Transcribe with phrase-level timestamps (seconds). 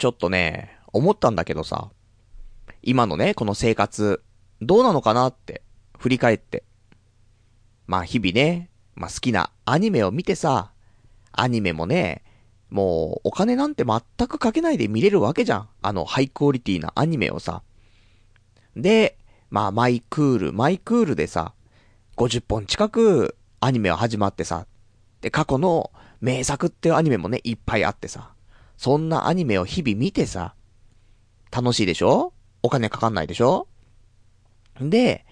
[0.00, 1.90] ちょっとね、思ったんだけどさ、
[2.82, 4.22] 今のね、この生活、
[4.62, 5.60] どうなのかなって、
[5.98, 6.64] 振り返って。
[7.86, 10.72] まあ日々ね、まあ好きなアニメを見てさ、
[11.32, 12.24] アニメもね、
[12.70, 15.68] もうお金なんて全くかけないで見れるわけじゃん。
[15.82, 17.62] あのハイクオリティなアニメをさ。
[18.74, 19.18] で、
[19.50, 21.52] まあマイクール、マイクールでさ、
[22.16, 24.66] 50本近くアニメは始まってさ、
[25.20, 25.90] で、過去の
[26.22, 28.32] 名作っていうアニメもね、いっぱいあってさ、
[28.80, 30.54] そんなアニメを日々見てさ、
[31.52, 32.32] 楽しいでしょ？
[32.62, 33.68] お金かかんないでしょ？
[34.80, 35.26] で、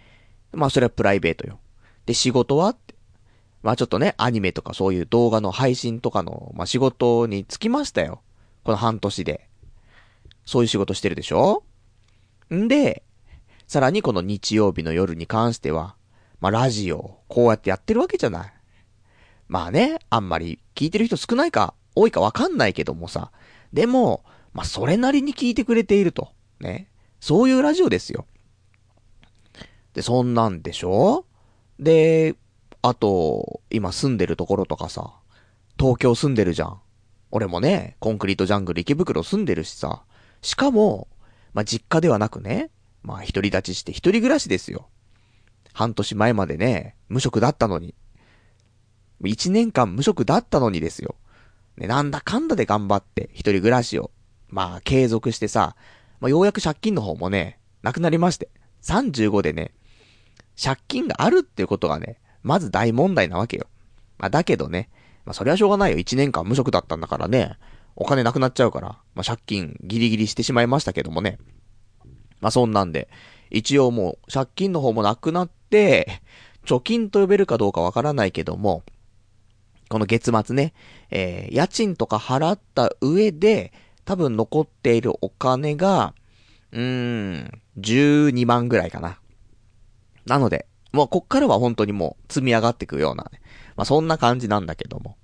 [0.53, 1.59] まあそれはプライベートよ。
[2.05, 2.77] で、仕事は。
[3.63, 8.21] まあちょっとね、アニメとかそういう動画の配信とかの、まあ仕事につきましたよ。
[8.65, 9.49] この半年で。
[10.45, 11.65] そういう仕事してるでしょ？
[12.53, 13.03] んで、
[13.67, 15.97] さらにこの日曜日の夜に関しては、
[16.43, 18.53] まあラジオ、こうやってやってるわけじゃない。
[19.47, 23.33] まあね、あんまり聞いてる人少ないか、多いかわかんないけどもさ。
[23.73, 26.33] でも、まあそれなりに聞いてくれていると。
[26.61, 26.89] ね。
[27.21, 28.27] そういうラジオですよ。
[29.95, 31.27] で、そんなんでしょ？
[31.79, 32.37] で、
[32.83, 35.15] あと、今住んでるところとかさ、
[35.79, 36.81] 東京住んでるじゃん。
[37.31, 40.05] 俺もね、コンクリートジャングル池袋住んでるしさ。
[40.41, 41.09] しかも、
[41.53, 42.71] まあ、実家ではなくね、
[43.03, 44.89] まあ、独り立ちして一人暮らしですよ。
[45.73, 47.95] 半年前までね、無職だったのに。
[49.25, 51.17] 一年間無職だったのにですよ。
[51.79, 54.11] ね、なんだかんだで頑張って、一人暮らしを、
[54.49, 55.77] まあ、継続してさ、
[56.21, 58.49] まあ、ようやく借金の方もね、なくなりまして。
[58.83, 59.73] 35でね、
[60.63, 63.67] 借金があるっていうことがね、まず大問題なわけよ。
[64.19, 64.89] まあ、だけどね、
[65.25, 65.99] まあ、それはしょうがないよ。
[65.99, 67.57] 1年間無職だったんだからね、
[67.97, 71.39] お金なくなっちゃうから、まあ、借金ギリギリしてしまいましたけどもね。
[72.41, 73.09] まあ、そんなんで、
[73.51, 76.23] 一応もう、借金の方もなくなって、
[76.65, 78.83] 貯金と呼べるかどうかわからないけども、
[79.89, 80.75] この月末ね、
[81.11, 83.73] えー、家賃とか払った上で、
[84.05, 86.15] 多分残っているお金が、
[86.73, 89.19] うーん、12万ぐらいかな。
[90.27, 93.41] なので、もうこっからは本当にもう積み上がっていくようなね。
[93.77, 95.17] まあそんな感じなんだけども。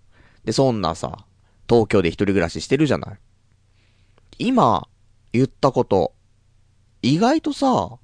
[0.45, 1.25] で、そんなさ、
[1.69, 3.19] 東京で一人暮らししてるじゃない。
[4.39, 4.89] 今、
[5.33, 6.13] 言ったこと、
[7.03, 7.99] 意外とさ、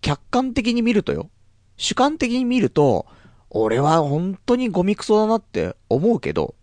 [0.00, 1.30] 客観的に見るとよ。
[1.76, 3.06] 主観的に見ると、
[3.50, 6.54] 俺は本当にゴミクソだなって思うけど、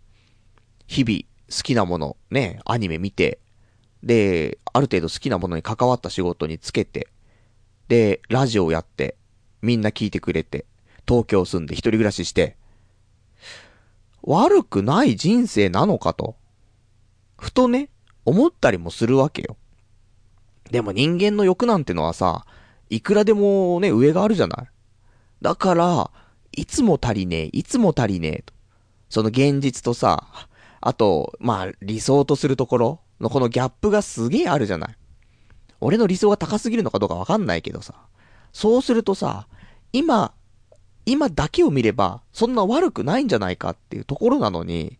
[0.86, 3.38] 日々好きなもの、ね、アニメ見て、
[4.02, 7.08] で、ある程度好きなものに関わった仕事につけて、
[7.88, 9.16] で、ラジオやって、
[9.62, 10.66] みんな聞いてくれて、
[11.08, 12.56] 東京住んで一人暮らしして、
[14.22, 16.36] 悪くない人生なのかと、
[17.36, 17.90] ふとね、
[18.24, 19.56] 思ったりもするわけよ。
[20.70, 22.46] でも人間の欲なんてのはさ、
[22.90, 24.66] いくらでもね、上があるじゃない。
[25.42, 26.10] だから、
[26.56, 28.54] いつも足りねえ、いつも足りねえと。
[29.08, 30.26] その現実とさ、
[30.80, 34.96] あと、まあ、理想とするところのこのギャップがすげえあるじゃない。
[35.80, 37.94] 俺の理想が高すぎるのかどうかわかんないけどさ。
[38.52, 39.46] そうするとさ、
[39.92, 40.32] 今、
[41.06, 44.98] 今だけを見れば、そんな悪くないんじゃないかっていうところなのに、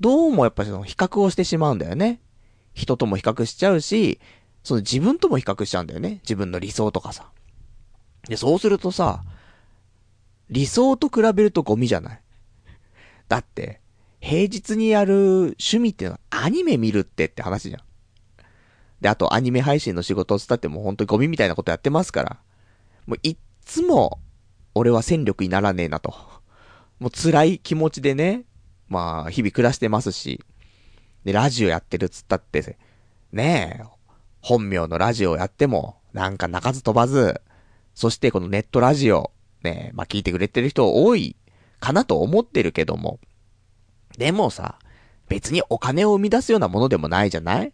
[0.00, 2.20] どうもやっぱりその比較をしてしまうんだよね。
[2.74, 4.20] 人とも比較しちゃうし、
[4.62, 6.20] その自分とも比較しちゃうんだよね。
[6.22, 7.30] 自分の理想とかさ。
[8.28, 9.22] で、そうするとさ、
[10.50, 12.20] 理想と比べるとゴミじゃない？
[13.28, 13.80] だって、
[14.20, 17.82] 平日にやる趣味っていうのはアニメ見るってって話じゃん。
[19.00, 22.38] で、あとアニメ配信の仕事を伝ってもう本当にゴミみたいなことやってますから。
[23.06, 24.20] もういっつも
[24.74, 26.14] 俺は戦力にならねえなと。
[26.98, 28.44] もう辛い気持ちでね、
[28.88, 30.40] まあ、日々暮らしてますし、
[31.24, 32.78] で、ラジオやってるっつったって、
[33.32, 33.84] ねえ、
[34.40, 37.40] 本名のラジオやっても、なんか鳴かず飛ばず、
[37.94, 39.30] そしてこのネットラジオ、
[39.66, 41.36] ねまあ聞いてくれてる人多い
[41.80, 43.18] かなと思ってるけども、
[44.16, 44.78] でもさ、
[45.28, 47.72] 別にお金を生み出すようなものでもないじゃない？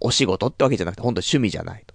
[0.00, 1.94] お仕事ってわけじゃなくて、ほんと趣味じゃないと。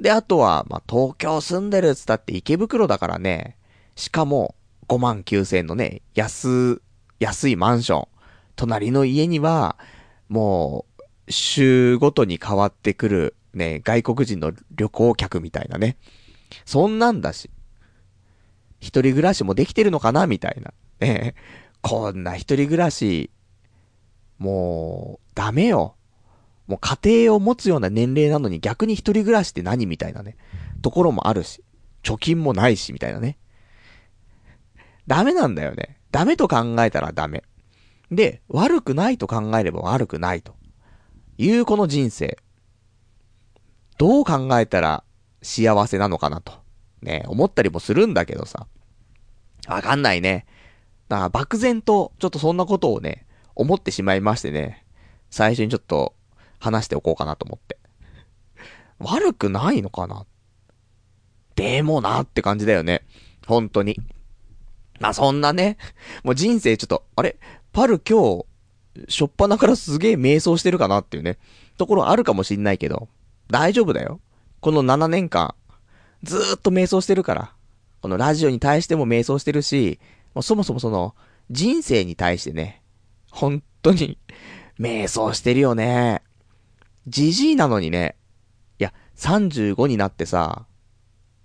[0.00, 3.56] で、あとは、まあ、東京住んでるっつったって池袋だからね、
[3.94, 4.56] しかも、
[4.88, 6.82] 5万9千のね、安、
[7.20, 8.08] 安いマンション。
[8.56, 9.78] 隣の家には、
[10.28, 10.86] も
[11.28, 15.96] う、週ごとに変わってくる、ね、外国人の旅行客みたいなね。
[16.64, 17.50] そんなんだし。
[18.84, 20.26] 一人暮らしもできてるのかな？
[20.26, 20.74] みたいな。
[21.00, 21.34] ね、
[21.80, 23.30] こんな一人暮らし、
[24.38, 25.96] もう、ダメよ。
[26.66, 29.86] もう家庭を持つような年齢なのに逆に一人暮らしって何？
[29.86, 30.36] みたいなね、
[30.82, 31.64] ところもあるし、
[32.02, 33.38] 貯金もないし、みたいなね。
[35.06, 35.98] ダメなんだよね。
[36.10, 37.42] ダメと考えたらダメ。
[38.10, 40.54] で、悪くないと考えれば悪くないと。
[41.38, 42.38] いうこの人生。
[43.96, 45.04] どう考えたら
[45.42, 46.52] 幸せなのかなと。
[47.02, 48.66] ね、思ったりもするんだけどさ。
[49.68, 50.46] わかんないね。
[51.08, 54.84] だから漠然と、ちょっとそんなことをね、思ってしまいましてね。
[55.30, 56.14] 最初にちょっと
[56.60, 57.78] 話しておこうかなと思って。
[58.98, 60.24] 悪くないのかな？
[61.56, 63.02] でもなって感じだよね。
[63.46, 63.98] 本当に。
[65.00, 65.76] まあそんなね、
[66.22, 67.36] もう人生ちょっと、あれ？
[67.72, 68.46] パル今日、
[69.08, 71.38] しょっぱなからすげえ瞑想してるかなっていうね、
[71.76, 73.08] ところあるかもしんないけど、
[73.48, 74.20] 大丈夫だよ。
[74.60, 75.54] この7年間、
[76.22, 77.53] ずーっと瞑想してるから。
[78.04, 79.98] このラジオに対しても瞑想してるし、
[80.34, 81.14] もうそもそもその、
[81.50, 82.82] 人生に対してね、
[83.30, 84.18] 本当に、
[84.78, 86.20] 瞑想してるよね。
[87.06, 88.16] じじいなのにね、
[88.78, 90.66] いや、35になってさ、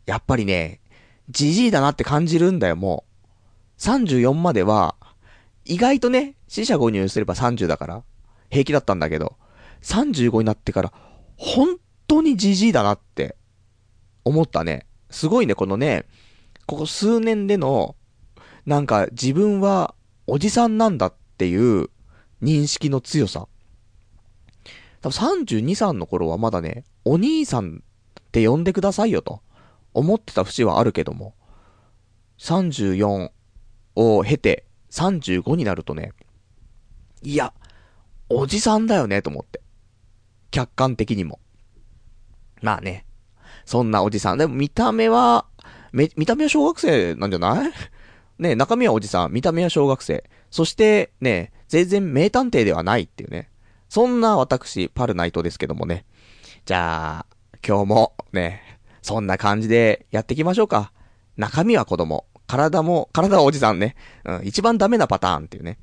[0.06, 0.81] やっぱりね、
[1.29, 3.06] じじいだなって感じるんだよ、も
[3.77, 3.81] う。
[3.81, 4.97] 34までは、
[5.63, 8.03] 意外とね、死者誤入すれば30だから、
[8.50, 9.38] 平気だったんだけど、
[9.81, 10.91] 35になってから、
[11.38, 13.38] 本当にじじいだなって、
[14.25, 14.88] 思ったね。
[15.09, 16.06] すごいね、このね、
[16.69, 17.95] ここ数年での、
[18.68, 19.95] なんか自分は
[20.27, 21.89] おじさんなんだっていう
[22.44, 23.48] 認識の強さ。
[25.01, 27.81] 多分32、3の頃はまだね、お兄さん
[28.19, 29.42] って呼んでくださいよと
[29.95, 31.33] 思ってた節はあるけども、
[32.38, 33.31] 34
[33.95, 36.12] を経て35になるとね、
[37.24, 37.51] いや、
[38.30, 39.60] おじさんだよねと思って。
[40.51, 41.39] 客観的にも。
[42.62, 43.07] まあね、
[43.66, 44.38] そんなおじさん。
[44.38, 45.49] でも見た目は、
[45.91, 47.71] め、見た目は小学生なんじゃない？
[48.39, 50.24] ね中身はおじさん、見た目は小学生。
[50.50, 53.50] そして、ね、全然名探偵ではないっていうね。
[53.89, 56.06] そんな私、パルナイトですけどもね。
[56.65, 57.25] じゃあ、
[57.68, 58.62] 今日も、ね、
[59.01, 60.91] そんな感じでやっていきましょうか。
[61.38, 62.25] 中身は子供。
[62.47, 63.95] 体も、体はおじさんね。
[64.25, 65.77] うん、一番ダメなパターンっていうね。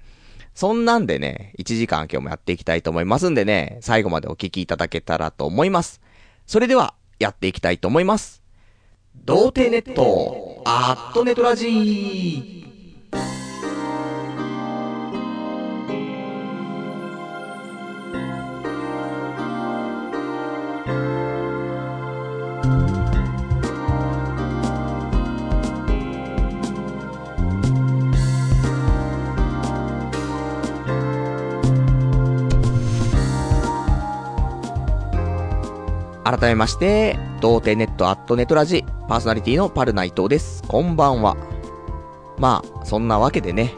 [0.55, 6.01] そんなんでね、1時間今日もやっていきたいと思いますんでね、最後までお聞きいただけたらと思います。
[6.47, 8.43] それでは、やっていきたいと思います。
[9.25, 12.66] 童貞ネット、アットネトラジー。
[36.27, 40.65] 改めまして、童貞ネットアットネトラジ、パーソナリティのパルナイトです。
[40.67, 41.37] こんばんは。
[42.37, 43.73] まあ、そんなわけでね、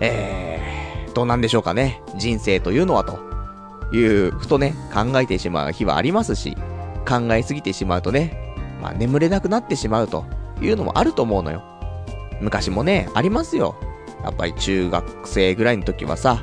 [0.00, 2.02] えー、どうなんでしょうかね。
[2.16, 3.20] 人生というのはと
[3.96, 6.56] いう、ふとね、考えてしまう日はありますし、
[7.08, 10.24] 考えすぎてしまうとね、まあ眠れなくなってしまうと
[10.60, 11.62] いうのもあると思うのよ。
[12.40, 13.76] 昔もね、ありますよ。
[14.24, 16.42] やっぱり中学生ぐらいの時はさ、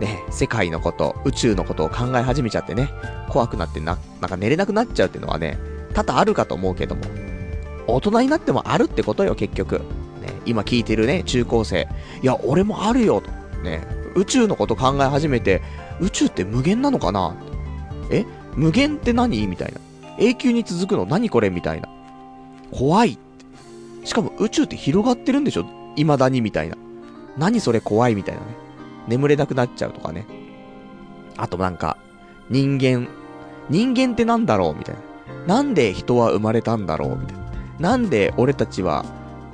[0.00, 2.90] ね、世界のこと、宇宙のことを考え始めちゃってね、
[3.30, 5.58] 怖くなってな、なんか寝れなくなっちゃうっていうのはね、
[5.94, 7.02] 多々あるかと思うけども、
[7.86, 9.78] 大人になってもあるってことよ、結局。
[9.78, 9.82] ね、
[10.44, 11.88] 今聞いてるね、中高生。
[12.22, 13.30] いや、俺もあるよ、と。
[13.62, 15.62] ね、宇宙のこと考え始めて、
[16.00, 17.34] 宇宙って無限なのかな？
[18.10, 19.46] え無限って何？
[19.46, 19.80] みたいな。
[20.18, 21.06] 永久に続くの？
[21.06, 21.48] 何これ？
[21.48, 21.88] みたいな。
[22.70, 24.06] 怖いって。
[24.06, 25.64] しかも宇宙って広がってるんでしょ？
[25.96, 26.76] 未だにみたいな。
[27.38, 27.80] 何それ？
[27.80, 28.46] 怖いみたいなね。
[29.06, 30.26] 眠れなくなっちゃうとかね。
[31.36, 31.96] あとなんか、
[32.50, 33.08] 人間、
[33.68, 35.00] 人間ってなんだろうみたいな。
[35.46, 37.46] なんで人は生まれたんだろうみたいな。
[37.78, 39.04] なんで俺たちは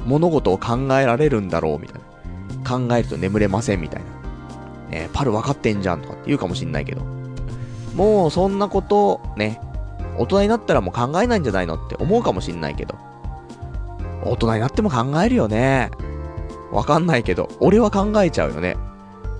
[0.06, 2.02] 物事を考えられるんだろうみたい
[2.62, 2.78] な。
[2.78, 4.90] 考えると眠れませんみたいな。
[4.90, 7.02] ねパル分かってんじゃんとかって言うかもしんないけど。
[7.94, 9.60] もうそんなこと、ね、
[10.16, 12.96] 大人になったらもう考えないんじゃないのって思うかもしんないけど。
[14.24, 15.90] 大人になっても考えるよね。
[16.70, 18.76] わかんないけど、俺は考えちゃうよね。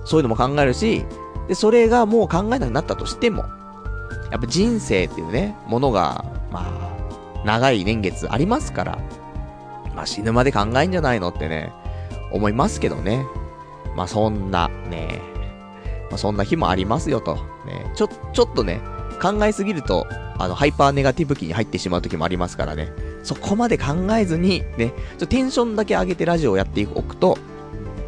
[0.05, 1.05] そういうのも考えるし、
[1.47, 3.45] で、それがもう考えなくなったとしても、
[4.31, 8.99] やっぱ人生っていうね、ものが、まあ、長い年月ありますから、
[9.95, 11.71] まあ死ぬまで考えんじゃないのってね、
[12.31, 13.25] 思いますけどね。
[13.95, 15.21] まあそんな、ね、
[16.09, 17.35] まあ、そんな日もありますよと。
[17.65, 18.81] ね、ちょ、ちょっとね、
[19.21, 20.07] 考えすぎると、
[20.37, 22.91] あの、ハイパーネガティブ期に入ってしまう時もありますからね。
[23.23, 27.37] そこまで考えずに、ね、ちょテンションだけ上げてラジオをやっておくと、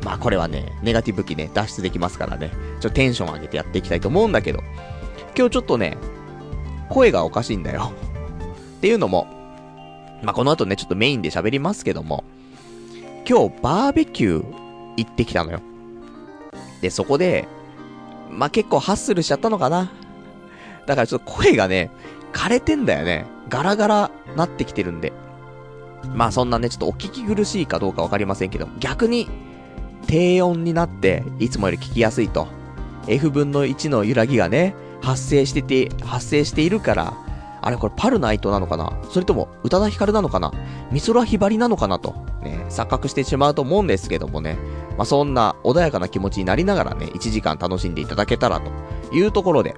[0.06, 4.60] まあこれはね、ネガティブ期ね、脱出できますからね、ちょっとテンション上げてやっていきたいと思うんだけど、
[5.36, 5.98] 今日ちょっとね、
[6.90, 7.92] 声がおかしいんだよ。
[8.78, 9.26] っていうのも、
[10.22, 12.24] まあこの後ね、ちょっとメインで喋りますけども、
[13.28, 14.46] 今日バーベキュー
[14.96, 15.60] 行ってきたのよ。
[16.82, 17.48] で、そこで、
[18.30, 19.92] まあ結構ハッスルしちゃったのかな。
[20.86, 21.90] だからちょっと声がね、
[22.32, 23.26] 枯れてんだよね。
[23.50, 25.14] ガラガラなってきてるんで。
[26.14, 29.28] まあそんなね、ちょっとお聞き苦しいかどうかわかりませんけど、逆に
[30.06, 32.48] 低音になって、いつもより聞きやすいと。
[33.08, 37.14] F 分の1の揺らぎがね、発生してて、発生しているから、
[37.62, 38.94] あれこれパルナイトなのかな？
[39.10, 40.52] それとも宇多田ヒカルなのかな？
[40.92, 44.58] 美空ひばりなのかなと、ね、錯覚してしまうと思うんですけどもね。
[44.98, 48.72] まあ、そんな穏やかな気持ちになりながらね、1時間楽しんでいただけたらと
[49.16, 49.76] いうところで、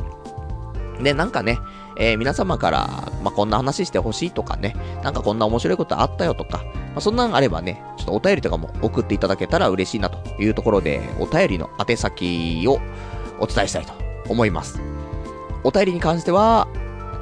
[1.02, 1.60] で、なんかね、
[1.98, 2.88] えー、皆様から、
[3.24, 6.64] まあ、こんな話してほしいとかね、なんかこんな面白いことあったよとか、
[6.98, 12.80] まあ、そんなんあればね、ちょっとお便りとかも送っていただけたら嬉しいなというところで、お便りの宛先を
[13.40, 13.94] お伝えしたいと
[14.28, 14.82] 思います。
[15.64, 16.68] お便りに関しては、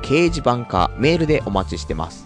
[0.02, 2.26] 掲示板かメールでお待ちしてます。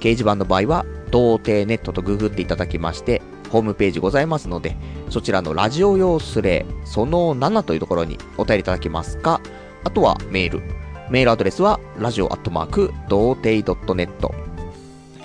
[0.00, 4.76] 掲示板の場合は、童貞ネットとググっていただきまして、ホームページございますので、
[5.08, 9.40] そちらのラジオ用スレその7というところにお便りいただきますか、
[9.84, 10.62] あとはメール。
[11.08, 13.62] メールアドレスは、ラジオアットマーク、童貞
[13.94, 14.41] .net、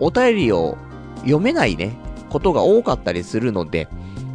[0.00, 0.76] お便りを
[1.20, 1.96] 読めないね、
[2.30, 3.88] ことが多かったりするので、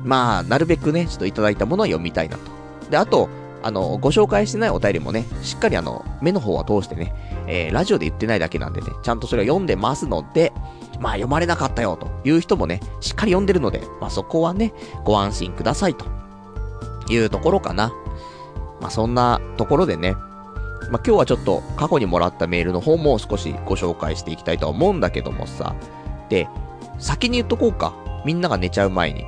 [0.04, 2.52] まあ、なるべくね、ちょっといただいたものは読みたいなと。
[2.90, 3.30] で、あと、
[3.62, 7.14] あの、ご紹介してないお便りもね、しっかりあの、目の方は通してね、
[7.48, 10.54] えー、ラジオで言ってないだけなんでね、ちゃんとそれを読んでますので、
[11.00, 14.74] まあ読まれなかったよという人もね、しっかり読んでるので、まあそこはね、
[15.04, 16.06] ご安心くださいと
[17.10, 17.94] いうところかな。
[18.82, 20.24] まあそんなところでね、まあ
[20.90, 25.76] 今日はちょっと過去にもらったメールの方も少しご紹介していきたいと思うんだけどもさ、
[26.30, 26.48] で、
[27.00, 27.94] 先に言っとこうか。
[28.26, 29.26] みんなが寝ちゃう前に。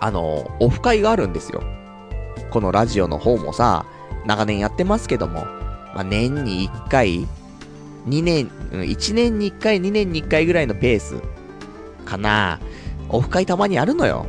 [0.00, 1.62] あの、オフ会があるんですよ。
[2.50, 3.86] このラジオの方もさ、
[4.26, 5.46] 長年やってますけども、
[5.98, 7.26] まあ、年に1回、
[8.06, 11.16] 2年、1年に1回、2年に1回ぐらいのペース
[12.04, 12.60] かな。
[13.08, 14.26] オフ会たまにあるのよ。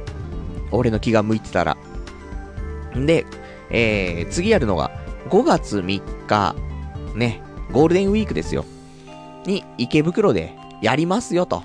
[0.71, 1.77] 俺の気が向いてたら。
[2.97, 3.27] んで、
[3.69, 4.89] えー、次やるのが、
[5.29, 6.55] 5月3日、
[7.13, 8.65] ね、ゴールデンウィークですよ。
[9.45, 11.61] に、池袋でやりますよ、と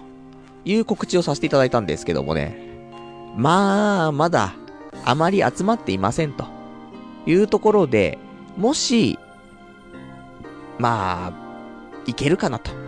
[0.67, 2.59] いう告知をさせていただいたんですけどもね。
[3.39, 4.55] まあ、まだ、
[5.03, 6.45] あまり集まっていませんと。
[7.25, 8.19] いうところで、
[8.59, 9.19] もし、
[10.79, 11.33] まあ、
[12.07, 12.85] いけるかなと。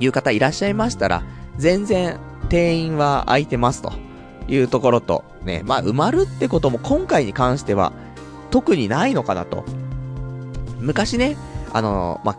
[0.00, 1.22] いう方いらっしゃいましたら、
[1.56, 3.92] 全然定員は空いてますと
[4.46, 7.92] いうところと、ね、まあ埋まるってことも今回に関しては
[8.50, 9.64] 特にないのかなと。
[10.78, 11.36] 昔ね、
[11.72, 12.38] あのまあ、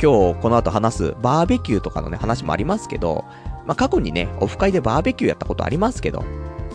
[0.00, 3.24] 今日この後話すバーベキューとかのね話もありますけど、
[3.66, 6.24] まあ過去にね、オフ会でバーベキューやったことありますけど、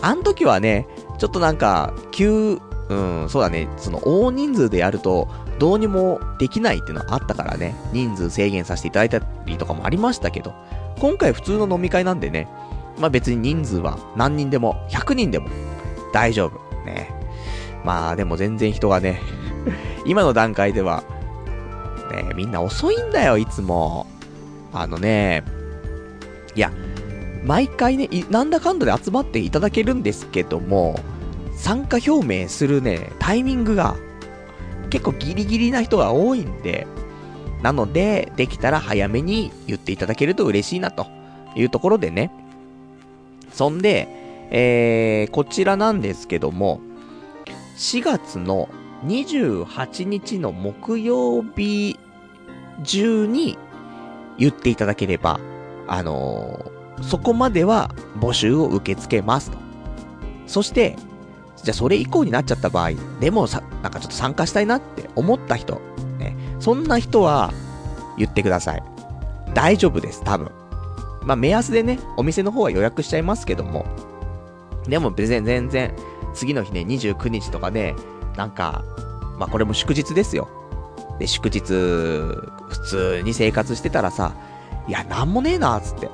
[0.02, 0.86] あの時はね、
[1.18, 10.54] ちょっとなんか、急、うん、そうだね、その大人数でやると、どうにもできないっていうのはあったからね、人数制限させていただいたりとかもありましたけど、
[11.00, 12.48] 今回普通の飲み会なんでね、
[12.98, 15.48] まあ別に人数は何人でも、100人でも
[16.12, 16.58] 大丈夫。
[16.84, 17.10] ね。
[17.84, 19.20] まあでも全然人がね、
[20.06, 21.02] 今の段階では、
[22.12, 24.06] ね、みんな遅いんだよ、いつも。
[24.72, 25.44] あのね、
[26.54, 26.72] いや、
[27.44, 30.98] 毎回ね、なんだかんだで集まっていただけるんですけども、
[31.56, 33.96] 参加表明するね、タイミングが
[34.90, 36.86] 結構ギリギリな人が多いんで、
[37.62, 41.06] なので、できたら早めに言っていただけると嬉しいなと
[41.56, 42.30] いうところでね。
[43.52, 44.08] そんで、
[44.50, 46.80] えー、こちらなんですけども、
[47.76, 48.68] 4月の
[49.04, 51.98] 28日の木曜日
[52.84, 53.58] 中に
[54.38, 55.40] 言っていただければ、
[55.86, 59.58] あのー、そこまでは募集を受け付けますと。
[60.46, 60.96] そして、
[61.68, 65.82] じゃあそれ以降になっちゃった場合、でもさ、なんかちょっと参加したいなって思った人、
[66.18, 67.52] ね、そんな人は
[68.16, 68.82] 言ってください。
[69.52, 70.50] 大丈夫です、多分。
[71.24, 73.84] まあ目安でね、お店の方は予約しちゃいますけども、
[74.88, 75.94] でも別に全然、
[76.32, 77.94] 次の日ね、29日とかで、
[78.38, 78.82] なんか、
[79.38, 80.48] まあこれも祝日ですよ。
[81.18, 82.56] で、祝日、普
[82.86, 84.32] 通に生活してたらさ、
[84.88, 86.08] いや、なんもねえな、つって。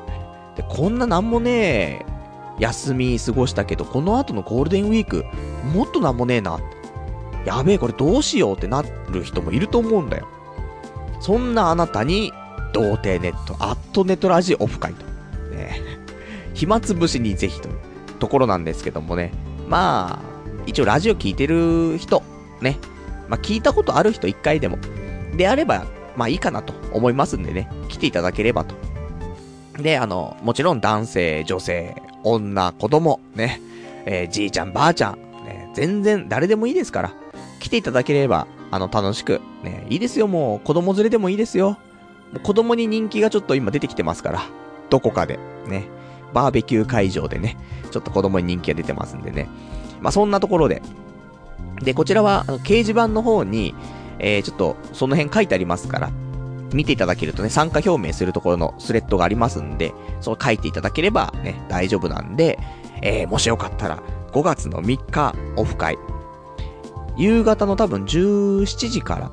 [0.56, 2.13] で、こんななんもねえ
[2.58, 5.24] 休み過ごしたけど、この後のゴールデンウィーク、
[5.74, 6.58] もっとなんもねえな。
[7.44, 10.28] やべえ、これどうしようってなる人もいると思うんだよ。
[11.20, 12.32] そんなあなたに、
[12.72, 15.04] 童貞ネット、アットネットラジオフ会と。
[15.54, 15.80] ね、
[16.54, 17.74] 暇つぶしにぜひという
[18.18, 19.32] ところなんですけどもね。
[19.68, 20.34] まあ、
[20.66, 22.22] 一応ラジオ聞いてる人、
[22.60, 22.78] ね。
[23.28, 24.78] まあ聞いたことある人一回でも。
[25.36, 25.84] であれば、
[26.16, 27.68] まあいいかなと思いますんでね。
[27.88, 28.74] 来ていただければと。
[29.82, 33.60] で、あの、もちろん男性、女性、女、子供、ね、
[34.06, 37.14] えー、じいちゃん、ばあちゃん、ね、全然誰でもいいですから、
[37.60, 41.78] 来ていただければ、あの、楽しく、ね、いいですよ、もう、子供連れでもいいですよ。
[42.32, 44.42] もう子供に人気がちょっと今出てきてますから、
[44.90, 45.38] どこかで、
[45.68, 45.88] ね、
[46.32, 47.56] バーベキュー会場でね、
[47.90, 49.48] ちょっと子供に人気が出てますんでね。
[50.00, 50.82] まあ、そんなところで。
[51.82, 53.74] で、こちらは、掲示板の方に、
[54.18, 56.10] えー、ちょっと、その辺書いてありますから、
[56.74, 62.58] 見ていただけるとね、参加表明するところのスレッドがありますんで、そう書いていただければね、大丈夫なんで、
[63.02, 64.02] えー、もしよかったら、
[64.32, 65.96] 5月の3日、オフ会。
[67.16, 69.30] 夕方の多分17時から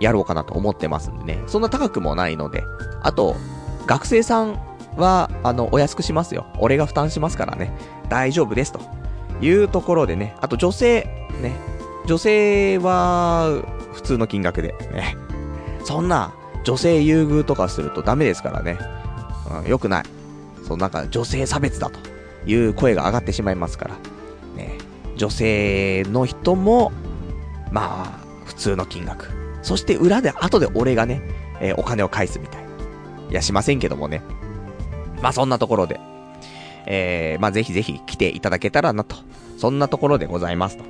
[0.00, 1.42] やろうかなと思ってますんでね。
[1.46, 2.62] そんな高くもないので。
[3.02, 3.36] あと、
[3.86, 4.60] 学生さん
[4.96, 6.46] は、あの、お安くしますよ。
[6.58, 7.72] 俺が負担しますからね。
[8.08, 8.72] 大丈夫です。
[8.72, 8.80] と
[9.40, 10.36] いうところでね。
[10.40, 11.52] あと女性、ね。
[12.06, 13.62] 女性は、
[13.92, 15.16] 普通の金額で、ね。
[15.84, 16.32] そんな、
[16.64, 18.78] 女性優遇とかするとダメですからね。
[19.62, 20.04] うん、よくない。
[20.64, 21.98] そのなんか女性差別だと
[22.46, 23.94] いう声が上がってしまいますから。
[24.56, 24.78] ね。
[25.16, 26.92] 女性の人も、
[27.72, 29.28] まあ、普通の金額。
[29.62, 31.22] そして裏で、後で俺がね、
[31.60, 32.64] えー、お金を返すみたい。
[33.30, 34.22] いや、しませんけどもね。
[35.22, 36.00] まあそんなところで、
[36.86, 39.16] えー、まあぜひぜひ来ていただけたらなと。
[39.58, 40.84] そんなところでございますと。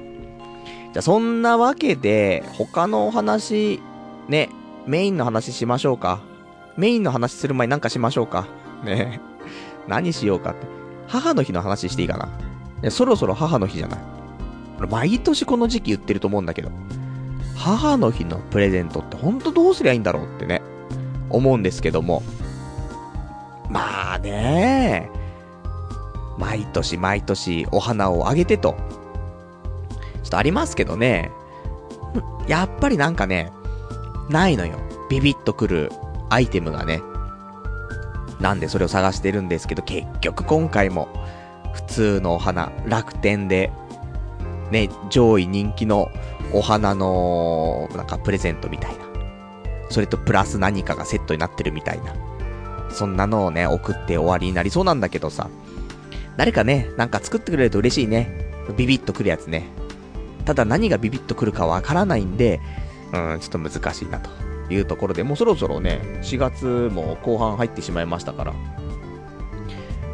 [0.93, 3.81] じゃそんなわけで、他のお話、
[4.29, 4.49] ね、
[4.87, 6.21] メインの話しましょうか。
[6.77, 8.47] メインの話する前なんかしましょうか。
[8.85, 9.21] ね
[9.89, 10.67] 何しようかって。
[11.07, 12.17] 母の日の話していいか
[12.83, 12.91] な。
[12.91, 14.01] そろそろ母の日じゃない。
[14.89, 16.71] 毎年この時期言ってると思うんだけど。
[17.57, 20.63] 母の日のプレゼントってほんとどうすりゃいいんだろうってね。
[21.29, 22.23] 思うんですけども。
[23.69, 25.11] まあね
[26.39, 28.77] 毎年毎年お花をあげてと。
[30.23, 31.31] ちょっとありますけどね。
[32.47, 33.53] やっぱりなんかね、
[34.31, 34.79] ないのよ。
[35.11, 35.93] ビビッとくる
[36.31, 37.03] アイテムがね。
[38.41, 41.09] なんでそれを探してるんですけど、結局今回も、
[41.75, 43.71] 普通のお花、楽天で、
[44.71, 46.11] ね、上位人気の
[46.53, 48.99] お花の、なんかプレゼントみたいな。
[49.91, 52.15] それとプラス何かがセットになってるみたいな。
[52.91, 55.49] そんなのをね、送って終わりになりそうなんだけどさ。
[56.37, 58.31] 誰かね、なんか作ってくれると嬉しいね。
[58.77, 59.65] ビビッとくるやつね。
[60.45, 62.61] ただ何がビビッとくるかわからないんで、
[63.12, 64.31] うん、ちょっと難しいなと
[64.71, 68.55] いうところで、もうそろそろね、4月も後半入ってしまいましたから、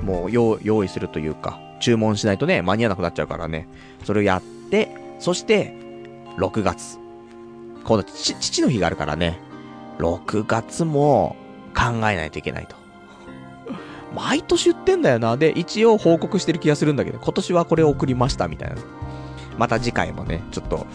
[0.02, 3.68] もう用意するというか、注文しないとね、間に合わなくなっちゃうからね、
[4.04, 5.74] それをやって、そして、
[6.38, 6.98] 6月。
[7.84, 9.38] 今度、父の日があるからね、
[9.98, 11.36] 6月も
[11.74, 12.76] 考えないといけないと。
[14.14, 15.36] 毎年言ってんだよな。
[15.36, 18.76] で、一応報告してる気がするんだけど、今年はこれを送りましたみたいな。
[19.58, 20.86] また次回もね、ちょっと、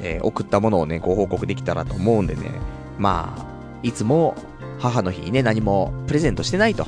[0.00, 2.50] えー、送ったものをね、ご報告できたらと思うんでね。
[2.98, 3.46] まあ、
[3.82, 4.34] いつも
[4.78, 6.86] 母の日にね、何もプレゼントしてないと。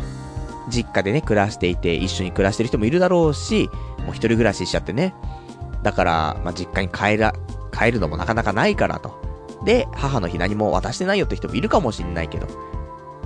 [0.69, 3.71] 実家でね、暮らしていて、一緒に暮らしてる人もいるだろうし、
[4.05, 5.15] もう一人暮らししちゃってね。
[5.83, 7.33] だから、まあ、実家に帰ら、
[7.73, 9.19] 帰るのもなかなかないからと。
[9.65, 12.47] で、母の日何も渡してないよって人もいるかもしんないけど、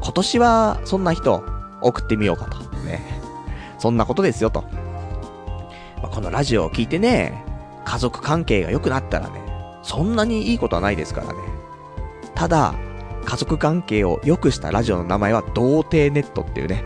[0.02, 1.42] 今年はそんな人
[1.80, 2.60] 送ってみようかと。
[2.78, 3.00] ね。
[3.78, 4.62] そんなことですよと。
[6.02, 7.44] まあ、このラジオを聞いてね、
[7.84, 9.41] 家族関係が良くなったらね、
[9.82, 11.34] そんなにいいことはないですからね。
[12.34, 12.74] ただ、
[13.24, 16.84] 家族関係を良くしたラジオの名前は童貞ネットっていうね、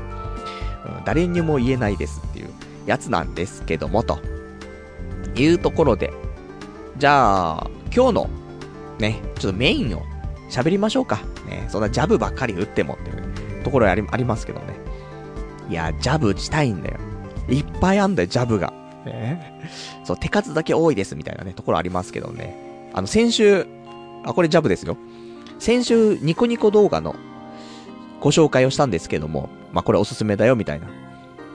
[1.05, 2.51] 誰にも言えないですっていう
[2.87, 4.19] やつなんですけども、と
[5.35, 6.13] いうところで、
[6.99, 8.31] じゃあ、今日の
[8.99, 10.03] ね、ちょっとメインを
[10.51, 11.21] 喋りましょうか。
[11.47, 14.77] ね、そんなジャブばっかり打ってもっていう、ところありありますけどね。
[15.69, 16.99] いや、ジャブ打ちたいんだよ。
[17.49, 18.73] いっぱいあんだよ、ジャブが。
[19.05, 19.61] ね。
[20.05, 22.66] そう、手数だけ多いですみたいなね、ところありますけどね。
[22.97, 23.67] あの、先週、
[24.25, 24.97] あ、これジャブですよ。
[25.59, 27.15] 先週、ニコニコ動画の
[28.21, 30.89] ご紹介をしたんですけども、まあ、これおすすめだよみたいな。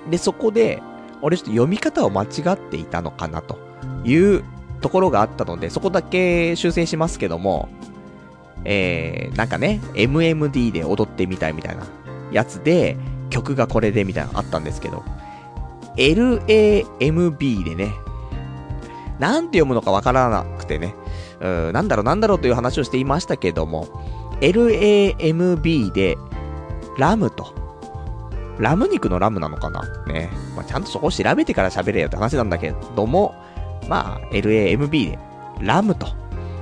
[0.09, 0.83] で、そこで、
[1.23, 3.57] 俺ちょっと読み方を間違っていたのかなと
[4.05, 4.43] いう
[4.81, 7.69] ところがあったので、そこだけ修正しますけども、
[8.63, 11.87] えー、なんかね、MMD で踊ってみたいみたいな
[12.31, 12.97] やつで、
[13.31, 15.03] 曲がこれでみたいなのあったんですけど、
[15.95, 17.91] LAMB でね、
[19.17, 20.93] なんて読むのかわからなくてね、
[21.41, 23.87] うん、なんだろうなんだろうという話をしていましたけども、
[24.41, 26.17] LAMB で、
[26.97, 27.53] ラムと、
[28.59, 29.81] ラム肉のラムなのかな？
[30.05, 30.29] ね。
[30.55, 33.33] まあ、ちゃんとそこ調べてから喋れよって話なんだけども、
[33.87, 35.19] まあ、LAMB で、
[35.59, 36.07] ラムと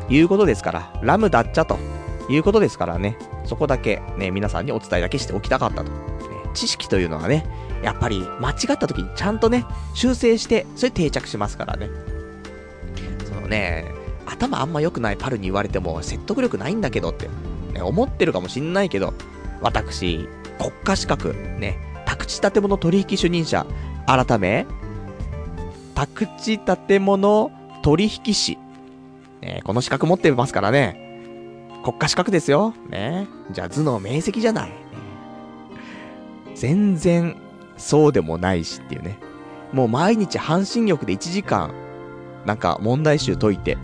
[0.10, 1.78] いうことですから、ラムだっちゃと
[2.30, 5.92] いうことですからね、そこだけね、皆さんにお伝えだけしておきたかったと。
[5.92, 5.98] ね、
[6.54, 7.46] 知識というのはね、
[7.84, 11.90] やっぱり間違った時にちゃんとね、修正して、それ定着しますからね。
[13.26, 13.92] そのね、
[14.32, 17.30] 頭あんま良くないパルに言われても説得力ないんだけどって、
[17.74, 19.14] ね、思ってるかもしんないけど、
[19.62, 23.66] 私、国家資格、ね、宅地建物取引主任者、
[24.06, 24.66] 改め、
[25.96, 28.58] 宅地建物取引士。
[29.42, 31.10] ね、この資格持ってますからね。
[31.84, 32.74] 国家資格ですよ。
[32.90, 33.28] ね。
[33.52, 34.72] じゃあ頭脳明晰じゃない。
[36.56, 37.38] 全然、
[37.78, 39.18] そうでもないしっていうね。
[39.72, 41.74] もう毎日半身浴で1時間、
[42.46, 43.78] なんか問題集解いて、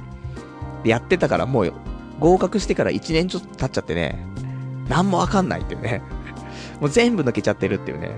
[0.89, 1.73] やってたからもう、
[2.19, 4.25] 合格してから1年ちょっと経っちゃってね、
[4.87, 6.01] なんもわかんないっていうね。
[6.79, 8.11] もう全部抜けちゃってるっていうね。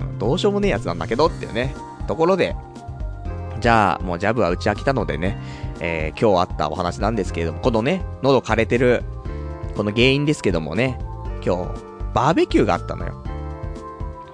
[0.00, 1.74] うん、どうしようもねえやつなんだけどっていうね。
[2.06, 2.56] ところで、
[3.60, 5.40] じゃあ、もうジャブは打ち飽きたのでね、
[5.80, 9.02] えー、今日あったお話なんですけれども、このね、喉枯れてる、
[9.76, 10.98] この原因ですけどもね、
[11.44, 11.70] 今日、
[12.12, 13.22] バーベキューがあったのよ。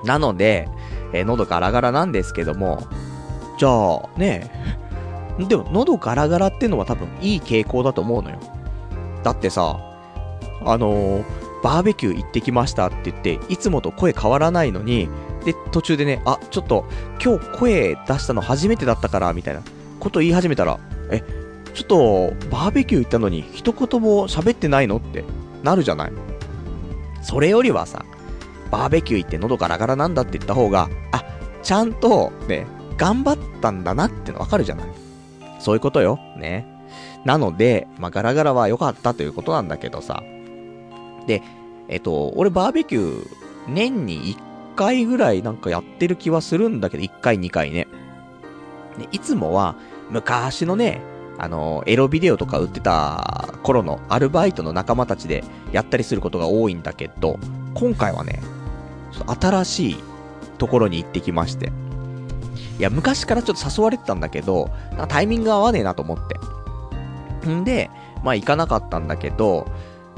[0.05, 0.69] なので、
[1.13, 2.87] えー、喉ガラガラなんですけども、
[3.59, 4.51] じゃあ、ね、
[5.39, 8.39] でも喉ガラガラってのは多分いい傾向だと思うのよ。
[9.23, 9.79] だってさ、
[10.65, 11.25] あのー、
[11.63, 15.09] バーベキュー行ってきましたって言って、いつもと声変わらないのに、
[15.45, 16.85] で、途中でね、あ、ちょっと、
[17.23, 19.63] 今日声出したの初めてだったから、みたいな
[19.99, 20.79] こと言い始めたら、
[21.11, 21.23] え、
[21.75, 25.25] ちょっと、バーベキュー行ったのに、一言も喋ってないのって
[25.63, 26.13] なるじゃない。
[27.23, 28.05] それよりはさ、
[28.71, 31.25] バーベキュー行って喉ガラガラなんだって言った方が、あ、
[31.63, 32.67] ちゃんと、ね、
[32.97, 34.89] 頑張ったんだなってのわかるじゃない。
[35.61, 36.19] そういうことよ。
[36.37, 36.67] ね。
[37.25, 40.23] なので、まあ、ガラガラは良かったということなんだけどさ。
[41.27, 41.43] で、
[41.89, 43.27] えっと、俺バーベキュー、
[43.69, 47.87] 年に1回ぐらいなんかやってる気はするんだけど、1回2回ね。
[48.99, 49.77] でいつもは、
[50.11, 51.01] 昔のね、
[51.39, 57.39] あの、エロビデオとか売ってた頃のアルバイトの仲間たちでやったりすることが多いんだけど、
[57.75, 58.41] 今回はね、
[59.41, 59.97] 新しい
[60.59, 61.73] ところに行ってきまして。
[62.81, 66.19] いや、昔からちょっと誘われてたんだけど、なんかタイミング合わねえなと思っ
[67.45, 67.51] て。
[67.51, 67.91] んで、
[68.25, 69.67] まあ行かなかったんだけど、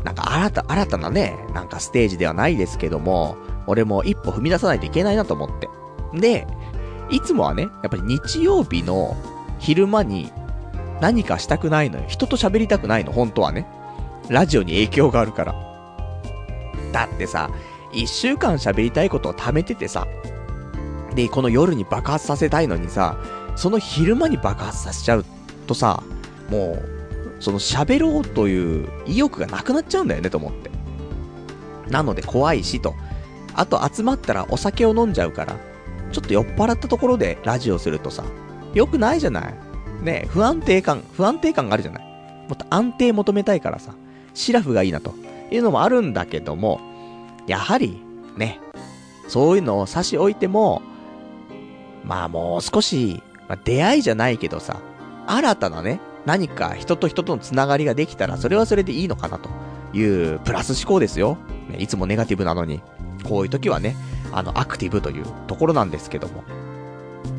[0.04, 5.68] なんか新た、新たなね、なんかステージではないですけども、俺も一歩踏み出さないといけないなと思って。
[6.14, 6.46] で、
[7.10, 9.16] いつもはね、やっぱり日曜日の
[9.58, 10.30] 昼間に
[11.00, 12.04] 何かしたくないのよ。
[12.06, 13.66] 人と喋りたくないの、本当はね。
[14.28, 15.54] ラジオに影響があるから。
[16.92, 17.50] だってさ、
[17.92, 20.06] 一週間喋りたいことを貯めててさ、
[21.14, 23.18] で、この夜に爆発させたいのにさ、
[23.56, 25.24] その昼間に爆発させちゃう
[25.66, 26.02] とさ、
[26.50, 30.70] もう、その喋ろうという意欲がなくなっちゃうんだよねと思って。
[31.90, 32.94] なので怖いしと。
[33.54, 35.56] あと集まったらお酒を飲んじゃうから、
[36.12, 38.24] ちょっと酔っ払ったところでラジオするとさ、
[38.74, 39.54] 良くないじゃない
[40.02, 42.04] ね不安定感、不安定感があるじゃない
[42.48, 43.94] もっと安定求めたいからさ、
[44.34, 45.14] シラフがいいなと
[45.50, 46.80] いうのもあるんだけども、
[47.46, 48.02] やはり、
[48.36, 48.60] ね、
[49.28, 50.82] そういうのを差し置いても、
[52.04, 54.80] まあもう少し、まあ、出会いじゃないけどさ、
[55.26, 59.50] 新たなね、何か人と人とのつながりができたら、それはそれでいいのかなと
[59.96, 61.38] いうプラス思考ですよ。
[61.68, 62.80] ね、いつもネガティブなのに。
[63.22, 63.96] こういう時はね、
[64.32, 66.42] あの、アクティブというところなんですけども。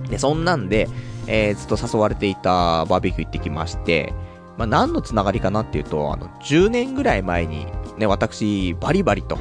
[0.10, 0.88] で、そんなんで、
[1.28, 4.14] えー、ずっと誘われていたバーベキュー行ってきまして、
[4.58, 9.36] まあ、何のつながりかなっていうと、あの、10年ぐらい前に、ね、私、バリバリと、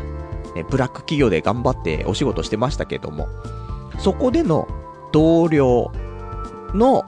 [0.54, 3.28] ね、ブラック企業で頑張ってお仕事してましたけども、
[3.98, 4.66] そこでの
[5.12, 5.92] 同僚
[6.74, 7.04] の、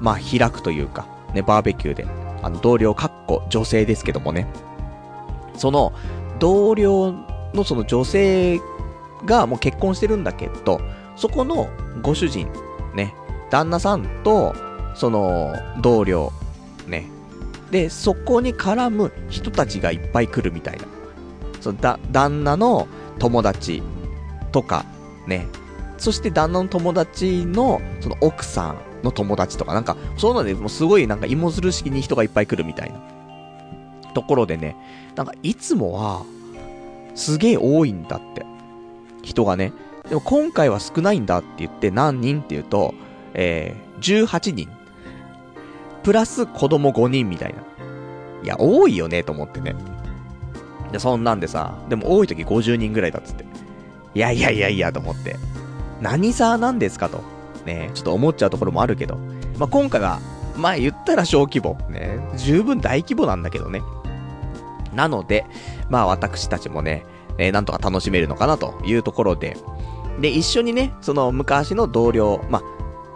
[0.00, 2.06] まあ、開くというか、ね、バーベキューで、
[2.42, 4.46] あの、同僚かっこ女性ですけどもね、
[5.56, 5.92] その、
[6.38, 7.12] 同僚
[7.54, 8.60] のその女性
[9.24, 10.80] がもう結婚してるんだけど、
[11.16, 11.68] そこの
[12.02, 12.48] ご主人、
[12.94, 13.14] ね、
[13.50, 14.54] 旦那さんと、
[14.94, 16.32] その、同僚、
[16.86, 17.06] ね。
[17.70, 20.84] で、そこに絡む人たちがいっぱい来るみたいな。
[21.60, 23.82] そのだ、旦那の友達
[24.50, 24.84] とか、
[25.26, 25.46] ね。
[26.02, 33.00] そして旦那の友達の、その奥さんの友達とか、なんか、そういうので、もうすごいなんか芋づる式に人がいっぱい来るみたいな。
[34.12, 34.74] ところでね、
[35.14, 36.24] なんかいつもは、
[37.14, 38.44] すげえ多いんだって。
[39.22, 39.72] 人がね。
[40.08, 42.94] でも今回は少ないんだって言って何人って言うと、
[43.34, 44.68] えー、18人。
[46.02, 47.62] プラス子供5人みたいな。
[48.42, 49.76] いや、多いよね、と思ってね。
[50.90, 53.44] で、そんなんでさ、でも多い時50人ぐらいだっつって。
[54.16, 55.36] いやいやいやいや、と思って。
[56.02, 57.22] 何さなんですかと。
[57.64, 59.16] ね、ちょっと思っちゃうところもあるけど。
[59.58, 60.20] まあ、今回は、
[60.56, 61.78] まあ言ったら小規模。
[61.88, 63.80] ね、十分大規模なんだけどね。
[64.92, 65.46] なので、
[65.88, 67.06] まあ私たちもね、
[67.38, 69.56] えー、なんとか楽しめるのかなというところで、
[70.20, 72.62] で、一緒にね、その昔の同僚、まあ、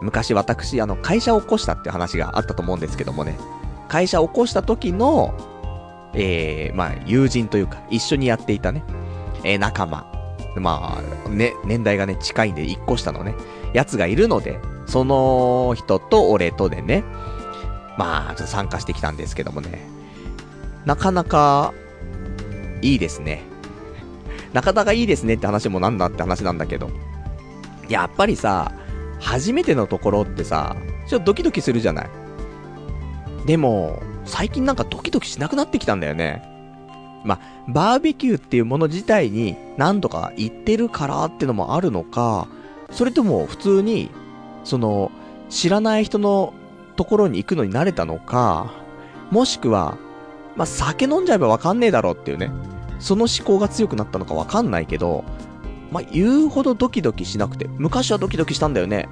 [0.01, 3.37] 昔私、あの、会社を起こしたって話があったと思うんですけどもね、
[3.89, 5.35] 会社を起こした時の、
[6.15, 8.83] えー、まあ、友人というか、一緒にやっていたね、
[9.45, 10.11] えー、仲間、
[10.61, 13.35] まあ、ね、年代がね、近いんで、一個下のね、
[13.73, 17.05] やつがいるので、その人と俺とでね、
[17.99, 19.81] まあ、ちょっと参加してきたんですけどもね、
[20.85, 21.73] なかなか、
[22.83, 23.43] いいですね。
[24.53, 26.91] なかなかいいですねって話もなんだって話なんだけど、
[27.89, 28.73] やっぱりさ、
[29.21, 32.11] 初めてのところってさ、ちょっとドキドキするじゃない。
[33.47, 36.56] でも、最近なんかドキドキしなくなってきたんだよね。
[37.27, 42.49] まバーベキューっていうもの自体に何度か行ってるからってのもあるのか、
[42.91, 44.11] それとも普通に、
[44.65, 45.11] その、
[45.49, 46.55] 知らない人の
[46.97, 48.73] ところに行くのに慣れたのか、
[49.31, 49.99] もしくは、
[50.57, 52.51] まあ、酒飲んじゃえばわかんねえだろうっていうね。
[52.99, 55.25] その思考が強くなったのかわかんないけど、
[55.93, 59.09] まあ、言うほどドキドキしなくて、昔はドキドキしたんだよね。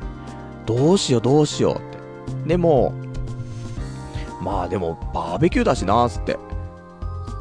[0.67, 1.79] どうしようどうしようっ
[2.43, 2.49] て。
[2.49, 2.95] でも、
[4.41, 6.39] まあでも、バーベキューだしなーつって。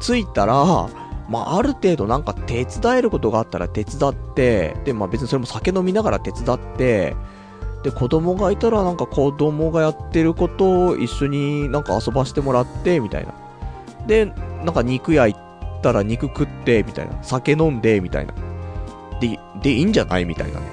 [0.04, 0.88] 着いたら、
[1.28, 7.16] まあある程度なんか手伝えることがあったら手伝って、で、まあ別にそれも酒飲みながら手伝って、
[7.82, 13.34] で、子供がいたらなんか子供がやってることを一緒になんか遊ばしてもらって、みたいな。
[14.06, 14.26] で、
[14.64, 15.36] なんか肉焼い
[15.82, 17.22] たら肉食って、みたいな。
[17.22, 18.34] 酒飲んで、みたいな。
[19.20, 20.24] で、で、いいんじゃない？
[20.24, 20.66] みたいなね。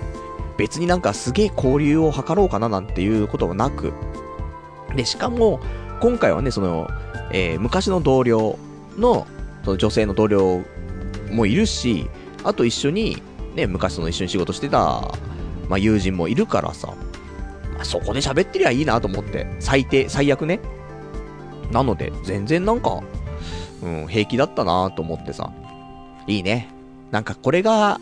[0.57, 3.93] 別になんかすげえ交流を図ろうかななんていうことはなく。
[4.95, 5.59] で、しかも、
[6.01, 6.87] 今回はね、その、
[7.31, 8.57] えー、昔の同僚
[8.97, 9.27] の、
[9.63, 10.61] その女性の同僚
[11.31, 12.09] もいるし、
[12.43, 13.21] あと一緒に、
[13.55, 15.01] ね、昔その一緒に仕事してた、
[15.69, 16.93] まあ、友人もいるからさ、
[17.75, 20.59] まあ、そこで喋ってりゃいいなと思って、最低、最悪ね。
[21.71, 23.01] なので、全然なんか、
[23.83, 25.51] うん、平気だったなと思ってさ、
[26.27, 26.69] いいね。
[27.11, 27.99] なんかこれが、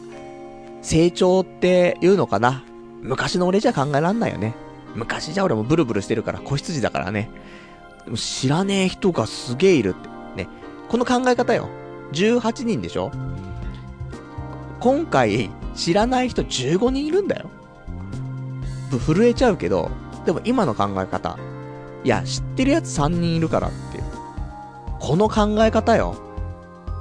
[0.81, 2.63] 成長っていうのかな。
[3.01, 4.55] 昔の俺じゃ考えらんないよね。
[4.95, 7.29] 昔じゃ俺もブルブルしてるから子羊だからね。
[8.05, 10.43] でも知らねえ人がすげえいるって。
[10.43, 10.49] ね。
[10.89, 11.69] この考え方よ。
[12.11, 13.11] 18人でしょ
[14.79, 17.49] 今回、知らない人15人いるんだよ。
[18.97, 19.91] 震えちゃうけど、
[20.25, 21.37] でも今の考え方。
[22.03, 24.03] いや、知ってるやつ3人いるからっていう。
[24.99, 26.15] この考え方よ。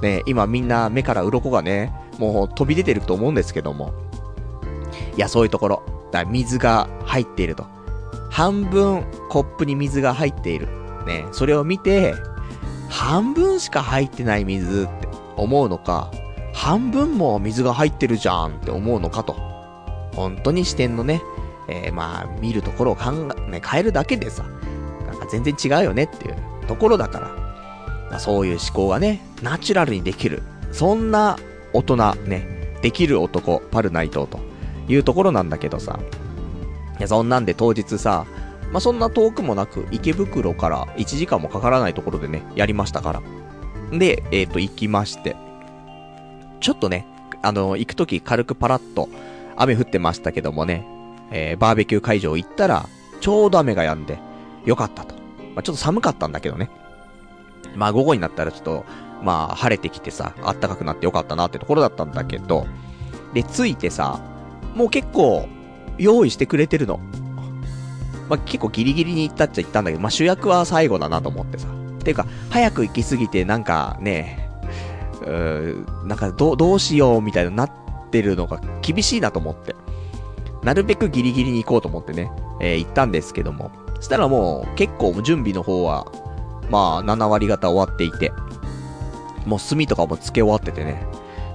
[0.01, 3.93] ね、今みんな目から鱗がね、もう飛び出てると思うんですけども。
[5.17, 5.83] いや、そういうところ。
[6.11, 7.65] だ水が入っていると。
[8.29, 10.67] 半分コップに水が入っている。
[11.05, 12.13] ね、それを見て、
[12.89, 16.11] 半分しか入ってない水って思うのか、
[16.53, 19.33] 半分も水が入ってるじゃんって思うのかと。
[20.13, 21.21] 本当に視点のね、
[21.69, 23.11] えー、まあ、見るところを考
[23.47, 24.43] え、ね、変えるだけでさ、
[25.05, 26.35] なんか全然違うよねっていう
[26.67, 27.27] ところだから、
[28.09, 30.41] まあ、そういう思考がね、ナチュラルにできる。
[30.71, 31.37] そんな
[31.73, 34.39] 大人、ね、できる男、パルナイトと
[34.87, 35.99] いうところなんだけどさ。
[36.97, 38.25] いや、そんなんで当日さ、
[38.71, 43.21] まあ、そんな遠くもなく、池袋から1時間もかからないところでね、やりましたから。
[43.97, 45.35] で、えっ、ー、と、行きまして。
[46.59, 47.07] ちょっとね、
[47.41, 49.09] あの、行くとき軽くパラッと
[49.55, 50.85] 雨降ってましたけどもね、
[51.31, 52.87] えー、バーベキュー会場行ったら、
[53.21, 54.19] ちょうど雨が止んで、
[54.65, 55.15] よかったと。
[55.55, 56.69] まあ、ちょっと寒かったんだけどね。
[57.75, 58.85] まあ、午後になったらちょっと、
[59.23, 62.67] まあ、晴れてきてさ、暖かくなってよかったなってところだったんだけど、
[63.33, 64.21] で、着いてさ、
[64.75, 65.47] もう結構、
[65.97, 66.99] 用意してくれてるの。
[68.29, 71.67] まあ、結構ギリギリに行ったっちゃ行ったんだけど、まあ、主役は最後だなと思ってさ。
[72.03, 74.49] ていうか、早く行きすぎて、なんかね、
[75.21, 77.71] うーなんかど、どうしようみたいになっ
[78.09, 79.75] てるのが厳しいなと思って。
[80.63, 83.71] なるべくギリギリに行こうと思ってね、えー、行ったんですけども。
[83.95, 86.11] そしたらもう、結構準備の方は、
[86.69, 88.31] まあ、7割方終わっていて、
[89.45, 91.05] もう炭とかも付け終わっててね。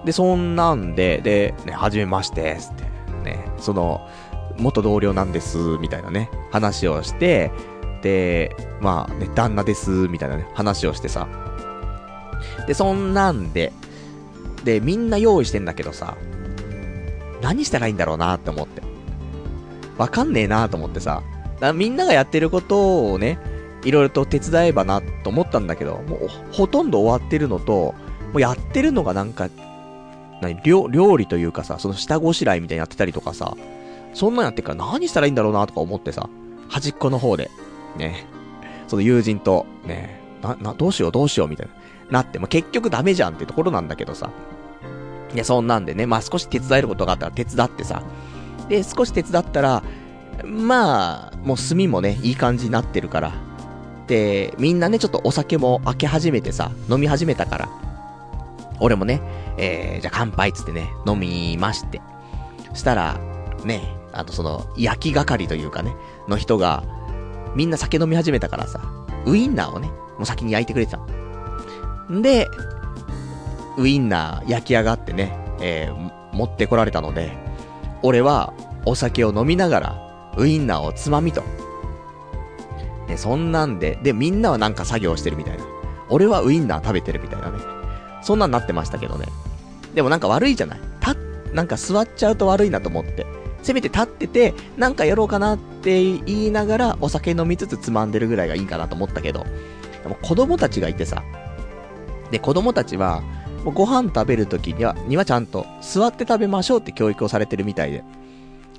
[0.05, 2.85] で、そんなんで、で、ね、はじめまして、つって、
[3.25, 4.07] ね、その、
[4.59, 7.51] 元同僚なんです、みたいなね、話をして、
[8.03, 11.27] で、まあね、旦那です、みたいなね、話をしてさ。
[12.67, 13.73] で、そんなんで、
[14.65, 16.17] で、みんな用意してんだけどさ、
[17.43, 18.83] 何したらいいんだろうなって思って。
[19.99, 21.23] わかんねえなと思ってさ、
[21.75, 23.39] みんながやってることをね、
[23.85, 27.95] いろいろと手伝えばなと思ったんだけど、もうほとんど終わってるのと、
[28.33, 29.49] もうやってるのがなんか、
[30.41, 33.57] 何料料理というかさ、その下ごしらえみたいにやってたりとかさ、
[34.15, 36.29] そんなんやってから何したらいいんだろうなとか思ってさ、
[36.69, 37.51] 端っこの方で、
[37.97, 38.27] ね、
[38.87, 41.73] その友人と、ね、な、な、どうしようどうしようみたいな、
[42.11, 44.31] なって、まあ、結局ダメじゃんってところなんだけどさ。
[45.35, 48.03] いや、そんなんでね、まあ少し手伝えることがあったら手伝ってさ。
[48.69, 49.83] で、少し手伝ったら、
[50.45, 53.33] まあ、もう炭もね、いい感じになってるから。
[54.07, 57.69] で、みんなね、ちょっとお酒も開け始めてさ、飲み始めたから。
[58.81, 59.21] 俺もね、
[59.57, 62.01] えー、じゃあ乾杯っつってね、飲みまして。
[62.75, 63.19] したら、
[63.65, 63.83] ね、
[64.15, 65.95] あとその、焼き係というかね、
[66.29, 66.85] の人が、
[67.55, 68.81] みんな酒飲み始めたからさ、
[69.27, 70.99] ウインナーをね、もう先に焼いてくれてた
[72.13, 72.49] んで、
[73.77, 77.37] ウインナー焼き上がってね、えー、持ってこられたので、
[78.03, 78.53] 俺は
[78.85, 81.43] お酒を飲みながら、ウインナーをつまみと。
[83.09, 85.65] ね、そんなんで、で、みんなはなんか作業してるみたいな。
[86.09, 87.59] 俺はウインナー食べてるみたいなね。
[88.23, 89.27] そんなんなってましたけどね。
[89.95, 90.81] でもなんか悪いじゃない。
[91.01, 91.15] た、
[91.53, 93.27] なんか座っちゃうと悪いなと思って。
[93.65, 99.45] せめて立ってて、なんかやろうかなって言いながら、お酒飲みつつつまんでるぐらいがいいかなと思ったけど、
[100.03, 101.23] でも子供たちがいてさ、
[102.31, 103.23] で、子供たちは、
[103.65, 108.05] ご飯食べるときには、にはちゃんと座って食べましょうって教育をされてるみたいで。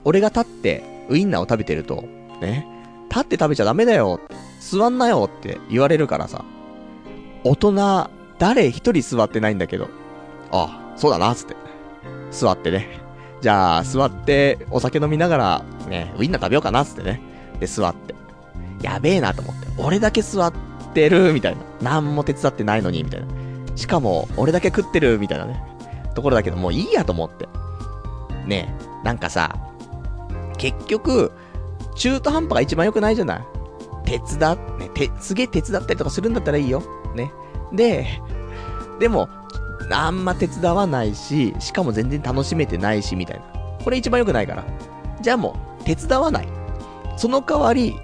[0.03, 2.03] 俺が立ってウインナーを食べてると、
[2.39, 2.67] ね、
[3.09, 4.19] 立って食べちゃダメだよ、
[4.59, 6.45] 座んなよって言われるからさ、
[7.43, 9.89] 大人、誰一人座ってないんだけど、
[10.51, 11.55] ああ、そうだな、つって。
[12.31, 13.04] 座ってね。
[13.45, 17.21] じゃあ、座って、お酒飲みながら、ね、ウインナー食べようかな、つってね。
[17.59, 18.15] で、座って。
[18.81, 19.67] やべえなと思って。
[19.77, 20.53] 俺だけ座っ
[20.95, 21.61] てる、みたいな。
[21.79, 23.27] 何も手伝ってないのに、みたいな。
[23.75, 25.61] しかも、俺だけ食ってる、みたいなね。
[26.15, 27.47] ところだけど、もういいやと思って。
[28.47, 29.55] ねえ、なんかさ、
[30.57, 31.31] 結局、
[31.93, 33.41] 中途半端が一番良くないじゃない
[34.05, 36.81] 手伝ね、て、すげえ手伝ったりとかするんだったらいいよ。
[37.13, 37.31] ね。
[37.71, 38.07] で、
[38.99, 39.29] でも、
[39.91, 43.43] あんま手伝わないし、しかも全然楽しめてないし、みたいな。
[43.83, 44.63] これ一番良くないから。
[45.21, 46.47] じゃあもう、手伝わない。
[47.17, 47.95] その代わり、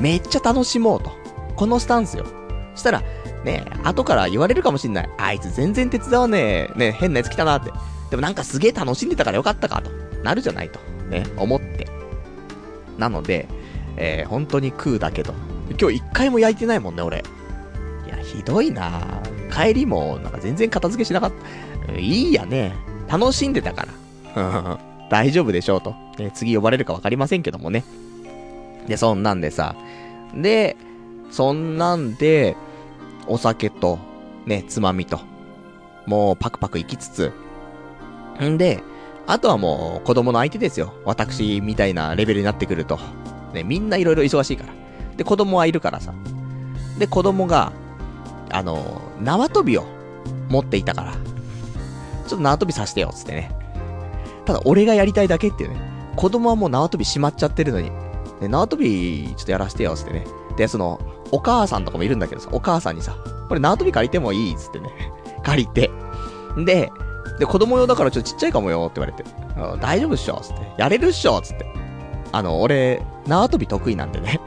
[0.00, 1.10] めっちゃ楽しもうと。
[1.56, 2.24] このスタンスよ。
[2.74, 3.02] したら、
[3.44, 5.10] ね後から言われるかもしんない。
[5.18, 6.78] あいつ全然手伝わねえ。
[6.78, 7.70] ね変なやつ来たなって。
[8.10, 9.90] でもなんかすげえ楽しんでたからよかったかと。
[10.22, 10.80] なるじゃないと。
[11.08, 11.86] ね、思って。
[12.98, 13.48] なので、
[13.96, 15.34] えー、本当に食うだけど。
[15.78, 17.22] 今日一回も焼いてないもんね、俺。
[18.36, 21.32] ひどいな帰りも、なんか全然片付けしなかっ
[21.86, 21.98] た。
[21.98, 22.72] いいやね。
[23.08, 23.86] 楽しんでたか
[24.34, 24.78] ら。
[25.10, 25.94] 大丈夫でしょうと。
[26.18, 27.84] ね、次呼ばれるかわかりませんけどもね。
[28.86, 29.74] で、そんなんでさ。
[30.34, 30.76] で、
[31.30, 32.56] そんなんで、
[33.26, 33.98] お酒と、
[34.46, 35.20] ね、つまみと。
[36.06, 37.32] もうパクパク行きつつ。
[38.42, 38.82] んで、
[39.26, 40.94] あとはもう子供の相手ですよ。
[41.04, 42.98] 私みたいなレベルになってくると。
[43.52, 44.72] ね、みんないろいろ忙しいから。
[45.16, 46.14] で、子供はいるからさ。
[46.98, 47.72] で、子供が、
[48.52, 49.84] あの、縄跳びを
[50.48, 51.12] 持っていたから。
[51.12, 51.18] ちょ
[52.26, 53.50] っと縄跳びさせてよ、つってね。
[54.44, 55.80] ただ、俺がやりたいだけっていうね。
[56.16, 57.90] 子供はもう縄跳びしまっちゃってるのに。
[58.40, 60.24] ね、縄跳び、ちょっとやらせてよ、つってね。
[60.56, 61.00] で、その、
[61.32, 63.16] お母さんとかもいるんだけどさ、お母さんにさ、
[63.48, 64.90] これ縄跳び借りてもいいっつってね。
[65.42, 65.90] 借りて。
[66.56, 66.92] で、
[67.38, 69.24] で、子供用だからちょっとちっちゃいかもよって言われて。
[69.80, 70.72] 大丈夫っしょつって。
[70.78, 71.66] やれるっしょつって。
[72.32, 74.40] あの、俺、縄跳び得意なんでね。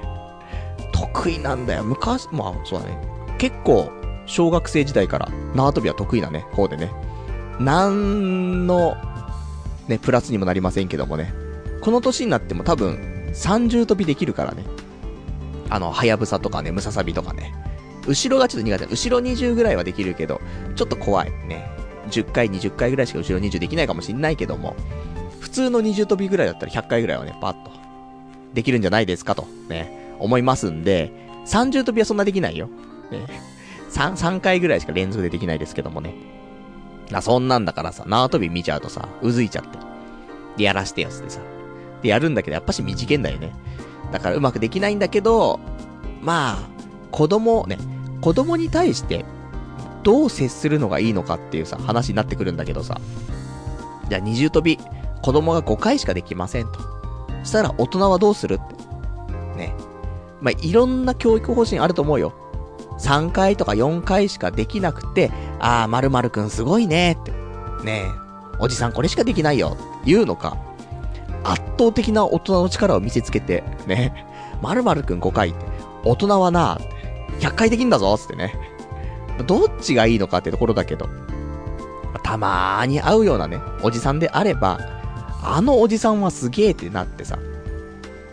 [0.91, 1.83] 得意なんだよ。
[1.83, 3.12] 昔、まあ、そうだね。
[3.43, 3.91] 結構、
[4.25, 6.93] 小学生時代から縄跳びは得意なね、方でね。
[7.60, 8.95] なんの、
[9.89, 11.34] ね、プラスにもなりませんけどもね。
[11.82, 14.63] この年になっても多分、30跳びできるからね。
[15.69, 17.53] あの、はやぶさとかね、ムササビとかね。
[18.08, 18.86] 後ろがちょっと苦手。
[18.86, 20.39] 後ろ20ぐらいはできるけど、
[20.77, 21.69] ちょっと怖いね。
[22.12, 24.73] 10回、20回ぐらいしか後ろ20できないかもしんないけども、
[25.41, 27.71] 普通の20跳びぐらいだったら100回ぐらいはね、パッと、
[28.53, 31.12] できるんじゃないですかと、ね、思いますんで、
[31.45, 32.69] 30跳びはそんなできないよ。
[33.26, 33.41] ね、
[33.91, 36.13] 3、3回ぐらいしか連続でできないですけどもね。
[37.12, 39.78] な、そんなんだからさ、縄跳び見ちゃうとさ、うずいちゃって。
[40.58, 41.39] で、やらしてよってさ。
[42.02, 43.54] で、やるんだけど、やっぱし短いんだよね。
[44.12, 45.60] だからうまくできないんだけど、
[46.21, 46.60] まあ、
[47.12, 47.78] 子供、ね、
[48.21, 49.26] 子供に対して、
[50.04, 52.99] どう接するのがいいのかっていうさ、話になってくるんだけどさ。
[54.10, 54.78] じゃあ二重跳び、
[55.21, 56.80] 子供が5回しかできませんと。
[57.43, 59.58] したら大人はどうするって。
[59.58, 59.76] ね。
[60.41, 62.34] まあ、いろんな教育方針あると思うよ。
[62.99, 67.32] 3回とか4回しかできなくて、あー、〇〇くんすごいねって。
[67.84, 68.12] ねえ、
[68.60, 69.77] おじさんこれしかできないよ。
[70.06, 70.58] 言うのか。
[71.43, 74.58] 圧倒的な大人の力を見せつけて、ねえ。
[74.62, 75.65] 〇〇くん5回って。
[76.06, 76.79] 大人はな、
[77.39, 78.53] 100回できんだぞつってね。
[79.47, 81.10] どっちがいいのかってところだけど、
[82.23, 84.79] たまーに会うようなね、おじさんであれば、
[85.43, 87.38] あのおじさんはすげーってなってさ、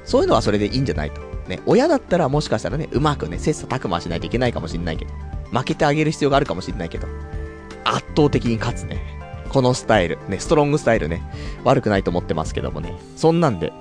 [0.05, 1.21] そういうのはそれでいいんじゃないと。
[1.51, 5.13] ね、親だったらもしかしたらね、うまくね、切磋琢磨しないといけないかもしんないけど、
[5.53, 7.07] 負けてあげる必要があるかもしんないけど、
[7.85, 9.21] 圧倒的に勝つね。
[9.51, 11.23] このスタイル、ね、ストロングスタイルね、
[11.65, 13.73] 悪くないと思ってますけどもね、そんなんで、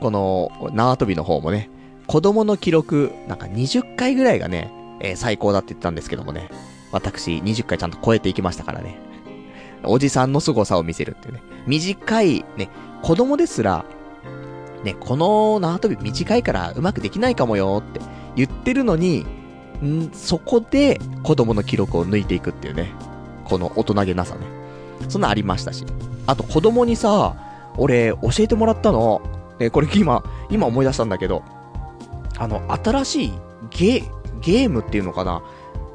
[0.00, 1.68] この、縄跳びの方もね、
[2.06, 6.48] 子供の記録、なんか20回ぐらいがね、えー、最高だって言ったんですけどもね、
[6.90, 8.98] 私20回ちゃんと超えていきましたからね。
[9.84, 11.42] おじさんの凄さを見せるっていうね。
[11.66, 12.70] 短い、ね、
[13.02, 13.84] 子供ですら、
[14.84, 18.00] ね、この縄跳び短いからうまくできないかもよって
[18.36, 19.26] 言ってるのに、
[19.82, 22.92] んそこで子供の記録を抜いていくっていうね。
[23.44, 24.46] この大人げなさね。
[25.08, 25.84] そんなありましたし。
[26.26, 27.34] あと子供にさ、
[27.76, 29.22] 俺教えてもらったの。
[29.58, 31.42] ね、これ今、今思い出したんだけど、
[32.38, 33.32] あの、新しい
[33.70, 34.04] ゲ、
[34.40, 35.42] ゲームっていうのかな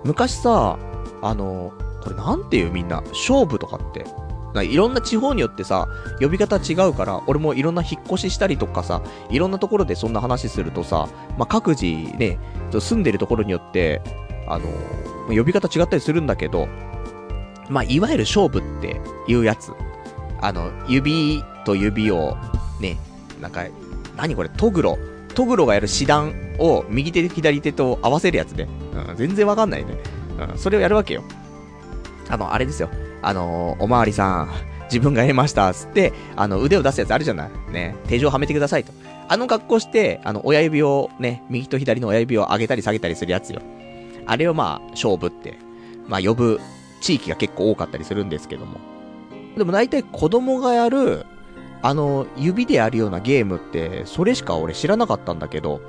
[0.03, 0.77] 昔さ、
[1.21, 4.05] あの、これなんていうみんな、勝負とかって。
[4.55, 5.87] いろんな地方によってさ、
[6.19, 11.07] 呼び方違うから、俺もいろんな引っ越ししたりとかさ、いろんなところでそんな話するとさ、
[11.37, 11.85] まあ、各自
[12.17, 12.39] ね、
[12.71, 14.01] 住んでるところによって、
[14.47, 14.65] あの、
[15.27, 16.67] 呼び方違ったりするんだけど、
[17.69, 19.71] まあ、いわゆる勝負っていうやつ。
[20.41, 22.35] あの、指と指を、
[22.79, 22.97] ね、
[23.41, 23.65] なんか、
[24.15, 24.97] 何これ、トグロ。
[25.35, 28.67] トグロがやる師団を右手左手と合わせるやつね。
[29.09, 29.95] うん、全然わかんないね。
[30.51, 31.23] うん、それをやるわけよ。
[32.29, 32.89] あの、あれですよ。
[33.21, 34.49] あのー、おまわりさん、
[34.85, 37.51] 自分が得ました、つって、あの、腕を出すやつあるじゃない。
[37.71, 38.91] ね、手錠はめてくださいと。
[39.27, 43.61] あの格好して、あの、親指をね、右と左の親指を上げたり下げたりするやつよ。
[44.25, 45.59] あれをまあ、勝負って、
[46.07, 46.59] まあ、呼ぶ
[47.01, 48.79] 地域が結構多かったりするんですけども。
[49.55, 51.25] でも大体子供がやる、
[51.81, 55.81] あの、指でやるようなゲームって、それしか俺知らなかったんだけど、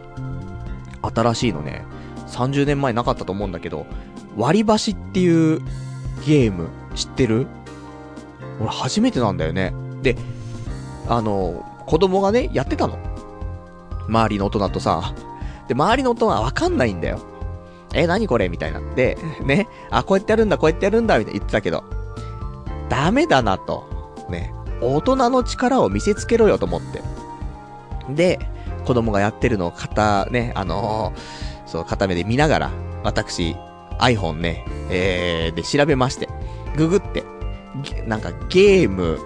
[1.03, 1.85] 新しいのね、
[2.29, 3.87] 30年前なかったと思うんだけど、
[4.37, 5.61] 割り箸っていう
[6.27, 7.47] ゲーム知ってる？
[8.61, 9.73] 俺初めてなんだよね。
[10.03, 10.17] で、
[11.09, 12.99] あの、子供がね、やってたの。
[14.09, 15.15] 周りの大人とさ。
[15.69, 17.21] で、周りの大人はわかんないんだよ。
[17.95, 18.49] え、何これ？
[18.49, 18.81] みたいな。
[18.95, 21.85] で、ね、あ、こうやってやるんだ、こうやってやるんだ、みたいな言ってたけど、
[22.89, 23.89] ダメだなと。
[24.29, 27.03] ね、大人の力を見せつけろよと思って。
[28.15, 28.39] で、
[28.87, 32.71] 子供がやってるのを肩、ね、あのー、そう、片目で見ながら、
[33.03, 33.57] 私、
[33.99, 36.29] iPhone ね、えー、で調べまして、
[36.81, 37.25] ググって、
[38.07, 39.19] なんかゲーム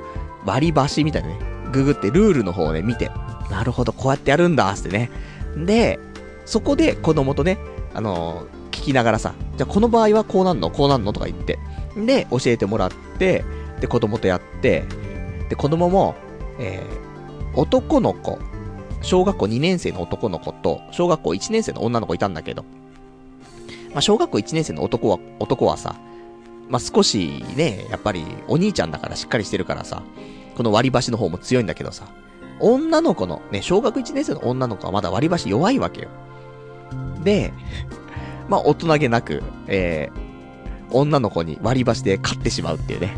[0.44, 1.38] 割り箸みたいなね、
[1.72, 3.10] ググってルールの方をね、見て、
[3.50, 5.10] なるほど、こうやってやるんだ、ってね。
[5.56, 6.00] で、
[6.44, 7.58] そこで子供とね、
[7.94, 10.70] あのー、聞きながらさ、じゃあこの場合はこうなんの？
[10.70, 11.12] こうなんの？
[11.12, 11.58] とか言って、
[11.96, 13.44] で、教えてもらって、
[13.80, 14.84] で、子供とやって、
[15.48, 16.16] で、子供も、
[16.58, 18.38] えー、男の子、
[19.02, 22.64] 小学校2年生の男の子と、小学校1年生の女の子いたんだけど、
[23.92, 25.94] まあ、小学校1年生の男は、男はさ、
[26.68, 30.02] まあ、少しね、やっぱりお兄ちゃんだからしっかりしてるからさ、
[30.56, 32.06] この割り箸の方も強いんだけどさ、
[32.60, 36.08] 女の子の、ね、小学1年生の女の子はまだ割り箸弱いわけよ。
[37.22, 37.52] で、
[38.48, 43.16] まあ、大人げなく、えー、女の子に割り箸で勝ってしまうっていうね。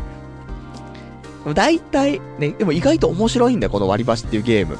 [1.53, 4.77] 大体、ね、でも意外と面白いんだよ、この割り箸っていうゲーム。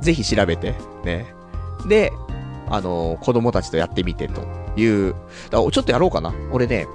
[0.00, 0.74] ぜひ調べて、
[1.04, 1.26] ね。
[1.86, 2.12] で、
[2.68, 4.42] あのー、子供たちとやってみてと
[4.76, 5.14] いう。
[5.50, 6.32] だちょっとやろうかな。
[6.52, 6.86] 俺ね、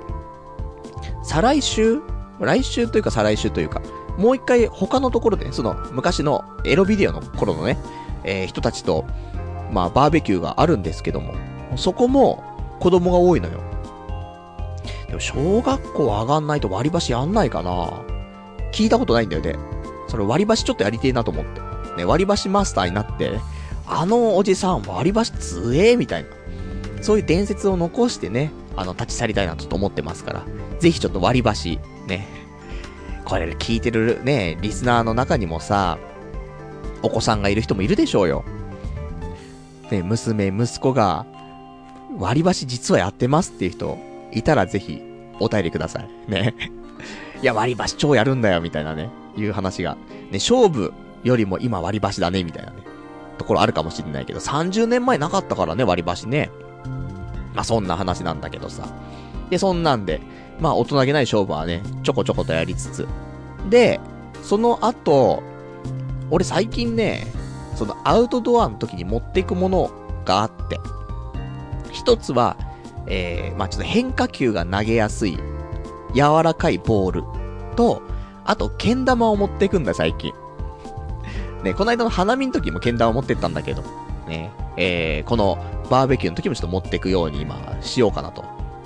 [1.27, 1.99] 再来週？
[2.39, 3.81] 来週というか再来週というか、
[4.17, 7.77] もう一回他のところで、ね、その昔のエロビデオの頃のね、
[8.23, 9.05] えー、人たちと、
[9.71, 11.33] まあバーベキューがあるんですけども、
[11.75, 12.43] そこも
[12.79, 13.59] 子供が多いのよ。
[15.07, 17.91] でも小学校上がんないと割り箸やんないかな
[18.71, 19.55] 聞いたことないんだよね。
[20.07, 21.59] それ割り箸ちょっとやりてえなと思って。
[21.97, 23.39] ね、割り箸マスターになって、
[23.85, 26.29] あのおじさん割り箸強えーみたいな。
[27.01, 30.45] そういう伝説を残してね、あの、立ち去りたいなと思ってますから。
[30.79, 32.27] ぜひちょっと割り箸、ね。
[33.25, 35.97] これ聞いてるね、リスナーの中にもさ、
[37.01, 38.43] お子さんがいる人もいるでしょうよ。
[39.91, 41.25] ね、娘、息子が、
[42.17, 43.97] 割り箸実はやってますっていう人、
[44.31, 45.01] いたらぜひ、
[45.39, 46.31] お便りください。
[46.31, 46.55] ね。
[47.41, 49.95] いや、割り箸超やるんだよ、みたいなね、いう話が。
[49.95, 49.99] ね、
[50.33, 52.77] 勝負よりも今割り箸だね、みたいなね、
[53.37, 56.49] ところあるかもしれないけど、30年前なかったからね、割り箸ね。
[57.53, 58.87] まあ、そんな話なんだけどさ。
[59.49, 60.21] で、そんなんで、
[60.59, 63.07] まあ、大人げない勝負はね、ちょこちょことやりつつ。
[63.69, 63.99] で、
[64.41, 65.43] その後、
[66.29, 67.27] 俺最近ね、
[67.75, 69.91] そのアウトドアの時に持っていくもの
[70.25, 70.79] があって、
[71.91, 72.57] 一つは、
[73.07, 75.37] えー、まあちょっと変化球が投げやすい、
[76.13, 77.23] 柔らかいボール
[77.75, 78.01] と、
[78.45, 80.33] あと、けん玉を持っていくんだ、最近。
[81.63, 83.83] ね、この間の花見の時もけん玉持ってったんだけど、
[84.27, 85.57] ね、えー、この
[85.89, 88.43] バーベキューの時もちょっと持っていくように今、しようかなと、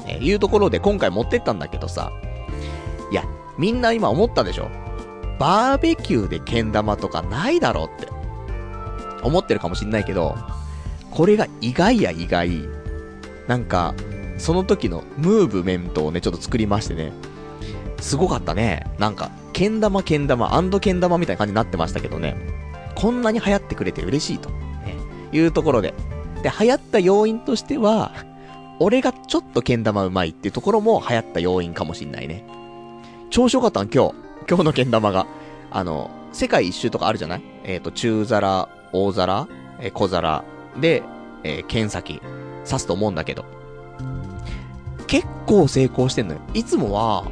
[0.08, 2.12] えいうところで今回持ってったんだけどさ、
[3.12, 3.24] いや、
[3.58, 4.70] みんな今思ったでしょ？
[5.39, 8.12] バーベキューでけん玉とかないだろうって、
[9.24, 10.36] 思ってるかもしんないけど、
[11.10, 12.52] これが意外や意外、
[13.47, 13.93] なんか、
[14.38, 17.12] その時のムーブメントをね、ちょっと作りましてね、
[17.99, 18.88] すごかったね。
[18.97, 20.49] なんか、けん玉けん玉
[20.80, 22.36] けん玉みたいな感じになってましたけどね。
[22.95, 24.56] こんなに流行ってくれて嬉しいと、ね、
[25.32, 25.93] いうところで。
[26.43, 28.14] で、流行った要因としては、
[28.84, 32.43] 俺がちょっとけん玉うまいっていうところも流行った要因かもしんないね。
[33.29, 34.15] 調子よかったん、今日。
[34.49, 35.27] 今日のけん玉が。
[35.69, 37.43] あの、世界一周とかあるじゃない？
[37.63, 39.47] えっ、ー、と、中皿、大皿、
[39.79, 40.43] えー、小皿
[40.79, 41.03] で、
[41.43, 42.23] えー、剣先、
[42.65, 43.45] 刺すと思うんだけど。
[45.05, 46.41] 結構成功してんのよ。
[46.55, 47.25] いつもは、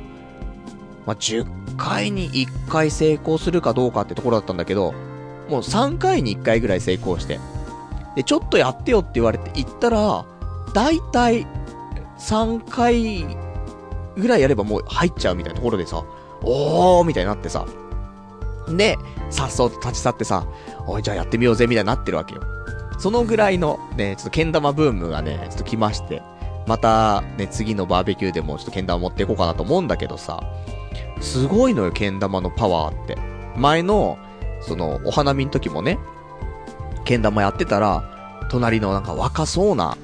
[1.08, 1.48] まあ、10
[1.78, 4.94] 回に1回成功するかどうかってところだったんだけど、
[5.50, 7.40] もう3回に1回ぐらい成功して。
[8.16, 10.26] で、ちょっとやってよって言われて行ったら、
[10.74, 11.48] だいたい
[12.18, 13.26] 3回
[14.16, 16.04] ぐらいやればもう入っちゃうみたいなところでさ、
[16.44, 17.66] おーみたいになってさ。
[18.68, 18.98] で、
[19.30, 20.46] さっそうと立ち去ってさ、
[20.88, 22.42] おい、じゃあやってみようぜみたいになってるわけよ。
[23.00, 26.22] そのぐらいのね、ちょっとけん玉ブームがね、ちょっと来まして、
[26.68, 30.44] またね、次のバーベキューでもちょっとけん玉持っていこうかなと思うんだけどさ、
[31.22, 33.18] すごいのよ、けん玉のパワーって。
[33.56, 34.18] 前の、
[34.62, 35.98] その、お花見の時もね、
[37.06, 38.04] けん玉やってたら、
[38.50, 39.98] 隣のなんか若そうな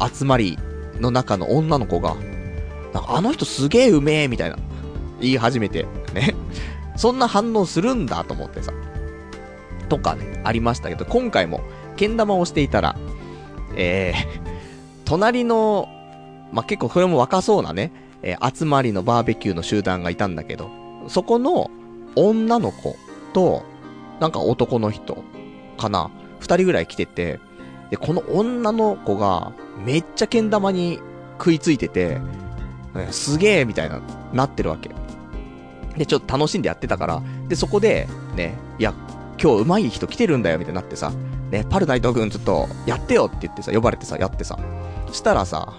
[0.00, 0.58] 集まり
[1.00, 2.14] の中の女の子が、
[2.92, 4.56] なんかあの人すげえうめえみたいな、
[5.20, 6.34] 言い始めて、ね。
[6.96, 8.72] そんな反応するんだと思ってさ。
[9.88, 11.60] とかね、ありましたけど、今回も、
[11.96, 12.96] けん玉をしていたら、
[13.76, 14.40] えー、
[15.04, 15.88] 隣の、
[16.52, 17.92] まあ、結構これも若そうなね、
[18.22, 20.70] えー、集まりのバーベキューの集団がいたんだけど、
[21.08, 21.70] そこの
[22.16, 22.96] 女の子
[23.32, 23.62] と、
[24.20, 25.24] なんか男の人
[25.78, 27.40] かな二人ぐらい来てて、
[27.90, 29.52] で、この女の子が、
[29.84, 31.00] めっちゃけん玉に
[31.38, 32.20] 食いついてて、
[33.10, 34.00] すげえみたいな、
[34.32, 34.90] なってるわけ。
[35.96, 38.94] で、ちょっと楽しんでやってたから、で、そこで、ね、いや、
[39.42, 41.12] 今日上手い人来てるんだよ、みたいになってさ、
[41.50, 44.58] ね、パルナイト君ちょっと、やってよって言ってさ、呼ばれてさ、やってさ。
[45.12, 45.72] したらさ、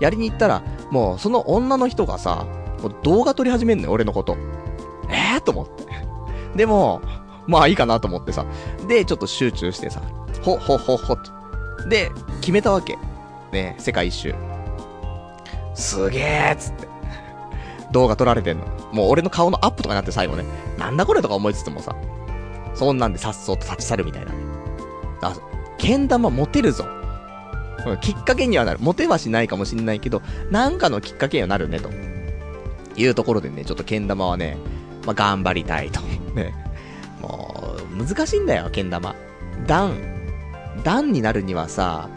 [0.00, 2.46] やりに行ったら、もう、その女の人がさ、
[3.02, 4.38] 動画撮り始めんのよ、俺のこと。
[5.10, 5.40] えー？
[5.42, 5.84] と思って。
[6.56, 7.02] でも、
[7.46, 8.46] まあいいかなと思ってさ。
[8.88, 10.00] で、ちょっと集中してさ、
[10.42, 11.39] ほ、ほ、ほ、ほ、と。
[11.88, 12.10] で、
[12.40, 12.98] 決めたわけ。
[13.52, 14.34] ね、世界一周。
[15.74, 16.88] すげえっつって。
[17.92, 18.66] 動画撮られてんの。
[18.92, 20.44] もう俺の顔のアップとかになって最後ね、
[20.78, 21.94] なんだこれとか思いつつもさ、
[22.74, 24.38] そんなんでさっそうと立ち去るみたいなね。
[25.22, 25.34] あ、
[25.78, 26.86] けん玉持てるぞ。
[28.00, 28.78] きっかけにはなる。
[28.80, 31.90] モテはしないかもしんないけど、なんかのきっかけにはなるね、と
[32.96, 34.58] いうところでね、ちょっとけん玉はね、
[35.06, 36.00] まあ、頑張りたいと。
[36.34, 36.54] ね。
[37.20, 39.14] もう、難しいんだよ、けん玉。
[39.66, 40.19] 段。
[40.82, 42.08] 段になるにはさ、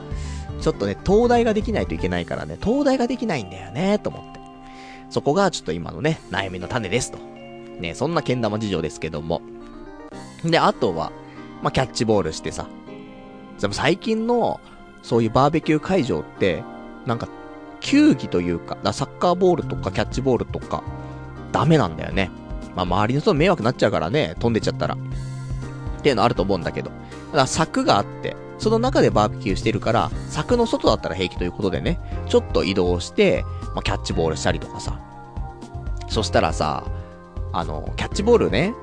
[0.62, 4.40] ちょっとね、東大ができないといけないからね、東大ができないんだよね、と思って。
[5.10, 7.18] そこがちょっと今のね、悩みの種ですと。
[7.80, 9.42] ね、そんなけん玉事情ですけども。
[10.44, 11.12] で、あとは、
[11.62, 12.68] まあ、キャッチボールしてさ。
[13.60, 14.60] でも最近の、
[15.02, 16.64] そういうバーベキュー会場って、
[17.06, 17.28] なんか、
[17.80, 20.84] 球技というか、かサッカーボールとかキャッチボールとか、
[21.52, 22.32] ダメなんだよね。
[22.76, 24.96] まあ、周りの人迷惑になっちゃうからね、飛んでっちゃったら。
[24.96, 26.90] っていうのあると思うんだけど。
[26.90, 26.96] だ
[27.32, 33.44] から柵があって、その中でバーベキューしてるから、柵の外だったら平気ということでね、ちょっと移動して、
[33.74, 35.00] まあ、キャッチボールしたりとかさ。
[36.08, 36.86] そしたらさ、
[37.52, 38.74] あの、キャッチボールね、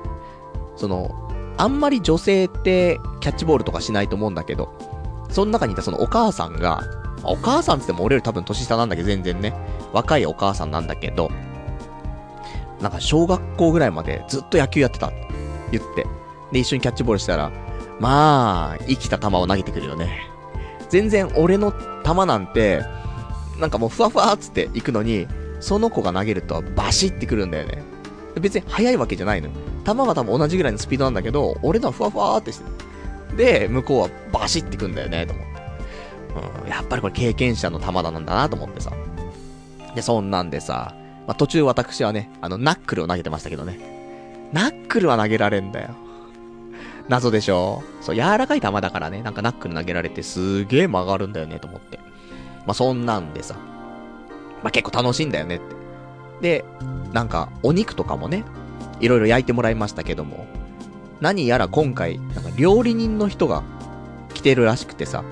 [0.75, 4.73] その、あんまり女性ってキャッチボールとかしないと思うんだけど、
[5.29, 6.83] その中にいたそのお母さんが、
[7.23, 9.53] お母さんつっても俺より多分年下なんだけど全然ね、
[9.93, 11.29] 若いお母さんなんだけど、
[12.81, 15.07] なんか小学校ぐらいまでずっと野球やってた。
[15.07, 15.17] って
[15.71, 16.05] 言って、
[16.51, 17.51] で一緒にキャッチボールしたら、
[18.01, 20.27] まあ、生きた球を投げてくるよね。
[20.89, 22.81] 全然俺の球なんて、
[23.59, 25.27] なんかもうふわふわっつって行くのに、
[25.59, 27.83] その子が投げるとバシってくるんだよね。
[28.39, 29.49] 別に速いわけじゃないの。
[29.85, 32.65] 球は多分同じぐらいのスピードなんだけど、俺のはふわふわってして
[33.37, 35.51] で、向こうはバシってくんだよね、と思って。
[36.63, 38.91] うん、やっぱりこれ経験者の玉田なんだなと思ってさ。
[39.93, 40.95] で、そんなんでさ、
[41.27, 44.49] まあ、途中私はね、あの、ナックルを投げてましたけどね。
[44.53, 45.89] ナックルは投げられんだよ。
[47.11, 47.83] 謎でしょ？
[47.99, 51.99] そう、柔らかい球だからね、なんかナックル投げられてすげえ曲がるんだよね、と思って。
[52.65, 53.55] まあ、そんなんでさ。
[54.63, 55.65] まあ、結構楽しいんだよねって。
[56.41, 56.65] で、
[57.11, 58.45] なんか、お肉とかもね、
[59.01, 60.47] いろいろ焼いてもらいましたけども、
[61.19, 63.61] 何やら今回、なんか料理人の人が
[64.33, 65.25] 来てるらしくてさ、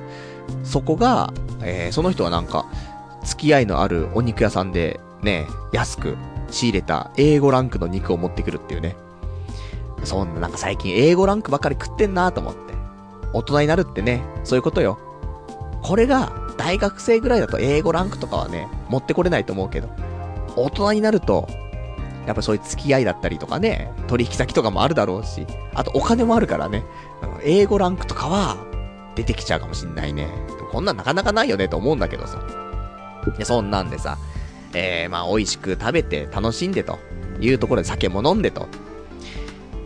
[0.66, 2.66] そこが、えー、その人はなんか、
[3.24, 6.18] 付き合いのあるお肉屋さんで、ね、安く
[6.52, 8.98] 仕入れた A5 ランクの肉を持ってくるっていうね。
[10.06, 12.74] そんな、なんか最近 A5 ランクばっかり食ってんなと思って。
[13.34, 14.98] 大人になるってね、そういうことよ。
[15.82, 19.90] これが、大学生ぐらいだと A5 ランクとかはね、持ってこれないと思うけど、
[20.56, 21.48] 大人になると、
[22.28, 26.84] やっぱそういう付き合いだったりとかね、取引先とかもあるだろうし、あとお金もあるからね、
[27.44, 28.58] 英語ランクとかは
[29.16, 30.28] 出てきちゃうかもしんないね。
[30.72, 32.40] こんなんなかなかないよねと思うんだけどさ。
[33.38, 34.18] で、そんなんでさ、
[34.74, 37.00] えー、まあ美味しく食べて楽しんでと
[37.40, 38.68] いうところで酒も飲んでと。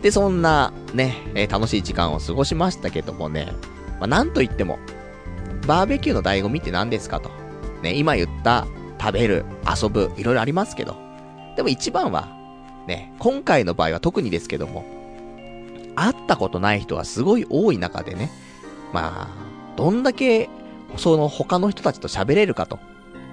[0.04, 3.54] で、そんなね、えー、楽しい時間を過ごしましたけどもね、
[3.98, 4.78] まあなんといっても、
[5.66, 7.30] バーベキューの醍醐味って何ですかと。
[7.82, 8.66] ね、今言った
[9.00, 10.94] 食べる、遊ぶ、いろいろありますけど、
[11.56, 12.28] でも一番は、
[12.86, 14.84] ね、今回の場合は特にですけども、
[15.94, 18.30] 会ったことない人はすごい多い中でね、
[18.92, 20.50] まあ、どんだけ、
[20.98, 22.78] その他の人たちと喋れるかと。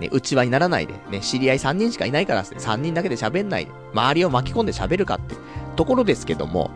[0.02, 5.36] ね、内輪にならないで、ね、知り合い3人しかいないから3人だけで喋んないで、周りを巻き込んで喋るかって
[5.76, 6.72] ところですけども、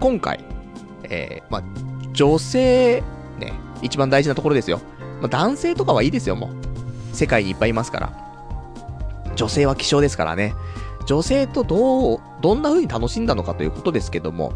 [0.00, 0.44] 今回、
[1.02, 1.62] えー、まあ、
[2.12, 3.02] 女性、
[3.38, 4.80] ね、一番大事なところですよ。
[5.20, 6.50] まあ、男性とかはいいですよ、も
[7.12, 7.16] う。
[7.16, 8.12] 世界にいっぱいいますから。
[9.34, 10.54] 女性は希少ですからね。
[11.06, 14.52] 女性とどう、どんな風に楽しんだのかということですけども、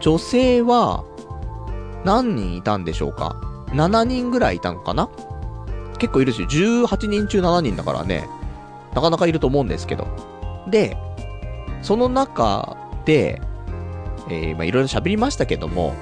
[0.00, 1.04] 女性は、
[2.04, 3.36] 何人いたんでしょうか
[3.72, 5.10] ?7 人ぐらいいたのかな？
[5.98, 8.28] 結構いるし、18人中7人だからね、
[8.94, 10.06] なかなかいると思うんですけど。
[10.68, 10.96] で、
[11.82, 13.40] その中で、
[14.28, 15.94] えー、まあいろいろ喋りましたけども、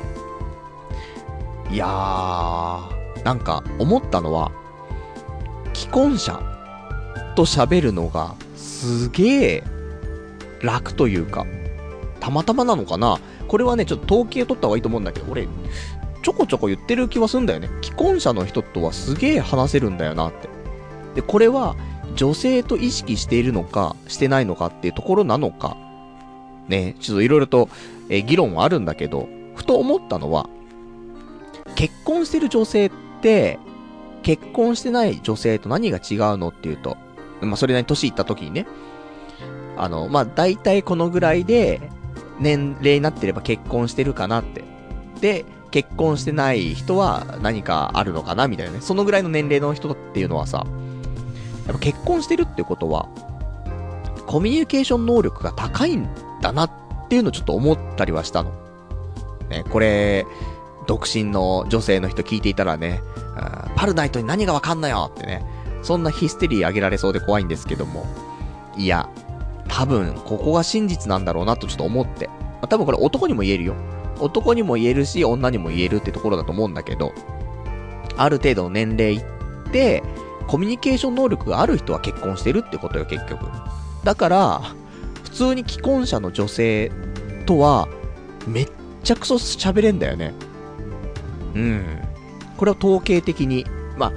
[1.70, 4.52] いやー、なんか思ったのは、
[5.74, 6.40] 既婚者
[7.34, 9.64] と喋るのがすげえ
[10.62, 11.46] 楽というか、
[12.20, 15.46] たまたまなのかなこれはね、ちょっと統計を取った方がいいと思うんだけど、俺、
[16.22, 17.68] ちょこちょこ言ってる気はすんだよね。
[17.82, 20.48] 既婚者の人とはすげえ話せるんだよなって。
[21.14, 21.76] で、これは
[22.14, 25.76] 女性と意識しているのか、してないのかっていうところなのか、
[26.68, 27.68] ね、ちょっといろいろと、
[28.08, 30.48] え議論はあるんだけど、ふと思ったのは、
[31.74, 32.90] 結婚してる女性っ
[33.20, 33.58] て、
[34.22, 36.96] 結婚してない女性と何が違うのっていうと、
[37.40, 38.66] まあ、それなりに年いった時にね、
[39.76, 41.80] あの、まあ、大体このぐらいで、
[42.38, 44.64] 年齢になってれば結婚してるかなって。
[45.20, 45.44] で、
[45.76, 48.80] 結婚してない人は何かあるのかなみたいなね。
[48.80, 50.64] そのぐらいの年齢の人っていうのはさ、
[51.66, 53.10] やっぱ結婚してるってことは、
[54.26, 56.08] コミュニケーション能力が高いん
[56.40, 56.70] だなっ
[57.10, 58.52] ていうのをちょっと思ったりはしたの。
[59.50, 60.24] ね、これ、
[60.86, 63.02] 独身の女性の人聞いていたらね、
[63.76, 65.44] パルナイトに何がわかんのよってね、
[65.82, 68.06] そんなヒステリーあげられそうで怖いんですけども、
[68.78, 69.10] いや、
[69.68, 72.30] 多分、ここが真実なんだろうなとちょっと思って。
[72.66, 73.74] 多分これ男にも言えるよ。
[74.20, 77.12] 男にも言えるし、女にも言えるってところだと思うんだけど、
[78.16, 79.22] ある程度の年齢いっ
[79.72, 80.02] て、
[80.46, 83.46] コミュニケーション能力がある人は結婚してるってことよ、結局。
[84.04, 84.62] だから、
[85.24, 86.92] 普通に既婚者の女性
[87.44, 87.88] とは、
[88.46, 88.68] めっ
[89.02, 90.34] ちゃくそ喋れんだよね。
[91.54, 91.84] うん。
[92.56, 93.66] これは統計的に。
[93.96, 94.12] ま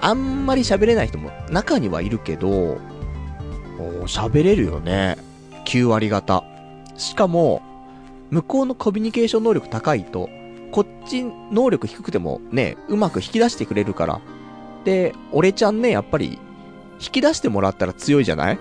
[0.00, 2.78] あ、あんまり喋れない人も中にはいるけど、
[4.06, 5.16] 喋れるよね。
[5.64, 6.44] 9割方。
[6.96, 7.62] しかも、
[8.32, 10.30] 向こうのコミュニケーション能力高いと、
[10.70, 14.20] こっち能力低くてもね、うまく引き出してくれるから。
[14.86, 16.38] で、俺ちゃんね、やっぱり、
[16.98, 18.58] 引き出してもらったら強いじゃない？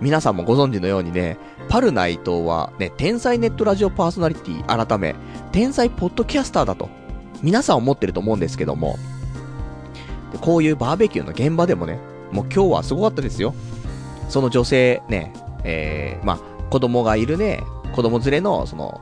[0.00, 1.38] 皆さんもご存知のようにね、
[1.68, 5.14] パルナイトはね、天才ネットラジオパーソナリティ改め、
[5.52, 6.88] 天才ポッドキャスターだと、
[7.40, 8.96] 皆さん思ってると思うんですけども、
[10.40, 12.00] こういうバーベキューの現場でもね、
[12.32, 13.54] もう今日はすごかったですよ。
[14.28, 16.38] その女性ね、えー、まあ、
[16.70, 17.62] 子供がいるね、
[17.94, 19.00] 子供連れの、その、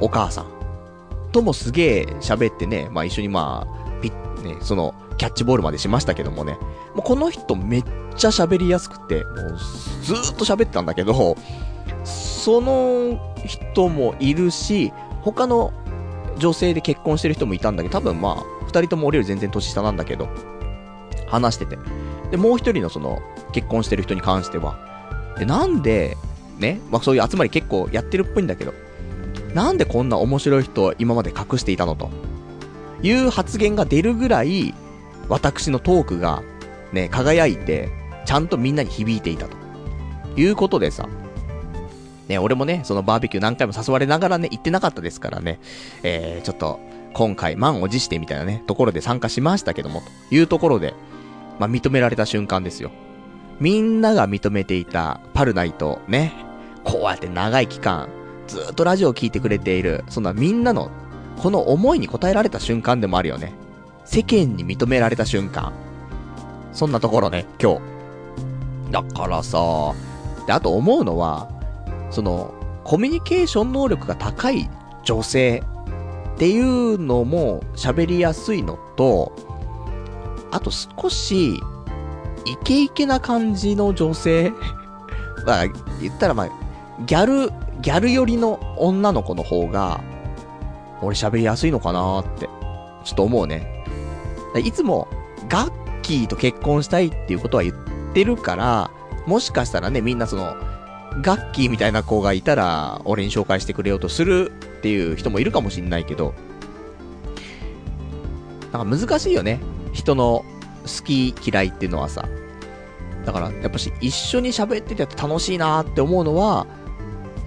[0.00, 0.46] お母さん
[1.32, 4.10] ともすげえ喋ってね、まあ一緒にまあ、ピ、
[4.42, 6.58] ね、その、キャッチボールまでしましたけどもね、
[6.94, 7.84] もうこの人めっ
[8.16, 9.58] ちゃ喋りやすくて、もう
[10.02, 11.36] ずーっと喋ってたんだけど、
[12.04, 14.92] その人もいるし、
[15.22, 15.72] 他の
[16.38, 20.28] 女性で結婚してる人もいたんだけど、多分まあ、二人とも俺より全然年下なんだけど、
[21.28, 21.78] 話してて。
[22.30, 23.20] で、もう一人のその、
[23.52, 24.78] 結婚してる人に関しては、
[25.38, 26.16] で、なんで、
[26.58, 28.72] ね、まあそういう集まり結構やってるっぽいんだけど、
[29.54, 32.10] なんでこんな面白い人を今まで隠していたのと、
[33.02, 34.74] いう発言が出るぐらい、
[35.28, 36.42] 私のトークが、
[36.92, 37.88] ね、輝いて、
[38.24, 39.56] ちゃんとみんなに響いていたと。
[40.36, 41.08] いうことでさ、
[42.28, 45.60] ね、俺もね、そのバーベキュー何回も誘われながらね、行ってなかったですからね、
[46.02, 46.80] えー、ちょっと、
[47.14, 50.92] 今回満を持してみたいなね、ところで参加しましたけども、というところで、
[51.58, 52.90] まあ、認められた瞬間ですよ。
[53.58, 56.45] みんなが認めていたパルナイト、ね。
[56.86, 58.08] こうやって長い期間、
[58.46, 60.90] ずっとラジオを聴いてくれている、そんなみんなの、
[61.42, 63.52] この思いに応えられた瞬間でもあるよね。
[64.04, 65.72] 世間に認められた瞬間。
[66.72, 67.80] そんなところね、今日。
[68.92, 69.58] だからさ、
[70.46, 71.48] で、あと思うのは、
[72.10, 74.70] その、コミュニケーション能力が高い
[75.02, 75.64] 女性
[76.34, 79.32] っていうのも喋りやすいのと、
[80.52, 81.60] あと少し、
[82.44, 84.52] イケイケな感じの女性
[85.44, 85.66] まあ、
[86.00, 86.65] 言ったらまあ、
[87.04, 90.00] ギャル、ギャル寄りの女の子の方が、
[91.02, 92.46] 俺喋りやすいのかなって、
[93.04, 93.84] ちょっと思うね。
[94.64, 95.08] いつも、
[95.48, 97.74] ガッキーと結婚したいっていうことは言っ
[98.14, 98.90] てるから、
[99.26, 100.56] もしかしたらね、みんなその、
[101.22, 106.34] ガッキーみたいな子がいたら、俺に紹介してくれようとするっていう人もいるかもしんないけど、
[108.72, 109.60] なんか難しいよね。
[109.92, 110.44] 人の
[110.84, 112.24] 好き嫌いっていうのはさ。
[113.24, 116.66] だから、やっぱし一緒に喋ってて楽しいなって思うのは、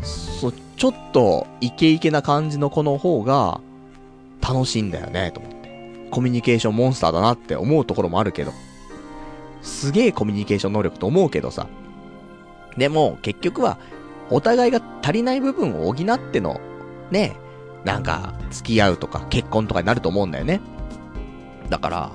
[0.01, 3.61] そうちょっとイケイケな感じの子の方が
[4.41, 6.07] 楽しいんだよね、と思って。
[6.11, 8.53] コミュニケーションモンスターだなって思うところもあるけど。
[9.61, 11.67] すげえコミュニケーション能力と思うけどさ。
[12.77, 13.77] でも、結局は、
[14.29, 16.61] お互いが足りない部分を補っての、
[17.11, 17.35] ね、
[17.83, 20.61] なんか、付き合うとか、結婚とかになると思うんだよね。
[21.69, 22.11] だから、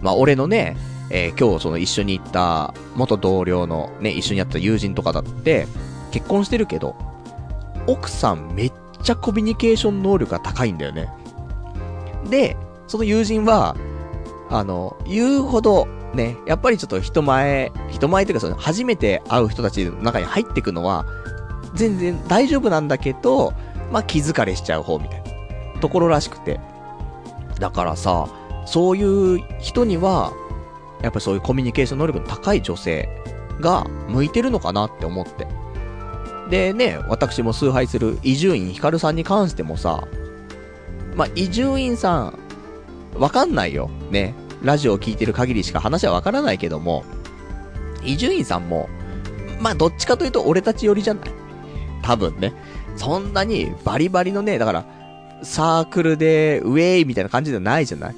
[0.00, 0.76] まあ、俺のね、
[1.10, 5.66] えー、今日その一緒に行った元同僚のね、一緒にやった友人とかだって、
[6.12, 6.94] 結婚してるけど、
[7.86, 8.72] 奥さんめっ
[9.02, 11.10] ちゃコミュニケーション能力が高いんだよね。
[12.28, 12.56] で、
[12.86, 13.76] その友人は、
[14.50, 21.06] あの、言うほど、ね、やっぱりちょっと人前、人前というかその初めて会う人たちの中に入っていくのは、
[21.74, 23.52] 全然大丈夫なんだけど、
[23.92, 25.22] まあ、気疲れしちゃう方みたい
[25.74, 26.60] なところらしくて。
[27.58, 28.28] だからさ、
[28.66, 30.32] そういう人には、
[31.02, 33.08] やっぱりそういうコミュニケーション能力の高い女性
[33.60, 35.46] が向いてるのかなって思って。
[36.50, 40.06] でね、私も崇拝する伊集院光さんに関してもさ、
[41.14, 42.38] ま、伊集院さん、
[43.18, 43.88] わかんないよ。
[44.10, 44.34] ね。
[44.62, 47.04] ラジオを聴いてる限りしか話はわからないけども、
[48.04, 48.88] 伊集院さんも、
[49.60, 51.30] まあ、どっちかというと俺たち寄りじゃない？
[52.02, 52.52] 多分ね。
[52.96, 54.86] そんなにバリバリのね、だから、
[55.42, 58.14] サークルで、ウェイみたいな感じじゃないじゃない？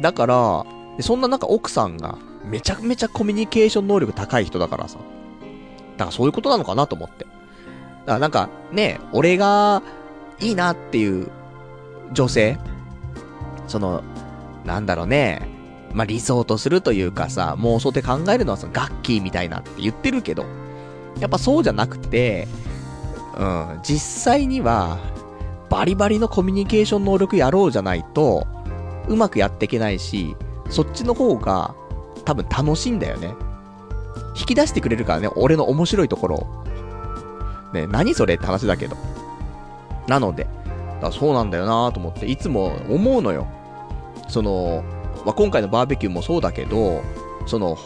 [0.00, 0.64] だから、
[1.00, 4.98] そんな中奥さんが、めちゃめちゃコミュニケーション能力高い人だからさ。
[5.96, 7.24] だからそういうことなのかなと思って。
[7.24, 7.32] だか
[8.06, 9.82] らなんか、ね、俺が、
[10.40, 11.30] いいなっていう、
[12.12, 12.58] 女性
[13.66, 14.02] その、
[14.64, 15.48] なんだろうね。
[15.92, 20.44] まあ、理想とするというかさ、妄想で考えるのはそのガッキーみたいなって言ってるけど、
[21.20, 22.48] やっぱそうじゃなくて、
[23.36, 24.98] うん、実際には、
[25.70, 28.46] バリバリのコミュニケーション能力やろうじゃないと、
[29.08, 30.36] うまくやっていけないし、
[30.68, 31.74] そっちの方が、
[32.24, 33.34] 多分楽しいんだよね。
[34.36, 36.64] 引き出してくれるからね、俺の面白いところを。
[37.72, 38.96] ね、何それって話だけど。
[40.06, 40.46] なので、
[41.00, 43.46] だそうなんだよなと思って、いつも思うのよ。
[44.28, 44.84] その、
[45.24, 47.02] まあ、今回のバーベキューもそうだけど、
[47.46, 47.78] その、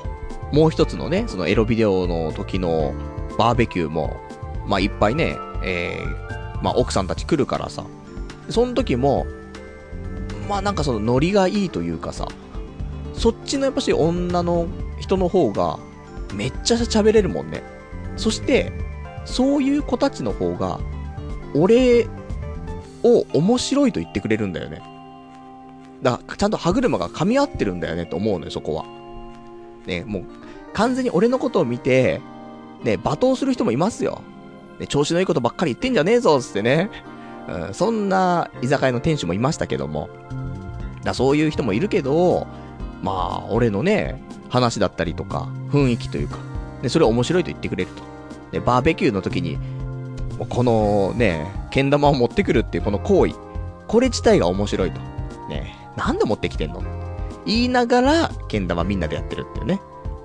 [0.53, 2.95] もう一つのね、そのエロビデオの時の
[3.39, 4.17] バーベキューも、
[4.67, 7.85] まあ、いっぱいね、えー、まあ、奥さんたち来るからさ、
[8.49, 9.27] その時も、
[10.49, 12.27] まあ、なんかそのノリがいいというかさ、
[13.13, 14.67] そっちのやっぱし女の
[14.99, 15.79] 人の方が、
[16.35, 17.63] めっちゃ喋れるもんね。
[18.17, 18.73] そして、
[19.25, 20.81] そういう子たちの方が、
[21.55, 22.07] 俺
[23.03, 24.83] を面白いと言ってくれるんだよね。
[26.03, 28.85] だから、ちゃんと歯車が噛み合ってるんだよねと思うのよ、そこは。
[29.87, 30.25] ね、もう、
[30.73, 32.21] 完全に俺のことを見て、
[32.85, 34.23] ね、罵倒する人もいますよ。
[34.79, 36.91] ね、調子のいいことばっかり言ってんじゃねえぞ、つってね。
[37.49, 40.09] うん、そんな居酒屋の店主もいましたけども。
[41.05, 42.47] だそういう人もいるけど、
[43.03, 46.39] まあ、俺のね、話だったりとか、雰囲気というか、
[46.83, 48.03] で、それ面白いと言ってくれると。
[48.51, 49.59] で、バーベキューの時に、
[50.49, 53.35] このね、剣玉を持ってくるっていうこの行為、
[53.87, 55.01] これ自体が面白いと。
[55.49, 56.83] ね、なんで持ってきてんの？
[57.47, 59.81] 言いながら、剣玉みんなでやってるっていうね。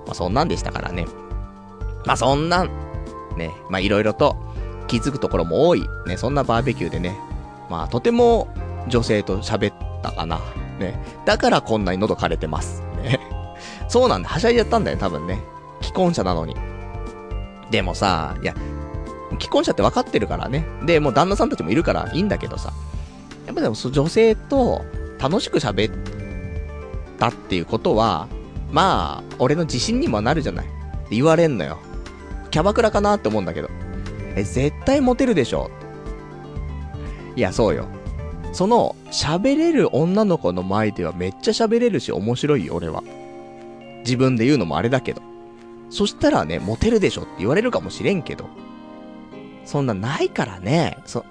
[0.06, 1.06] まあそんなんでしたからね。
[2.04, 2.70] まあそんなん、
[3.36, 4.36] ね、まあいろいろと
[4.86, 7.16] 気づくところも多い、ね、そんなバーベキューでね。
[7.70, 8.48] まあとても
[8.88, 10.40] 女性と喋ったかな。
[10.78, 11.00] ね。
[11.24, 12.82] だからこんなに喉枯れてます。
[13.02, 13.20] ね。
[13.88, 14.28] そうなんだ。
[14.28, 15.40] はしゃいじゃったんだよ、多分ね。
[15.80, 16.56] 既婚者なのに。
[17.70, 18.54] でもさ、いや、
[19.38, 20.64] 既婚者って分かってるからね。
[20.84, 22.72] で、もう旦那さんたちもいるからいいんだけどさ。
[23.46, 24.84] やっぱでも、女性と
[25.18, 25.96] 楽しく喋っ
[27.18, 28.28] たっていうことは、
[28.70, 30.66] まあ、俺の自信にもなるじゃない。
[30.66, 30.68] っ
[31.08, 31.78] て言われんのよ。
[32.50, 33.68] キャバクラかなって思うんだけど。
[34.36, 35.70] え、絶対モテるでしょ。
[37.36, 37.86] いや、そうよ。
[38.54, 43.02] その、喋れる女の子の前ではめっちゃ喋れるし面白いよ、俺は。
[44.04, 45.20] 自分で言うのもあれだけど。
[45.90, 48.46] そしたらね、モテるでしょって言われるかもしれんけど。
[49.64, 50.98] そんなないからね。
[51.04, 51.24] そ、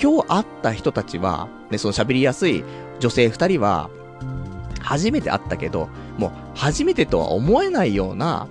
[0.00, 2.62] 今日会った人たちは、ね、その喋りやすい
[3.00, 3.88] 女性二人は、
[4.82, 5.88] 初めて会ったけど、
[6.18, 8.46] もう初めてとは思えないような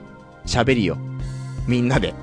[0.48, 0.98] 喋りよ。
[1.68, 2.16] みんなで。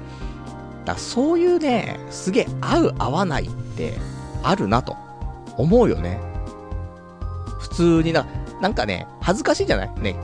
[0.84, 3.97] だそういうね、すげえ合う合わないって
[4.42, 5.03] あるなと
[5.57, 6.20] 思うよね。
[7.59, 8.26] 普通にな、
[8.61, 9.92] なんかね、恥ずかしいじゃない？
[10.00, 10.16] ね。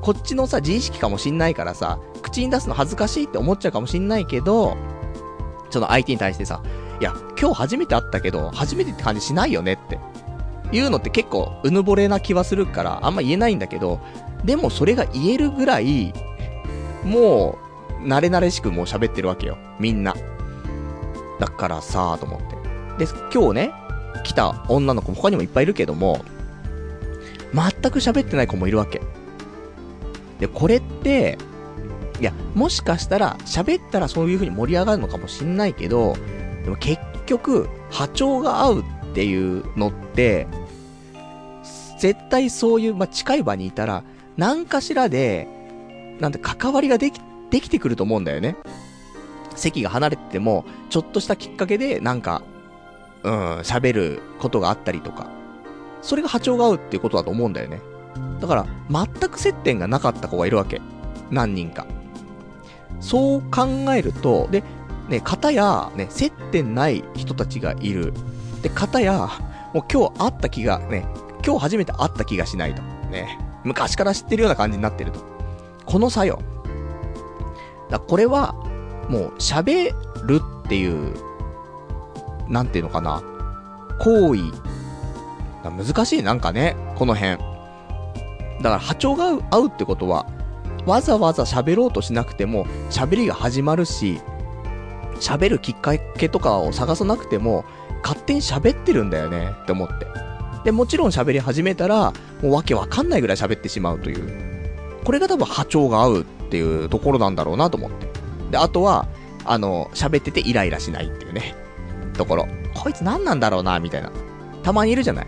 [0.00, 4.76] こっちのさ、自意識かもしんないからさ、口に出すの恥ずかしいって思っちゃうかもしんないけど、
[5.70, 6.62] その相手に対してさ、
[7.00, 9.98] いや、今日初めて会ったけど、初めてって感じしないよねって。
[10.72, 14.00] 言うのって結構、うぬぼれな気はするから、あんま言えないんだけど、
[14.44, 16.12] でもそれが言えるぐらい、
[17.04, 17.58] も
[18.00, 19.58] う、慣れ慣れしくもう喋ってるわけよ。
[19.78, 20.14] みんな。
[21.38, 22.40] だからさ、と思っ
[22.98, 23.04] て。
[23.04, 23.72] で、今日ね、
[24.22, 26.24] 来た女の子も他にもいっぱいいるけども、
[27.54, 29.00] 全く喋ってない子もいるわけ。
[30.40, 31.38] で、これって、
[32.20, 36.16] いや、もしかしたら、喋ったらそういう風に盛り上がるのかもしんないけど、
[36.64, 40.46] でも結局、波長が合うっていうのって、
[41.98, 44.02] 絶対そういう、まあ、近い場にいたら、
[44.36, 45.46] 何かしらで、
[46.20, 47.20] なんて関わりができ、
[47.50, 48.56] できてくると思うんだよね。
[49.54, 52.42] 席が離れてても、ちょっとしたきっかけで、なんか、
[53.24, 55.30] うん、喋ることがあったりとか。
[56.00, 57.80] それが波長が合うっていうことだと思うんだよね。
[58.40, 60.80] だから、全く接点がなかった子がいるわけ。
[61.30, 61.86] 何人か。
[63.00, 64.62] そう考えると、で、
[65.08, 68.12] ね、方や、ね、接点ない人たちがいる。
[68.62, 69.28] で、方や、
[69.72, 71.06] もう今日会った気が、ね、
[71.44, 72.82] 今日初めて会った気がしないと。
[73.10, 75.20] ね、昔から知ってるような感じになってると。
[75.86, 76.38] この作用。
[77.90, 78.54] だこれは、
[79.08, 79.94] もう喋
[80.24, 81.14] るっていう、
[82.52, 83.22] なんていうのかな、
[83.98, 84.42] 行為、
[85.64, 87.38] 難しいなんかね、この辺。
[87.38, 90.26] だから波長が合うってことは、
[90.86, 94.20] わざわざ喋ろうとしなくても、喋りが始まるし、
[95.18, 97.64] 喋るきっかけとかを探さなくても、
[98.02, 100.06] 勝手に喋ってるんだよねって思って。
[100.64, 104.72] で、もちろん喋り始めたら、もうわけわかんないぐらい喋ってしまうという。
[105.04, 108.06] これが多分波長が合うっていうところなんだろうなと思って。
[108.50, 109.06] で、あとは、
[109.44, 111.61] あの、喋っててイライラしないっていうね、
[112.12, 112.48] ところ。
[112.74, 114.10] こいつ何なんだろうな、みたいな。
[114.62, 115.26] たまにいるじゃない。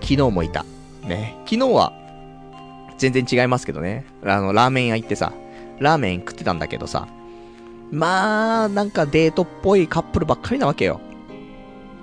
[0.00, 0.64] 昨日もいた。
[1.02, 1.36] ね。
[1.44, 1.92] 昨日は、
[2.98, 4.04] 全然違いますけどね。
[4.24, 5.32] あの、ラーメン屋行ってさ、
[5.78, 7.08] ラーメン食ってたんだけどさ、
[7.90, 11.00] まあ、なんかデートっぽいカップルばっかりなわけよ。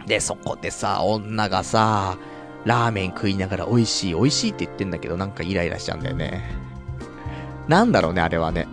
[0.06, 2.18] で、そこでさ、女がさ、
[2.66, 6.44] ラーメン食いながら美味しい美味しいって言ってんだけど、なんかイライラしちゃうんだよね。
[7.68, 8.68] なんだろうね、あれはね。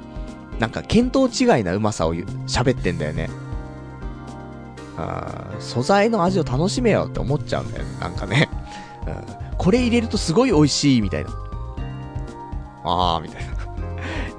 [0.59, 3.29] なんか見当違いなうまさを喋ってんだよね。
[4.97, 7.91] あ素材の味を楽しめよって思っちゃうんだよね。
[8.01, 8.49] なんかね。
[9.07, 11.31] うん、これ入れるとすごい美味しいみたいな。
[12.85, 13.55] あー、みたいな。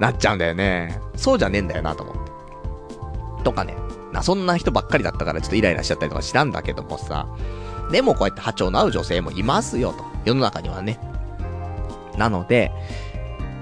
[0.00, 1.00] なっちゃうんだよね。
[1.16, 3.44] そうじゃねえんだよなと思って。
[3.44, 3.76] とかね。
[4.12, 7.26] な、そんな人ばっかりだったからちょっとイライラしちゃったりとかしたんだけどもさ。
[7.90, 10.04] でもこうやって波長の合う女性もいますよと。
[10.24, 10.98] 世の中にはね。
[12.16, 12.72] なので、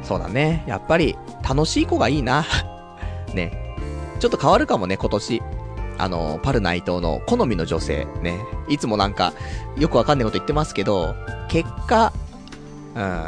[0.02, 0.64] そうだね。
[0.66, 1.16] やっぱり
[1.46, 2.44] 楽しい子がいいな。
[3.34, 3.76] ね。
[4.20, 5.42] ちょっと変わるかもね、今年。
[5.98, 8.06] あの、パル内藤の好みの女性。
[8.22, 8.38] ね。
[8.68, 9.32] いつもなんか、
[9.78, 11.14] よくわかんないこと言ってますけど、
[11.48, 12.12] 結果、
[12.94, 13.24] うん、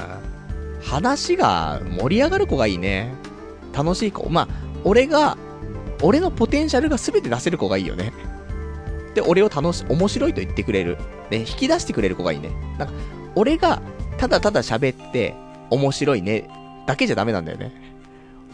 [0.82, 3.12] 話が盛り上がる子がいいね。
[3.72, 4.28] 楽しい子。
[4.30, 4.48] まあ、
[4.84, 5.36] 俺が、
[6.02, 8.12] 俺のポテンシャルが全て出せる子がいいよね。
[9.14, 10.98] で、俺を楽し、面白いと言ってくれる。
[11.30, 12.50] ね、引き出してくれる子がいいね。
[12.78, 12.94] なんか、
[13.34, 13.80] 俺が、
[14.18, 15.34] ただただ喋って、
[15.70, 16.48] 面白いね、
[16.86, 17.72] だけじゃダメなんだよね。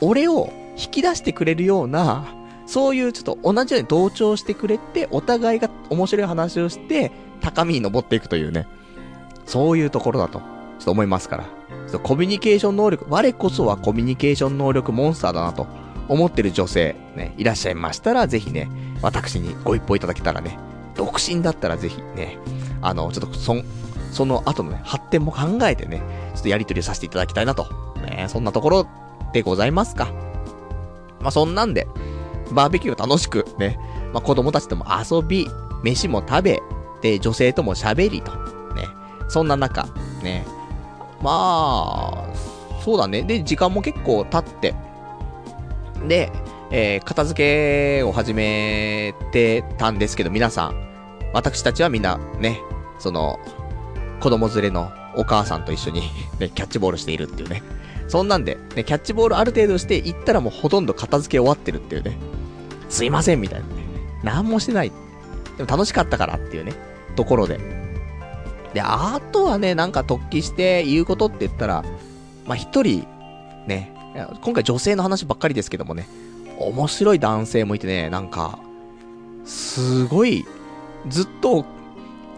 [0.00, 2.26] 俺を引き出してくれるような、
[2.72, 7.12] そういうちょっと同じように同調してくれて、お互いが面白い話をして、
[7.42, 8.66] 高みに登っていくというね。
[9.44, 10.44] そういうところだと、ちょ
[10.80, 11.44] っと思いますから。
[11.44, 15.66] ちょっとコミュニケーション能力、我こそはコミュニケーション能力モンスターだなと
[16.08, 18.70] 思ってる女性、ね、いらっしゃいましたら、ぜひね、
[19.02, 20.58] 私にご一報いただけたらね、
[20.94, 22.38] 独身だったらぜひね、
[22.80, 23.54] あの、ちょっとそ、
[24.12, 26.00] その後のね、発展も考えてね、
[26.34, 27.66] ちょっとやりとりさせていただきたいなと。
[28.00, 28.86] ね、そんなところ
[29.34, 30.08] でございますか。
[31.20, 31.86] まあ、そんなんで、
[32.50, 33.78] バーベキューを楽しく、ね、
[34.12, 35.48] まあ、子供たちとも遊び、
[35.82, 36.62] 飯も食べ、
[37.00, 38.32] で、女性とも喋りと、
[38.74, 38.88] ね、
[39.28, 39.86] そんな中、
[40.22, 40.44] ね、
[41.20, 42.34] まあ、
[42.84, 43.22] そうだね。
[43.22, 44.74] で、時間も結構経って、
[46.06, 46.32] で、
[46.70, 50.92] えー、片付けを始めてたんですけど、皆さん、
[51.32, 52.60] 私たちはみんな、ね、
[52.98, 53.38] その、
[54.20, 56.00] 子供連れのお母さんと一緒に
[56.38, 57.62] ね、キャッチボールしているっていうね。
[58.12, 62.18] そんなんで、ね、キャッチボールある程度して行ったらもうほとんど片付け終わってるっていうね。
[62.90, 63.72] すいません、みたいなね。
[64.22, 64.92] 何もしてない。
[65.56, 66.74] でも楽しかったからっていうね、
[67.16, 67.58] ところで。
[68.74, 71.86] で、あとはね、なんか突起して言うことって言ったら、
[72.44, 73.06] まあ、一人、
[73.66, 73.94] ね、
[74.42, 76.06] 今回女性の話ばっかりですけどもね、
[76.58, 78.58] 面白い男性もいてね、なんか、
[79.46, 80.44] すごい、
[81.08, 81.64] ずっと、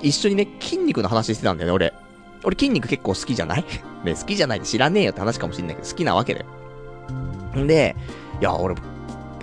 [0.02, 2.03] 一緒にね、筋肉の話してたんだよね、俺。
[2.44, 3.64] 俺筋肉結構好きじゃない？
[4.04, 6.46] ね、好きじゃないって知らねえよって話かもしんないけど、好きなわけだよ。
[7.62, 7.96] んで、
[8.40, 8.74] いや、俺、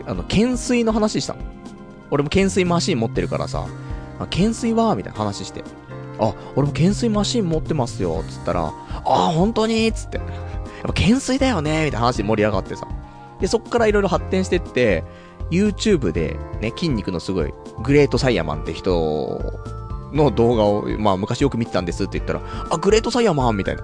[0.06, 1.40] あの、懸垂の話したの。
[2.12, 3.66] 俺も懸垂マシン持ってるからさ、
[4.20, 4.96] 懸垂は？
[4.96, 5.64] みたいな話して。
[6.20, 9.92] あ、俺も懸垂マシン持ってますよ、つったら、あ、本当に？
[9.92, 10.18] つって。
[10.18, 10.28] やっ
[10.84, 11.86] ぱ懸垂だよね？
[11.86, 12.88] みたいな話で盛り上がってさ。
[13.40, 15.04] で、そっからいろいろ発展してって、
[15.50, 19.40] YouTube でね、筋肉のすごい、グレートサイヤマンって人
[20.14, 23.84] の動画を、まあ昔よく見てたんですって言ったら、あ、グレートサイヤマンみたいな。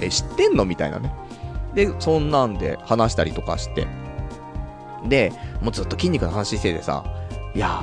[0.00, 0.64] え、知ってんの？
[0.64, 1.14] みたいなね。
[1.74, 3.86] で、そんなんで話したりとかして。
[5.08, 7.04] で、もうずっと筋肉の話しててさ、
[7.54, 7.82] いや、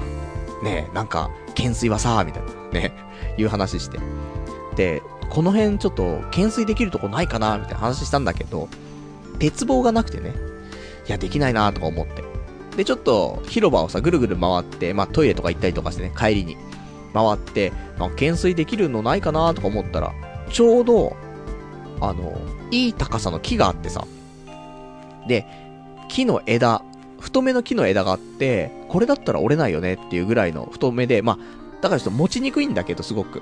[0.63, 2.91] ねえなんか、懸垂はさ、みたいな、ね、
[3.37, 3.99] いう話して。
[4.75, 8.67] で、この辺ちょっと、懸垂できるとこないかな、みたいな話したんだけど、
[9.39, 10.33] 鉄棒がなくてね、
[11.07, 12.23] いや、できないなとか思って。
[12.77, 16.57] で、ちょっと、広場をさ、ぐるぐる回って、まあ、トイレとか行ったりとかしてね、帰りに。
[17.13, 20.13] 回って、まあ、懸垂できるのないかなとか思ったら、
[20.49, 21.15] ちょうど、
[22.01, 22.39] あの、
[22.71, 24.05] いい高さの木があってさ。
[25.27, 25.45] で、
[26.09, 26.83] 木の枝、
[27.19, 31.37] 太めの木の枝があって、これだったら折れないよねっていうぐらいの太めで、まあ、
[31.81, 33.41] だからちょっと持ちにくいんだけど、すごく。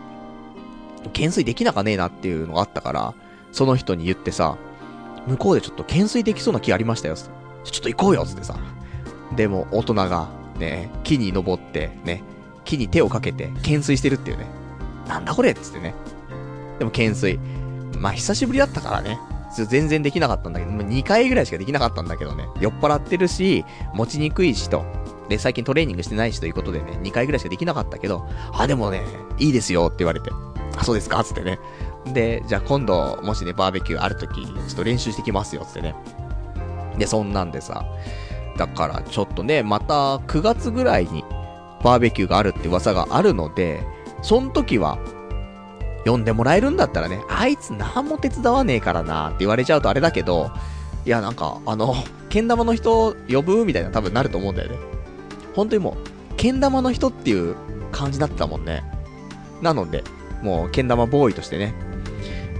[1.05, 3.13] 懸垂できなかねえなっていうのがあったから、
[3.51, 4.57] その人に言ってさ、
[5.27, 7.15] 向こうでちょっと懸垂できそうな木ありましたよ。
[7.15, 7.25] ちょ
[7.77, 8.57] っと行こうよつってさ。
[9.35, 12.23] でも、大人が、ね、木に登って、ね、
[12.71, 14.47] 木に手をかけて、懸垂してるっていうね。
[15.07, 15.93] なんだこれっつってね。
[16.79, 17.39] でも懸垂。
[17.99, 19.19] まあ、久しぶりだったからね。
[19.67, 22.47] 全然できなかったんだけど、2回ぐらいしかできなかったんだけどね。
[22.61, 24.85] 酔っ払ってるし、持ちにくいしと。
[25.27, 29.01] で、最近トレーニングしてないしということでね、2回ぐらいしかできなかったけど、あ、でもね、
[29.37, 30.31] いいですよって言われて。
[30.77, 31.59] あ、そうですかつってね。
[32.13, 35.95] で、じゃあ今度、もしね、バーベキューあるとき、ちょっと練習してきますよ、つってね。
[36.97, 37.85] で、そんなんでさ、
[38.57, 41.25] だからちょっとね、また9月ぐらいに
[41.81, 43.83] バーベキューがあるって噂があるので、
[44.21, 44.97] そん時は、
[46.05, 50.51] 呼んでもらえるんだったらね、あいつ何も手伝わねえからなって言われちゃうとあれだけど、
[51.05, 51.95] いやなんか、あの、
[52.29, 54.77] けん玉の人呼ぶみたいな多分なると思うんだよね。
[55.55, 55.97] 本当にも
[56.31, 57.55] う、けん玉の人っていう
[57.91, 58.83] 感じだったもんね。
[59.61, 60.03] なので、
[60.41, 61.73] もう、けん玉ボーイとしてね、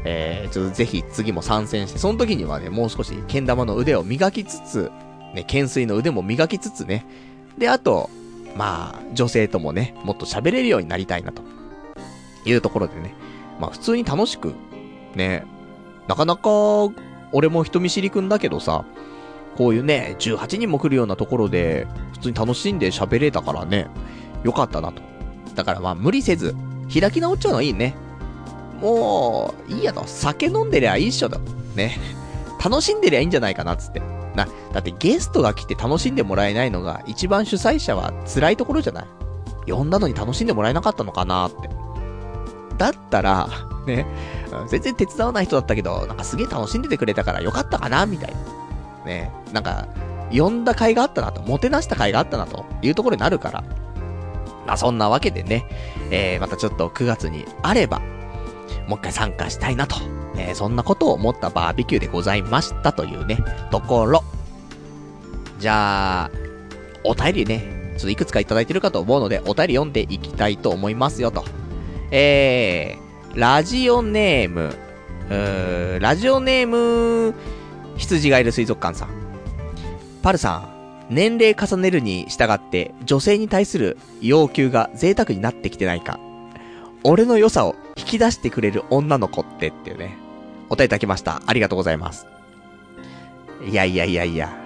[0.03, 4.91] えー、ちょっとぜひ次も参戦して、その時にはね、もう少しけん玉の腕を磨きつつ、
[5.33, 7.05] ね、懸垂の腕も磨きつつね、
[7.57, 8.09] で、あと、
[8.55, 11.41] まあ、女性ともね、もっと喋れるようになりたいなと。
[12.45, 13.13] いうところでね。
[13.59, 14.53] まあ、普通に楽しく、
[15.15, 15.45] ね、
[16.07, 16.49] なかなか、
[17.31, 18.85] 俺も人見知りくんだけどさ、
[19.55, 23.87] こういうね、18人も来るようなところで、普通に楽しんで喋れたからね、
[24.43, 25.01] よかったなと。
[25.55, 26.55] だからまあ、無理せず、
[26.91, 27.95] 開き直っちゃうのいいね。
[28.81, 30.03] もう、いいやと。
[30.07, 31.39] 酒飲んでりゃいいっしょだ。
[31.75, 31.99] ね。
[32.63, 34.01] 楽しんでりゃいいんじゃないかな、つって。
[34.35, 39.71] な、だってゲストが来て楽しんでもらえないのが一番主催者は辛いところじゃない？
[39.71, 41.69] 呼んだのに楽しんでもらえなかったのかなって。
[42.77, 43.47] だったら、
[43.85, 44.07] ね、
[44.67, 49.05] 全然手伝わない人だったけど、なんかすげえ楽しんでてくれたからよかったかなみたいな。
[49.05, 49.87] ね、なんか、
[50.31, 53.63] 呼んだ甲斐があったなと、もてなした甲斐があったなというところになるから。
[54.65, 55.65] まあそんなわけでね、
[56.09, 57.99] えー、またちょっと9月にあれば、
[58.87, 59.97] もう一回参加したいなと、
[60.47, 63.37] えー、そんなことを思ったバーベキューでございましたというね、
[63.71, 64.23] ところ。
[65.59, 66.31] じゃあ、
[67.03, 71.45] お便りね、ちょっといくつかいただいてるかと思うので、お便り読んでいきたいと思いますよと。
[72.11, 74.75] えー、ラジオネーム、
[75.29, 77.35] うーラジオネーム、
[77.97, 79.09] 羊がいる水族館さん。
[80.23, 86.19] パルさん、年齢重ねるに従って女性に対する要求が贅沢になってきてないか。
[87.03, 90.17] 俺の良さを引き出してくれる女の子ってっていうね、
[90.71, 91.41] お答えいただきました。
[91.45, 92.27] ありがとうございます。
[93.67, 94.57] いやいやいやいや、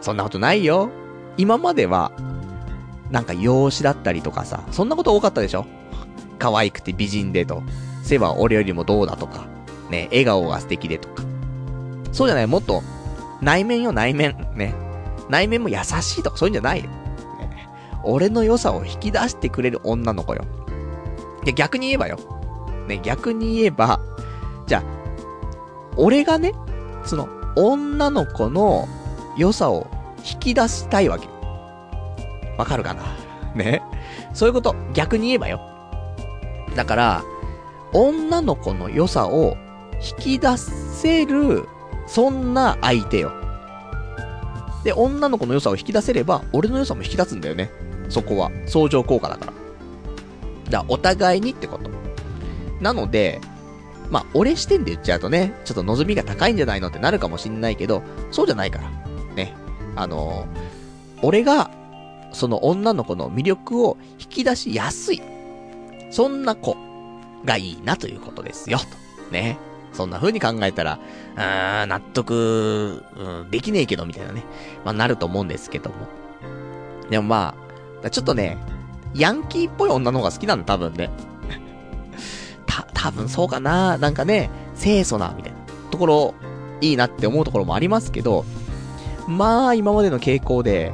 [0.00, 0.88] そんなことないよ。
[1.36, 2.12] 今までは、
[3.10, 5.66] なんか容姿だったりとかさ、そんなこと多かったでしょ？
[6.38, 7.64] 可愛くて美人でと、
[8.04, 9.46] 背は俺よりもどうだとか、
[9.90, 11.24] ね、笑顔が素敵でとか。
[12.12, 12.80] そうじゃない、もっと、
[13.40, 14.76] 内面よ内面、ね。
[15.28, 16.88] 内面も優しいとかそういうんじゃないよ。
[16.88, 17.68] ね、
[18.04, 20.44] 俺の良さを引き出してくれる女の子よ。
[21.44, 22.18] で、逆に言えばよ。
[22.86, 24.00] ね、逆に言えば、
[24.68, 25.01] じゃあ、
[25.96, 26.52] 俺がね、
[27.04, 28.88] その、女の子の
[29.36, 29.86] 良さを
[30.18, 31.28] 引き出したいわけ。
[32.58, 33.02] わかるかな？
[33.54, 33.82] ね？
[34.32, 35.60] そういうこと、逆に言えばよ。
[36.74, 37.24] だから、
[37.92, 39.56] 女の子の良さを
[40.18, 41.68] 引き出せる、
[42.06, 43.32] そんな相手よ。
[44.84, 47.70] で、女の子の良さを引き出せれば、俺の良さも引き出すんだよね。
[48.08, 48.50] そこは。
[48.66, 49.52] 相乗効果だから。
[49.52, 49.56] だか
[50.70, 51.90] らお互いにってこと。
[52.80, 53.40] なので、
[54.12, 58.90] まあ、俺視点で言っちゃうとね、ちょっと望みが高いんじゃないのってなるかもしんないけど、そうじゃないから。
[59.34, 59.54] ね。
[59.96, 61.70] あのー、俺が、
[62.32, 65.22] その女の子の魅力を引き出しやすい。
[66.10, 66.76] そんな子
[67.46, 68.78] がいいなということですよ。
[68.78, 68.84] と。
[69.32, 69.56] ね。
[69.94, 70.98] そんな風に考えたら、
[71.36, 74.44] うーん、納得、うん、できねえけど、みたいなね。
[74.84, 75.96] まあ、なると思うんですけども。
[77.08, 77.54] でもま
[78.04, 78.58] あ、ちょっとね、
[79.14, 81.08] ヤンキーっぽい女の方が好きなんだ、多分ね。
[82.72, 83.98] た、多分そうかな。
[83.98, 84.50] なんかね、
[84.80, 85.58] 清楚な、みたいな
[85.90, 86.34] ところ、
[86.80, 88.44] いいなって思うところもありますけど、
[89.28, 90.92] まあ、今までの傾向で、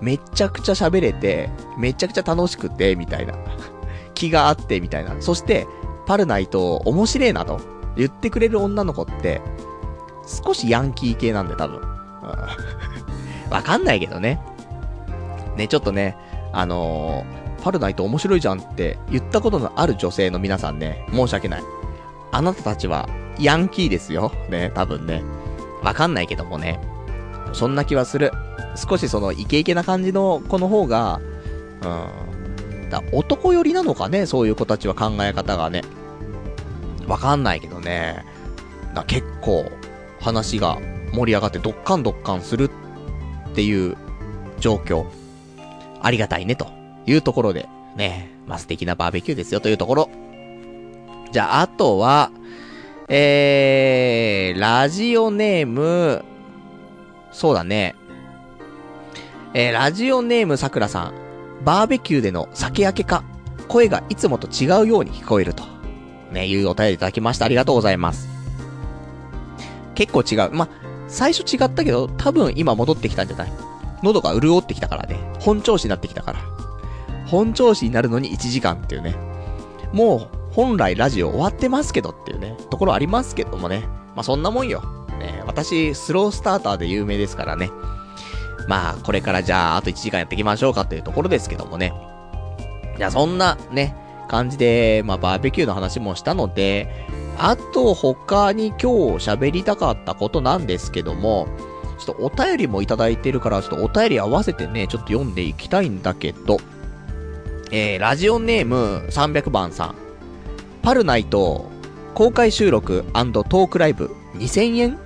[0.00, 3.34] めちゃくちゃ喋れて、めちゃくちゃ楽しくて、みたいな。
[4.14, 5.14] 気があって、みたいな。
[5.20, 5.66] そして、
[6.06, 7.60] パルナイト、面白えなと
[7.96, 9.40] 言ってくれる女の子って、
[10.44, 11.80] 少しヤンキー系なんで、多分。
[13.50, 14.40] わかんないけどね。
[15.56, 16.16] ね、ちょっとね、
[16.52, 21.62] あのーパルナイト面白いじゃんって言ったことのある女性の皆さんね、申し訳ない。
[22.32, 23.08] あなたたちは
[23.38, 24.32] ヤンキーですよ。
[24.50, 25.22] ね、多分ね。
[25.82, 26.80] わかんないけどもね。
[27.52, 28.32] そんな気はする。
[28.74, 31.20] 少しそのイケイケな感じの子の方が、
[31.82, 32.90] うん。
[32.90, 35.82] だ男寄りなのかね、そういう子たちは考え方がね。
[37.06, 38.24] わかんないけどね。
[38.94, 39.70] だ結構、
[40.20, 40.78] 話が
[41.12, 42.70] 盛り上がってドッカンドッカンする
[43.50, 43.96] っていう
[44.58, 45.06] 状況。
[46.00, 50.10] ありがたいね、というところで、ね、まあ、素敵なバーベキューですよというところ。
[51.30, 52.30] じゃあ、あとは、
[53.08, 56.24] えー、ラジオネーム、
[57.32, 57.94] そうだね。
[59.54, 61.14] えー、ラジオネームさくらさん。
[61.64, 63.22] バーベキューでの酒焼けか、
[63.68, 65.64] 声がいつもと違うように聞こえると。
[66.32, 67.44] ね、いうお便りいただきました。
[67.44, 68.28] ありがとうございます。
[69.94, 70.50] 結構違う。
[70.52, 70.68] ま、
[71.08, 73.52] 最初違ったけど、多分今戻ってきたんじゃない？
[74.02, 75.16] 喉が潤ってきたからね。
[75.38, 76.40] 本調子になってきたから。
[77.32, 79.16] 本調子になるのに1時間っていうね。
[79.92, 83.88] もう、本来ラジオ終わってますけどっていうね、ところありますけどもね。
[84.14, 84.82] まあ、そんなもんよ。
[85.18, 87.70] ね、私、スロースターターで有名ですからね。
[88.68, 91.94] まあ、これからじゃあ、あと1時間やっていきましょうかというところですけどもね。
[92.98, 93.96] じゃあ、そんな、ね、
[94.28, 97.06] 感じで、まあ、バーベキューの話もしたので、
[97.38, 98.86] あと、他に今日
[99.26, 101.48] 喋りたかったことなんですけども、
[101.98, 106.58] ちょっとお便りもいただいてるから、ちょっとお便り合わせてね、ちょっと読んでいきたいんだけど、
[107.74, 109.94] えー、ラジオネーム300番さん。
[110.82, 111.70] パルナイト、
[112.12, 114.98] 公開収録トークライブ2000円？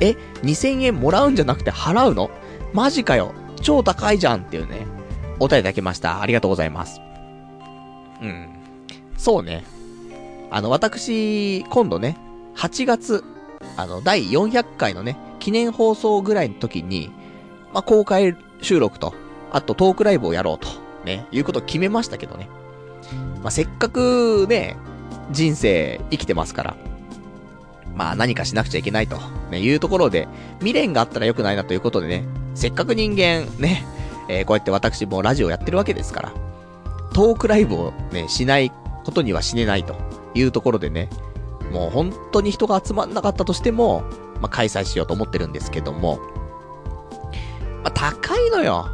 [0.00, 2.30] え ?2000 円もらうんじゃなくて払うの？
[2.72, 3.34] マジかよ。
[3.60, 4.86] 超高いじゃんっていうね。
[5.38, 6.22] お便りいただきました。
[6.22, 6.98] ありがとうございます。
[8.22, 8.48] うん。
[9.18, 9.62] そうね。
[10.50, 12.16] あの、私、今度ね、
[12.56, 13.22] 8月、
[13.76, 17.10] あの、第400回のね、記念放送ぐらいの時に、
[17.74, 19.12] まあ、公開収録と、
[19.52, 22.48] あとトークライブをやろうと、ね、いうことを決めましたけどね。
[23.42, 24.76] まあ、せっかくね、
[25.30, 26.76] 人生生きてますから、
[27.94, 29.18] まあ何かしなくちゃいけないと、
[29.50, 30.28] ね、いうところで、
[30.58, 32.24] 未練があったら良くないなということでね、
[32.54, 33.84] せっかく人間、ね、
[34.28, 36.32] えー、こうやって私もラジオやってるわけですから、
[37.12, 38.70] トークライブをね、しない
[39.04, 39.96] ことには死ねないと
[40.34, 41.08] いうところでね、
[41.72, 44.04] もう本当に人が集まんなかったとしても、
[44.40, 46.18] まあ、開催しようと思ってるんですけども、
[47.82, 48.88] まあ、高いのよ。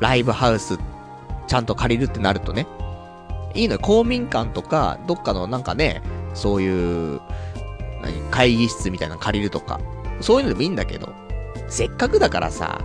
[0.00, 0.78] ライブハウスっ、
[1.48, 2.66] ちゃんと借りるってなるとね。
[3.54, 3.80] いいのよ。
[3.80, 6.02] 公民館とか、どっかのなんかね、
[6.34, 7.20] そういう、
[8.02, 9.80] 何、会議室みたいなの借りるとか、
[10.20, 11.12] そういうのでもいいんだけど、
[11.68, 12.80] せっかくだからさ、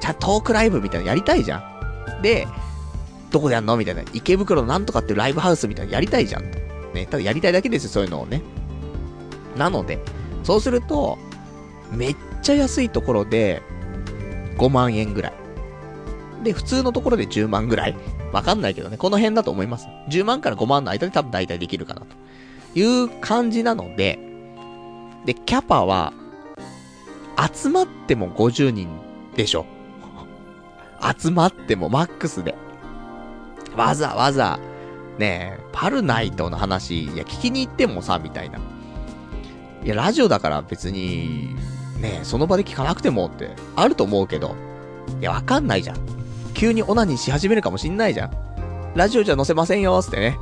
[0.00, 1.58] ちゃんとトークライブみたいなのやりたいじゃ
[2.18, 2.22] ん。
[2.22, 2.48] で、
[3.30, 3.76] どこでやんの？
[3.76, 4.02] みたいな。
[4.12, 6.50] 池袋なんとかっていうライブハウスみたいなのやりたいじゃん。
[6.94, 8.42] ね、ただやりたいだけですよ、そういうのをね。
[9.56, 10.00] なので、
[10.42, 11.18] そうすると、
[11.92, 13.62] めっちゃ安いところで、
[14.56, 15.32] 5万円ぐらい。
[16.42, 17.96] で、普通のところで10万ぐらい。
[18.32, 19.88] わかんないけどね、この辺だと思います。
[20.08, 22.06] 10万から5万の間で多分大体できるかなと。
[22.74, 24.18] いう感じなので、
[25.24, 26.12] で、キャパは、
[27.52, 28.88] 集まっても50人
[29.34, 29.66] でしょ。
[31.18, 32.54] 集まってもマックスで。
[33.76, 34.58] わざわざ、
[35.18, 38.58] ねえ、パルナイトの話、いや、聞きに行ってもさ、みたいな。
[39.84, 41.54] いや、ラジオだから別に、
[42.00, 44.54] ねえ、その場で聞かなくてもって、あると思うけど、
[45.20, 46.19] いや、わかんないじゃん。
[46.50, 48.30] 急にオナニーし始めるかもしんないじゃん。
[48.94, 50.38] ラジオじゃ載せませんよ、つってね。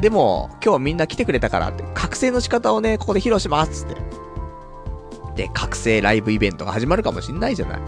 [0.00, 3.96] でも、今日はみんな来てくれたからって、覚醒の仕方をね、ここで披露します、つって。
[5.36, 7.78] で、覚醒ライブイベントが始まるかもしんないじゃない。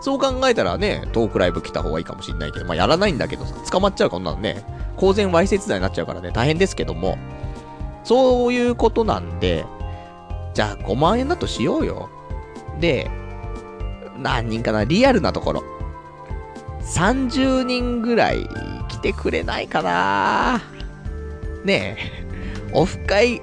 [0.00, 4.64] そう考えたらね、トークライブ来た方がいいかもしんないけど、まあ、やらないんだけどさ、捕まっちゃう、こんなのね、
[4.96, 7.18] 公然わいせつ罪になっちゃうからね、大変ですけども、
[8.04, 9.64] そういうことなんで、
[10.54, 12.08] じゃあ5万円だとしようよ。
[12.80, 13.10] で、
[14.18, 15.62] 何人かな、リアルなところ。
[16.94, 18.48] 30人ぐらい
[18.88, 20.62] 来てくれないかな
[21.64, 23.40] ねえ、オフ会、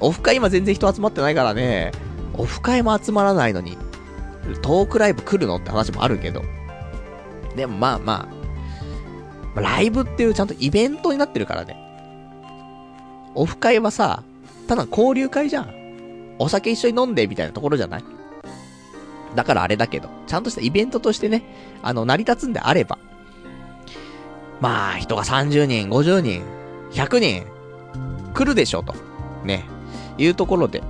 [0.00, 1.92] オフ会今全然人集まってないからね、
[2.34, 3.78] オフ会も集まらないのに、
[4.62, 6.42] トークライブ来るのって話もあるけど。
[7.54, 8.28] でもまあま
[9.54, 11.76] あ、ライブっていうちゃんとイベントになってるからね。
[13.34, 14.22] オフ会はさ、
[14.66, 15.74] ただ交流会じゃん。
[16.38, 18.04] お酒一緒に飲んでみたいなところじゃない？
[19.36, 21.44] だからあれだけど、ちゃんとしたイベントとしてね、
[21.82, 22.98] あの、成り立つんであれば、
[24.60, 26.42] まあ、人が30人、50人、
[26.92, 27.46] 100人、
[28.34, 28.94] 来るでしょ、と。
[29.44, 29.64] ね。
[30.18, 30.82] いうところで。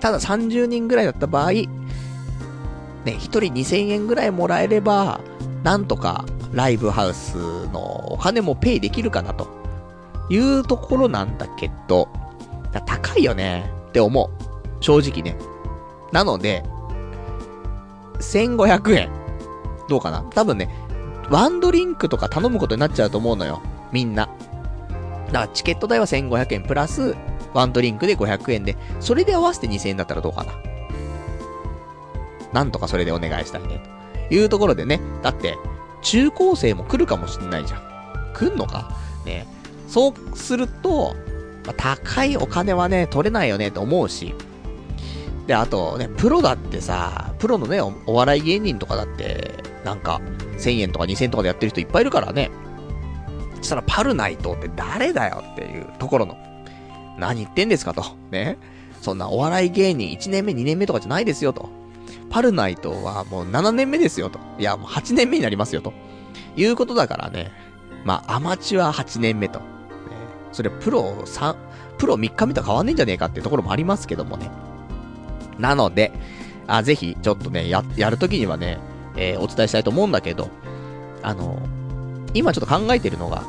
[0.00, 1.68] ただ30人ぐらいだった場合、ね、
[3.04, 5.20] 1人2000円ぐらいもらえれば、
[5.64, 7.36] なんとかライブハウス
[7.72, 9.62] のお金もペイできるかなと。
[10.30, 12.08] いうところなんだけど、
[12.86, 14.82] 高いよねって思う。
[14.82, 15.36] 正直ね。
[16.12, 16.64] なので、
[18.22, 19.10] 1500円。
[19.88, 20.24] どうかな？
[20.30, 20.70] 多分ね、
[21.28, 23.60] ワンドリンクとか頼むことになっちゃうと思うのよ。
[23.92, 24.28] みんな。
[25.26, 27.16] だからチケット代は1500円プラス、
[27.52, 30.52] ワンドリンクで500円で、それで合わせて2000円だったらどうかな？
[32.52, 33.82] なんとかそれでお願いしたいね。
[34.28, 35.58] というところでね、だって、
[36.02, 37.82] 中高生も来るかもしんないじゃん。
[38.34, 38.96] 来んのか？
[39.24, 39.46] ね。
[39.88, 41.14] そうすると、
[41.66, 44.34] まあ、高いお金はね、取れないよねと思うし、
[45.46, 50.20] で、あとね、プロだってさ、プロのねお、お笑い芸人とかだって、なんか、
[50.58, 52.50] 1000円とか2000円とかでやってる人いっぱいいるからね。
[53.56, 56.36] そしたら、パルナイトって誰だよっていうところの。
[57.18, 58.04] 何言ってんですかと。
[58.30, 58.58] ね。
[59.00, 61.68] そんなお笑い芸人1年目2年目とかじゃないですよと。
[62.30, 64.38] パルナイトはもう7年目ですよと。
[64.58, 65.92] いや、もう8年目になりますよと。
[66.56, 67.50] いうことだからね。
[68.04, 69.58] まあ、アマチュア8年目と。
[69.58, 69.66] ね、
[70.52, 71.56] それプロ3、
[71.98, 74.50] プロ3日目と変わんねえんじゃねえかっていうところもありますけどもね。
[75.58, 76.12] なので、
[76.66, 78.78] あ、ぜひ、ちょっとね、や、やるときにはね、
[79.16, 80.48] えー、お伝えしたいと思うんだけど、
[81.22, 81.58] あの、
[82.34, 83.44] 今ちょっと考えてるのが、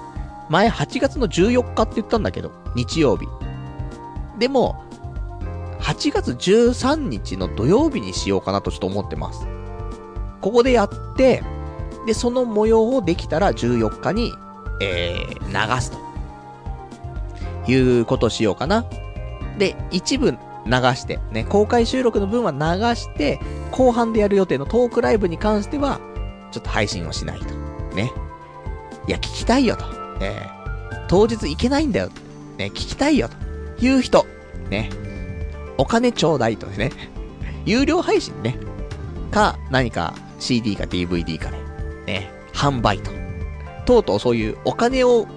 [0.49, 3.27] 前8月の14日って言ったんだけど、日曜日。
[4.39, 4.83] でも、
[5.79, 9.45] 8月13日の土曜日にしようかなとちょっと思ってます。
[10.41, 11.43] ここでやって、
[12.05, 14.33] で、その模様をできたら14日に、
[14.81, 16.03] えー、流すと。
[17.67, 18.85] いうことしようかな。
[19.57, 22.57] で、一部流して、ね、公開収録の分は流
[22.95, 23.39] して、
[23.71, 25.99] 後半でやる予定のトークライブに関しては、
[26.51, 27.53] ちょっと配信をしないと。
[27.95, 28.11] ね。
[29.07, 29.85] いや、聞きたいよと。
[30.19, 30.49] ね、
[31.07, 32.09] 当日行けないんだよ。
[32.57, 33.35] ね、聞きたいよと。
[33.85, 34.25] いう人。
[34.69, 34.89] ね。
[35.77, 36.91] お金ちょうだいとね。
[37.65, 38.57] 有料配信ね。
[39.31, 41.57] か、何か CD か DVD かね。
[42.05, 42.31] ね。
[42.53, 43.11] 販売と。
[43.85, 45.27] とうとうそういうお金を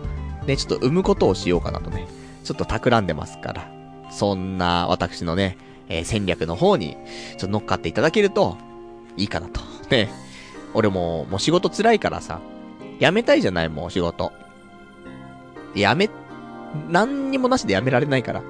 [0.46, 2.06] ね、ちょっと生むことをしようかなとね。
[2.44, 3.75] ちょっと企んでますから。
[4.16, 5.58] そんな私のね、
[5.90, 6.96] えー、戦略の方に、
[7.32, 8.56] ちょっと乗っかっていただけると、
[9.18, 9.60] いいかなと。
[9.94, 10.10] ね。
[10.72, 12.40] 俺も、もう仕事辛いからさ、
[12.98, 14.32] 辞めたいじゃない、もう仕事。
[15.74, 16.08] 辞め、
[16.88, 18.42] 何にもなしで辞められないから。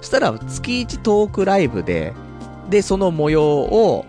[0.00, 2.12] そしたら、月1トークライブで、
[2.70, 4.06] で、その模様を、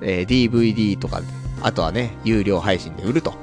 [0.00, 1.22] えー、DVD とか、
[1.62, 3.34] あとはね、有料配信で売ると。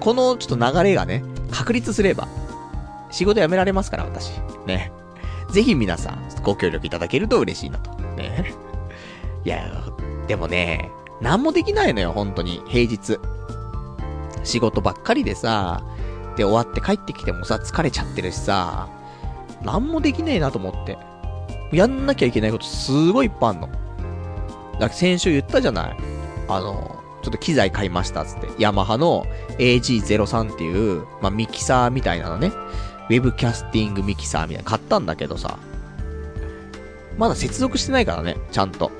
[0.00, 1.22] このちょっと流れがね、
[1.52, 2.26] 確立すれば、
[3.12, 4.32] 仕事辞められますから、私。
[4.66, 4.90] ね。
[5.50, 7.90] ぜひ皆さん、ご協力いただけると嬉しいなと。
[8.14, 8.52] ね。
[9.44, 9.70] いや、
[10.26, 10.90] でもね、
[11.20, 13.18] 何もできないのよ、本当に、平日。
[14.42, 15.82] 仕事ばっかりでさ、
[16.36, 18.88] で終わって帰ってきてもさ、疲れちゃってるしさ、
[19.62, 20.98] 何もできねえなと思って。
[21.72, 23.68] やんなきゃいけないことすごいいっぱいあんの。
[23.68, 25.96] だから先週言ったじゃない。
[26.48, 28.48] あの、ちょっと機材買いましたっつって。
[28.58, 29.26] ヤマハの
[29.58, 32.50] AG03 っていう、まあ、ミキサーみたいなのね。
[33.10, 35.58] ウェブキャスティングミキサーみたいな買ったんだけどさ。
[37.18, 38.92] まだ接続してないからね、ちゃんと。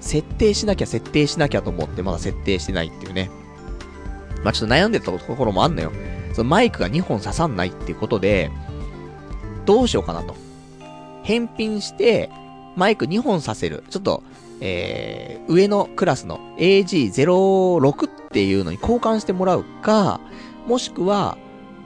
[0.00, 3.30] 設定しなきゃ設定しなきゃと思ってまだ設定してないっていうね。
[4.44, 5.90] まあ、ちょっと悩んでたところもあんのよ。
[6.34, 8.52] そのマイクが2本刺さんないっていうことで、
[9.66, 10.36] どうしようかなと。
[11.24, 12.30] 返品して、
[12.76, 13.82] マイク2本させる。
[13.90, 14.22] ちょっと、
[14.60, 20.20] えー、上のクラスの AG06 っていうのに交換してもらうか、
[20.68, 21.36] もしくは、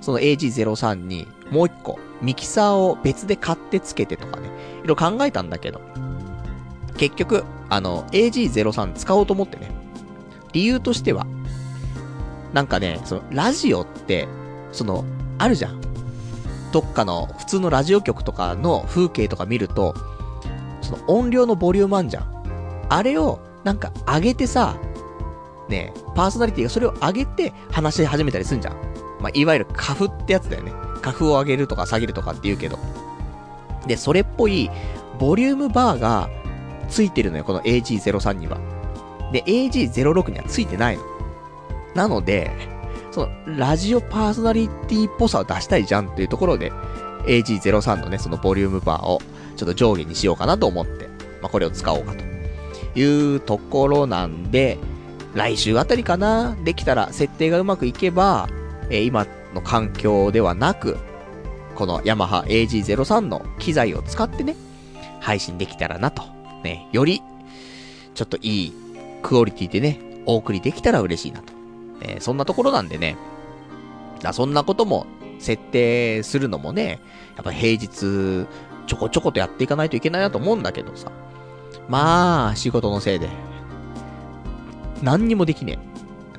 [0.02, 4.48] その AG03 にもう一個、ミキサーを別で買ってつけてとかね、
[4.84, 5.80] いろいろ考えたんだけど、
[6.96, 9.70] 結局、あの、AG03 使おうと思ってね、
[10.52, 11.26] 理由としては、
[12.52, 14.28] なんかね、その、ラジオって、
[14.72, 15.04] その、
[15.38, 15.80] あるじゃん。
[16.72, 19.94] どっかの、普通のラジオ局とかの風景とか見ると、
[20.80, 22.86] その音量のボリュームあんじゃん。
[22.88, 24.76] あれを、なんか上げてさ、
[25.68, 28.74] ねパーソナリティがそれを上げて話し始めたりすんじゃん。
[29.20, 30.72] まあ、いわゆるカフってやつだよね。
[31.06, 32.80] カフを上げるとか下げるとかって言うけど。
[33.86, 34.68] で、それっぽい、
[35.20, 36.28] ボリュームバーが
[36.88, 38.58] ついてるのよ、この AG03 には。
[39.32, 41.04] で、AG06 にはついてないの。
[41.94, 42.50] なので、
[43.12, 46.72] その、ラジオパーソナリティっぽさを出したいじゃんっていうところで、
[47.26, 49.20] AG03 のね、そのボリュームバーを、
[49.54, 51.06] ちょっと上下にしようかなと思って、
[51.40, 52.24] まあ、これを使おうかと
[52.98, 54.76] いうところなんで、
[55.34, 58.48] 来週あたりかなできたら、設定がうまくいけば、
[58.90, 59.24] えー、今
[59.56, 60.96] の環境ではなく、
[61.74, 64.54] このヤマハ AG03 の機材を使ってね、
[65.20, 66.22] 配信できたらなと。
[66.62, 67.22] ね、より、
[68.14, 68.72] ちょっといい
[69.22, 71.52] クオリティでね、お送りできたら嬉しいなと。
[72.02, 73.16] え、そんなところなんでね。
[74.22, 75.06] だそんなことも
[75.38, 77.00] 設定するのもね、
[77.36, 78.46] やっぱ平日
[78.86, 81.10] ちょこちょことやっていかないといけないなと思うんだけどさ。
[81.88, 83.28] まあ、仕事のせいで。
[85.02, 85.78] 何にもできね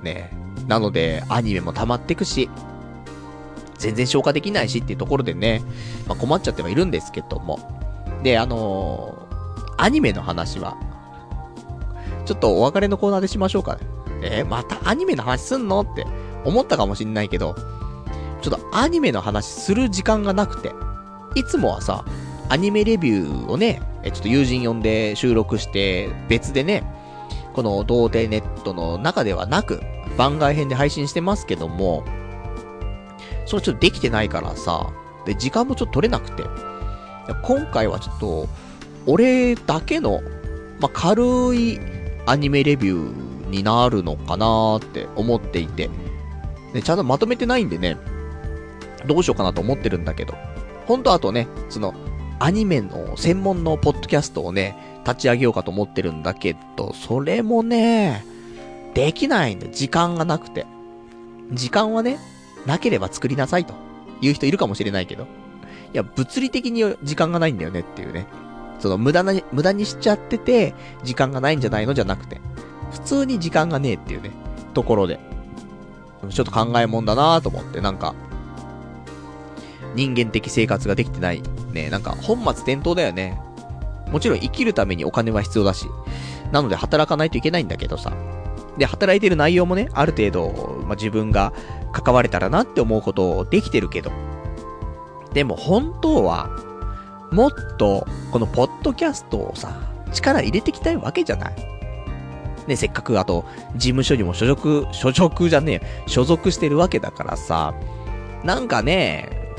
[0.02, 0.03] え。
[0.03, 0.31] ね
[0.68, 2.49] なので、アニメも溜まってくし、
[3.77, 5.61] 全然消化できないしっていうところでね、
[6.07, 7.59] まあ、困っちゃってはいるんですけども。
[8.23, 10.77] で、あのー、アニメの話は、
[12.25, 13.81] ちょっとお別れのコーナーでしましょうかね。
[14.21, 16.05] えー、またアニメの話すんのって
[16.43, 17.55] 思ったかもしんないけど、
[18.41, 20.71] ちょっとアニメの話する時間がなくて、
[21.35, 22.03] いつもはさ、
[22.49, 26.83] アニメレビューをね、ちょっと友人呼んで収録して、別でね、
[27.53, 29.81] この童貞ネットの中ではなく、
[30.17, 32.03] 番外編で配信してますけども、
[33.47, 34.91] それちょっとできてないからさ、
[35.25, 36.43] で、時間もちょっと取れなくて、
[37.43, 38.47] 今回はちょっと、
[39.05, 40.21] 俺だけの、
[40.79, 41.79] まあ、軽い
[42.25, 45.89] アニメレビューになるのかなーって思っていて、
[46.73, 47.97] ね、ちゃんとまとめてないんでね、
[49.05, 50.35] どうしようかなと思ってるんだけど、
[50.85, 51.93] 本当あとね、その、
[52.39, 54.75] アニメの専門のポッドキャストをね、
[55.05, 58.25] 立ち上げようかと思ってるんだけど、それもね、
[58.93, 59.67] できないんだ。
[59.67, 60.65] 時間がなくて。
[61.53, 62.19] 時間はね、
[62.68, 63.73] なければ作りなさいと
[64.22, 65.23] いう人いるかもしれないけど。
[65.23, 65.27] い
[65.94, 68.27] や、物理的に時間がないんだよねっていうね。
[68.80, 72.41] その無駄な、無駄にしちゃってて、時間がないんじゃないのじゃなくて、
[72.91, 74.31] 普通に時間がねえっていうね、
[74.73, 75.19] ところで。
[76.30, 78.14] ちょっと考えもんだなぁと思って、なんか、
[79.95, 81.41] 人間的生活ができてない。
[81.72, 83.39] ね、なんか本末転倒だよね。
[84.11, 85.88] もちろん生きるためにお金は必要だし。
[86.52, 88.11] なので働かないといけないんだけどさ。
[88.77, 91.52] で、働いてる内容もね、ある程度、まあ、自分が
[92.01, 94.11] 関われたらなって思うことできてるけど。
[95.33, 96.49] でも本当は、
[97.31, 99.69] もっと、このポッドキャストをさ、
[100.13, 101.55] 力入れていきたいわけじゃない。
[102.67, 103.45] ね、せっかくあと、
[103.75, 107.73] 事務所にも所属、所属じゃねえ、所属してるわけだからさ、
[108.43, 109.53] なんかね、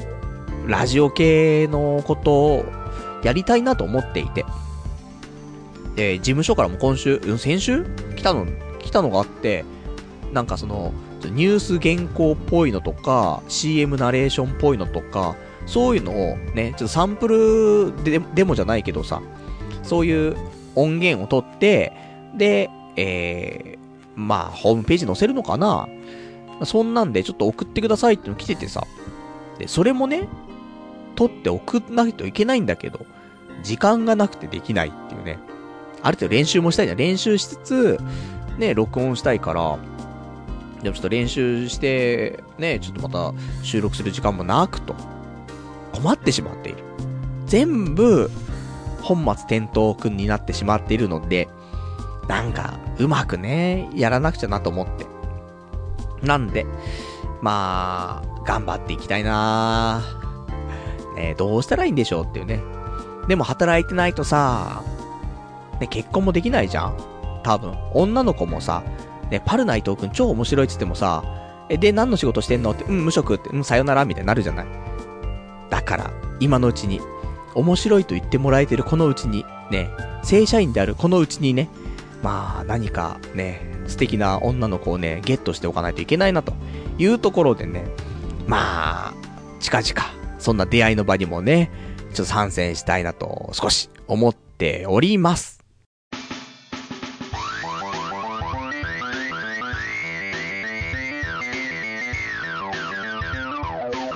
[0.67, 2.65] ラジオ系のことを
[3.23, 4.45] やりたいなと思っていて。
[5.97, 7.85] で、事務所からも今週、先週？
[8.17, 8.47] 来たの、
[8.79, 9.65] 来たのがあって、
[10.33, 10.93] なんかその、
[11.27, 15.37] ニュース原稿っぽいのとか、CM ナレーションっぽいのとか、
[15.67, 19.21] そういうのをね、ちょっとサンプルで、デモじゃないけどさ、
[19.83, 20.37] そういう
[20.75, 21.93] 音源を取って、
[22.37, 23.79] で、えー、
[24.15, 25.89] まあ、ホームページ載せるのかな
[26.65, 28.85] そんなんでちょっと送ってくださいっての来ててさ。
[29.59, 30.29] で、それもね、
[31.15, 33.07] 取って送らないといけないんだけど、
[33.63, 35.39] 時間がなくてできないっていうね。
[36.03, 36.99] ある程度練習もしたいじゃん。
[36.99, 38.01] 練習しつつ、
[38.59, 39.79] ね、録音したいから、
[40.93, 44.95] ちょっと練習して、ね、ちょっとまた収録する時間もなくと、
[45.93, 46.79] 困ってしまっている。
[47.47, 48.31] 全部、
[49.03, 51.49] 本末転倒くんになってしまっているので、
[52.29, 55.07] なんか、うまくね、やらなくちゃなと思って。
[56.23, 56.67] なんで、
[57.41, 60.03] まあ、頑張っていきたいな
[61.15, 62.61] ねどうしたらいいんでしょうっていうね。
[63.29, 64.83] でも働いてないとさ、
[65.81, 66.97] ね、結婚もできないじゃん
[67.43, 67.77] 多分。
[67.93, 68.83] 女の子もさ、
[69.31, 71.25] ね、パルナイトくん超面白いって言ってもさ、
[71.69, 72.71] え、で、何の仕事してんの？
[72.71, 74.67] って、うん、無職って、うん、さよならみたいになるじゃない。
[75.71, 76.11] だから、
[76.41, 77.01] 今のうちに、
[77.55, 79.91] 面白いと言ってもらえてるこのうちに、ね、
[80.23, 81.69] 正社員であるこのうちにね、
[82.23, 86.53] まあ、何かね、素敵な女の子をね、ゲットしておかないといけないなと
[86.99, 87.85] いうところでね、
[88.47, 89.15] まあ、
[89.61, 90.03] 近々、
[90.39, 91.71] そんな出会いの場にもね、
[92.13, 95.58] ちょっと参戦したいなと少し思っております。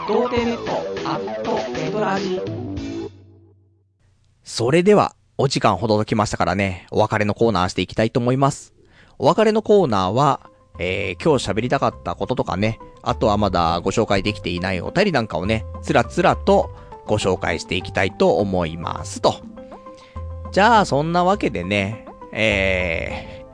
[0.08, 0.72] 童貞ネット
[1.08, 2.40] アットエドラジ
[4.42, 8.74] それでは、お時間ほどきましたからね、お別れのコーナーしていきたいと思います。
[9.18, 10.50] お別れのコーナーは、
[10.80, 16.74] えー、今日喋りたかったこととかね、あとはまだご紹介できていないお便りなんかをね、つらつらと
[17.06, 19.36] ご紹介していきたいと思いますと。
[20.50, 23.44] じゃあ、そんなわけでね、え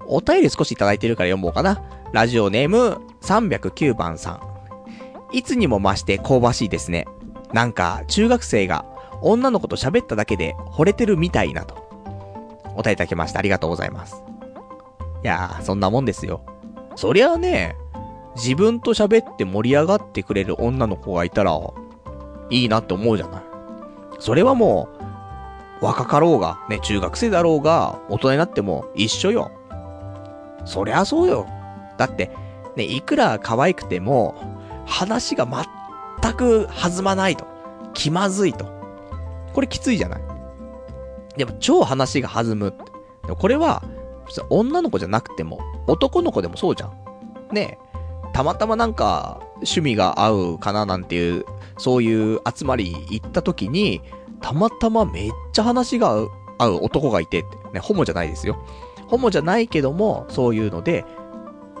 [0.00, 1.82] ー、お便り少しいただいてるから読もうかな。
[2.12, 4.53] ラジオネーム309番さん。
[5.34, 7.06] いつにも増して香ばしいですね。
[7.52, 8.84] なんか、中学生が
[9.20, 11.74] 女の子と喋っただけで惚れてるみたいなと。
[12.66, 13.40] お答えいただきました。
[13.40, 14.22] ありがとうございます。
[15.24, 16.42] いやー、そんなもんですよ。
[16.94, 17.74] そりゃあね、
[18.36, 21.58] 自分と喋って盛り上がってくれる女の子がいたら、
[22.50, 23.42] いいなって思うじゃない。
[24.20, 24.88] それはも
[25.80, 29.50] う、若かろうが、ね、中学生だろうが、大人になっても一緒よ。
[30.64, 31.48] そりゃそうよ。
[31.98, 32.30] だって、
[32.76, 34.53] ね、いくら可愛くても、
[34.86, 35.46] 話が
[36.20, 37.46] 全く弾まないと。
[37.94, 38.66] 気まずいと。
[39.52, 40.22] これきついじゃない？
[41.36, 42.74] でも超話が弾む。
[43.38, 43.82] これは、
[44.50, 46.92] 女の子じゃなくても、男の子でもそうじゃん。
[47.52, 48.30] ねえ。
[48.32, 51.44] たまたまなんか、趣味が合うかななんていう、
[51.78, 54.02] そういう集まり行った時に、
[54.40, 57.48] たまたまめっちゃ話が合う合う男がいてて。
[57.72, 58.56] ね、ホモじゃないですよ。
[59.08, 61.04] ホモじゃないけども、そういうので、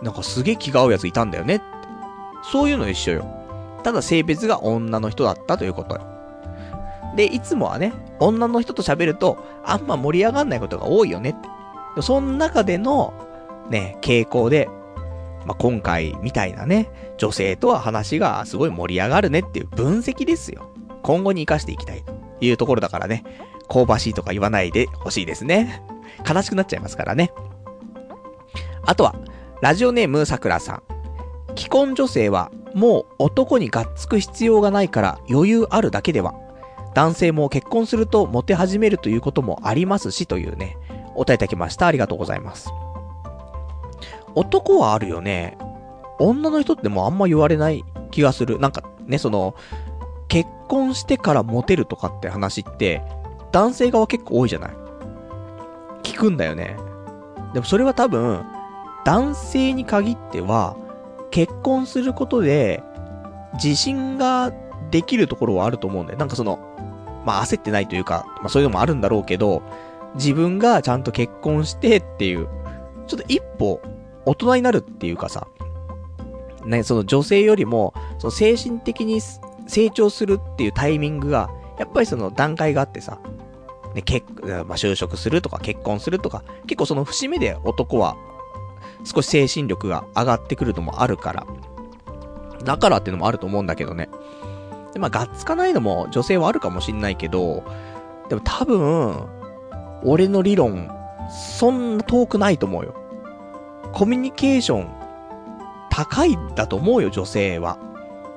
[0.02, 1.62] なんかすげえ気が合うやついたんだよね
[2.50, 3.26] そういうの一緒よ。
[3.82, 6.00] ただ性別が女の人だったということよ。
[7.16, 12.02] で、いつもはね、女の人と喋ると、あんま盛り上がんないことが多いよねって。
[12.02, 13.14] その中での、
[13.70, 14.68] ね、傾向で、
[15.46, 20.70] まあ、今回みたいなね、女性とは話がすごい盛り上がるねっていう分析ですよ。
[21.02, 23.24] 今後に活かしていきたいというところだからね、
[23.68, 25.82] 香ばしいとか言わないでほしいですね。
[26.28, 27.32] 悲しくなっちゃいますからね。
[28.86, 29.14] あとは、
[29.60, 30.93] ラジオネームさくらさん。
[31.56, 36.34] 既婚女性はもう男にがっつく必要がないから余裕あるだけでは、
[36.94, 40.76] 男性も結婚するとモテ始めるということもありますしというね、
[41.14, 41.86] お答えいただきました。
[41.86, 42.70] ありがとうございます。
[44.34, 45.56] 男はあるよね。
[46.18, 48.58] 女の人ってもうあんま言われない気がする。
[48.58, 49.54] なんかね、その、
[50.28, 53.02] 結婚してからモテるとかって話って、
[53.52, 54.70] 男性側結構多いじゃない
[56.02, 56.76] 聞くんだよね。
[57.52, 58.44] でもそれは多分、
[59.04, 60.76] 男性に限っては、
[61.34, 62.80] 結婚することで、
[63.54, 64.52] 自信が
[64.92, 66.18] できるところはあると思うんだよ。
[66.20, 66.60] なんかその、
[67.26, 69.60] まあ焦ってないというか、まあそういうのもあるんだろうけど、
[70.14, 72.46] 自分がちゃんと結婚してっていう、
[73.08, 73.80] ちょっと一歩
[74.24, 75.48] 大人になるっていうかさ、
[76.64, 79.20] ね、その女性よりも、その精神的に
[79.66, 81.50] 成長するっていうタイミングが、
[81.80, 83.18] やっぱりその段階があってさ、
[83.92, 88.16] ね、結、まあ、就職するとか結婚するとか、結構その節目で男は
[89.04, 91.46] 少し精神力が上がってくるのもあるから。
[92.64, 94.08] だからっていうのもあると思うんだけどね。
[94.92, 97.64] で、まあ、がっつかないのも女性はあるかもしんないけど、
[98.28, 99.26] でも多分、
[100.02, 100.90] 俺の理論、
[101.58, 102.94] そんな遠くないと思うよ。
[103.92, 104.88] コミュニケーション
[105.90, 107.78] 高いだと思うよ、女性は。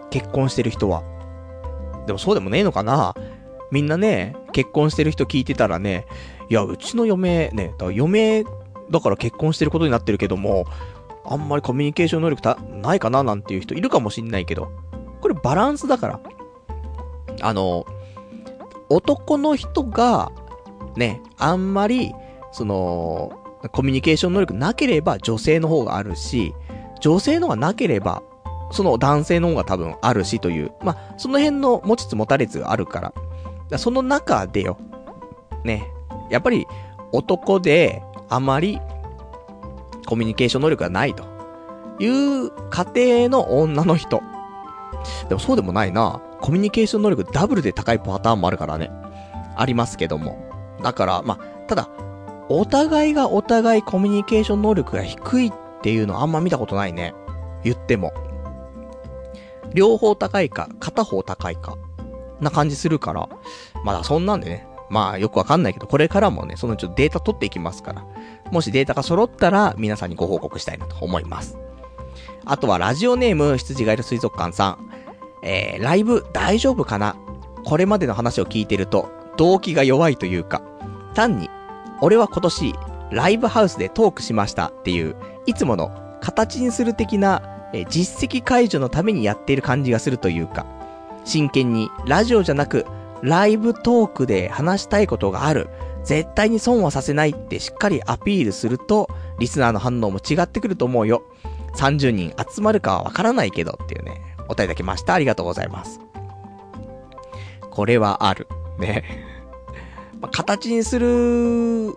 [0.09, 1.03] 結婚してる人は。
[2.05, 3.13] でもそうでもねえのかな
[3.71, 6.05] みんなね、結婚してる人聞いてたらね、
[6.49, 8.45] いや、うちの嫁、ね、だから嫁
[8.91, 10.65] だから結婚してることになってるけども、
[11.25, 14.71] あんまりコミュニケーション能力たないかななんていう人いるかもしんないけど、
[15.21, 16.19] これバランスだから。
[17.41, 17.85] あの、
[18.89, 20.31] 男の人が、
[20.95, 22.13] ね、あんまり、
[22.51, 23.39] その、
[23.71, 26.53] コミュニケーション能力なければ女性の方があるし、
[27.01, 28.23] 女性の方がなければ、
[28.71, 33.11] その男性の方が多分あるしという、まあ、その辺の持ちつ持たれつがあるから。
[33.11, 33.21] か
[33.69, 34.77] らその中でよ、
[35.63, 35.91] ね、
[36.29, 36.65] やっぱり
[37.11, 38.79] 男であまり
[40.05, 41.23] コミュニケーション能力がないと
[41.99, 42.87] いう家
[43.27, 44.21] 庭の女の人。
[45.29, 46.21] でもそうでもないな。
[46.41, 48.91] コミュニケーション能力ダブルで高いパターンもあるからね。
[49.55, 50.37] ありますけども。
[50.83, 51.89] だから、まあ、ただ、
[52.49, 57.13] お互いがお互いコミュニケーション能力が低いっていうのはあんま見たことないね。
[57.63, 58.13] 言っても。
[59.73, 61.75] 両方高いか、片方高いか。
[62.39, 63.27] な感じするから。
[63.83, 64.67] まだそんなんでね。
[64.89, 68.05] まあよくわかんないけど、これからもね、そのちょっとデータ取っていきますから。
[68.51, 71.57] もしデータが揃ったら、皆さんにご報告したいなと思います。
[72.45, 74.89] あとはラジオネーム、羊がいる水族館さん。
[75.43, 77.15] えー、ライブ大丈夫かな？
[77.65, 80.61] これまでの話を聞いてると、動機が弱いというか、
[81.13, 81.49] 単に、
[82.01, 82.73] 俺は今年、
[83.11, 85.15] ライブハウスでトークしましたっていう、
[85.45, 85.91] いつもの
[86.21, 87.41] 形にする的な、
[87.73, 90.65] えー、実績解除のためにやっている感じがするというか、
[91.25, 92.85] 真剣にラジオじゃなく、
[93.23, 95.69] ライブトークで話したいことがある。
[96.03, 101.23] 絶対に損はさせないってしっかりアピールすると、リスナーの反応も違ってくると思うよ。
[101.75, 105.13] 30人集まるかはわからないけどっていうね、お答えいただきました。
[105.13, 105.99] ありがとうございます。
[107.71, 108.47] これはある。
[108.79, 109.03] ね。
[110.21, 111.95] ま、形にする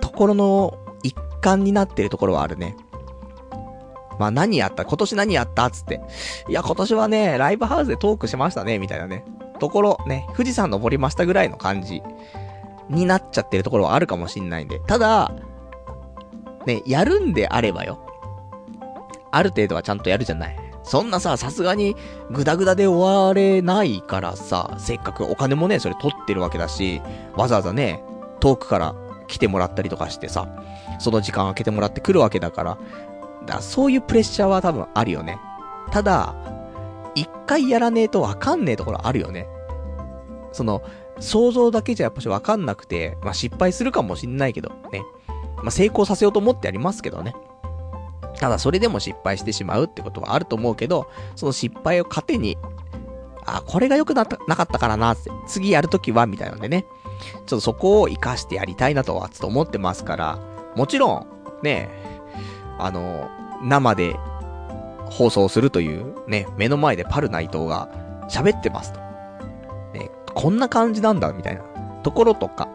[0.00, 2.76] ところの一環になってるところはあるね。
[4.18, 4.84] まあ何やった？
[4.84, 5.70] 今年何やった？
[5.70, 6.00] つって。
[6.48, 9.24] いや、今年はね、ライブハウスでトークしましたね、みたいなね。
[9.58, 12.02] ところ、ね、富士山登りましたぐらいの感じ
[12.88, 14.80] になっちゃってるところはあるかもしんないんで。
[14.80, 15.32] ただ、
[16.66, 18.00] ね、やるんであればよ。
[19.30, 20.56] ある程度はちゃんとやるじゃない。
[20.82, 21.96] そんなさ、さすがに、
[22.30, 27.00] ぐだぐだで終われないからさ、せっかくお金もね、それ取ってるわけだし、
[27.34, 28.04] わざわざね、
[28.40, 28.94] 遠くから
[29.26, 30.46] 来てもらったりとかしてさ、
[30.98, 32.78] その時間空けてもらって来るわけだから、
[33.46, 35.38] だそういうプレッシャーは多分あるよね。
[35.90, 36.34] ただ、
[37.14, 39.46] 一回やらねえとわかんねえところあるよね。
[40.52, 40.82] その、
[41.20, 45.02] 想像だけじゃやっぱしわかんなくて、まあ、失敗するかもしんないけど、ね。
[45.56, 47.34] まあ、成功させようと思ってやりますけどね。
[48.38, 52.58] ただそれでも失敗してしまうってことはあると思うけど、その失敗を糧に、
[53.46, 55.16] あ、これが良くなった、なかったからな、
[55.46, 56.84] 次やるときは、みたいなんでね。
[57.46, 60.38] ちょっとそこを活かしてやりたいなとは、ちょっと思ってますから、
[60.74, 61.26] もちろん、
[61.62, 61.88] ね、
[62.78, 63.28] あの、
[63.62, 64.16] 生で
[65.14, 67.88] 放送するという、ね、目の前でパルナイトが
[68.28, 69.00] 喋ってますと。
[69.92, 71.62] ね、こんな感じなんだ、みたいな
[72.02, 72.68] ところとか。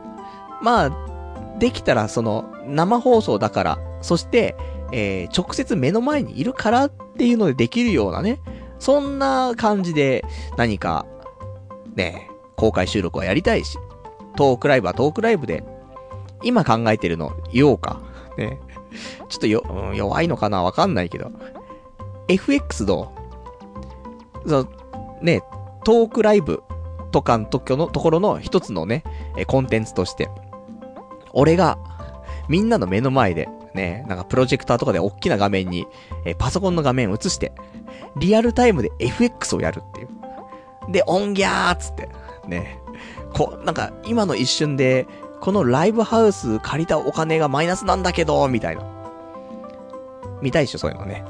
[0.62, 4.56] まあ、できたらその、生放送だから、そして、
[4.92, 8.40] えー、直接目の前にいるからっていうのでできるようなね、
[8.80, 10.24] そんな感じで
[10.56, 11.06] 何か、
[11.96, 13.78] ね、公開収録はやりたいし、
[14.38, 15.64] トークライブはトークライブで、
[16.42, 18.02] 今考えてるの言おうか。
[18.38, 18.60] ね。
[19.28, 21.32] ちょっとよ、うん、弱いのかなわかんないけど。
[22.30, 23.12] FX の、
[24.46, 25.42] その、ね、
[25.84, 26.64] トークライブ
[27.12, 29.04] とかのとのところの一つのね、
[29.48, 30.30] コンテンツとして、
[31.34, 31.78] 俺が、
[32.48, 35.88] みんなの目の前で、ね、なんかプロジェクターとかで大きな画面に、
[36.26, 37.52] えパソコンの画面を映して、
[38.18, 40.10] リアルタイムで FX をやるっていう。
[40.92, 42.10] で、オンギャーっつって、
[42.48, 42.80] ね。
[43.34, 45.08] こう、なんか、今の一瞬で、
[45.42, 48.84] このライブハウス借りたお金がマイナスなんだけど、みたいな。
[50.42, 51.24] 見たいっしょ、そういうのね。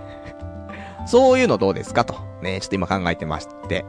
[1.10, 2.16] そういうのどうですかと。
[2.44, 3.84] ね、ちょっと今考えてまして。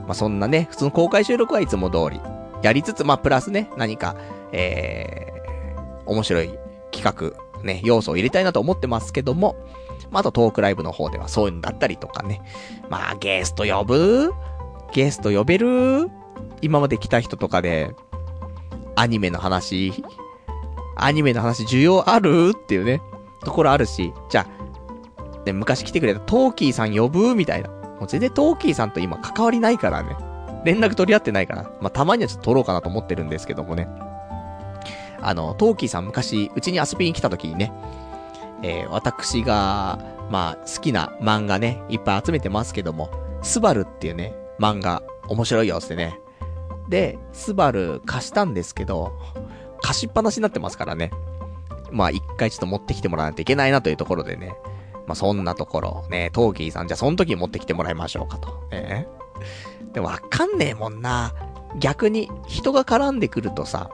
[0.00, 2.20] まあ、そんなね、普通の公開収録はいつも通り。
[2.62, 4.14] やりつつ、まあ、プラスね、何か、
[4.52, 6.58] えー、面白い
[6.92, 9.56] 企画、ね、要素を入れたいなと思ってますけども、
[10.10, 12.42] まあ、あとトークライブの方ではそういうのだったりとかね。
[12.90, 14.32] まあ、ゲスト呼ぶ？
[14.92, 16.10] ゲスト呼べる？
[16.60, 17.94] 今まで来た人とかで、
[18.94, 20.04] アニメの話、
[20.96, 22.52] アニメの話需要ある？
[22.54, 23.00] っていうね、
[23.44, 24.65] ところあるし、じゃあ、
[25.46, 27.70] ね、昔来てくれたトーキーさん呼ぶみたいな。
[27.70, 30.16] もう全然トーキーさんと今関わりないからね。
[30.64, 31.62] 連絡取り合ってないから。
[31.80, 33.88] まあ、たまにはちょっと取ろうかなと思ってるんですけどもね。
[35.22, 37.72] あの、トーキーさん昔、うちに遊びに来た時にね、
[38.62, 39.98] えー、私が、
[40.30, 43.10] まあ、好きな漫画ね、いっぱい集めてますけども、
[43.42, 46.18] スバルっていうね、漫画、面白いよってね。
[46.88, 49.12] で、スバル貸したんですけど、
[49.80, 51.10] 貸しっぱなしになってますからね。
[51.90, 54.56] まあ一回ちょっと持ってきてもらわないといけないなというところでね。
[55.06, 58.68] まあそんなところ、ね、トーキーさん、じゃあその時に持ってきてもらいましょうかと。
[58.70, 59.06] ね。
[59.92, 61.32] で、わかんねえもんな。
[61.78, 63.90] 逆に、人が絡んでくるとさ、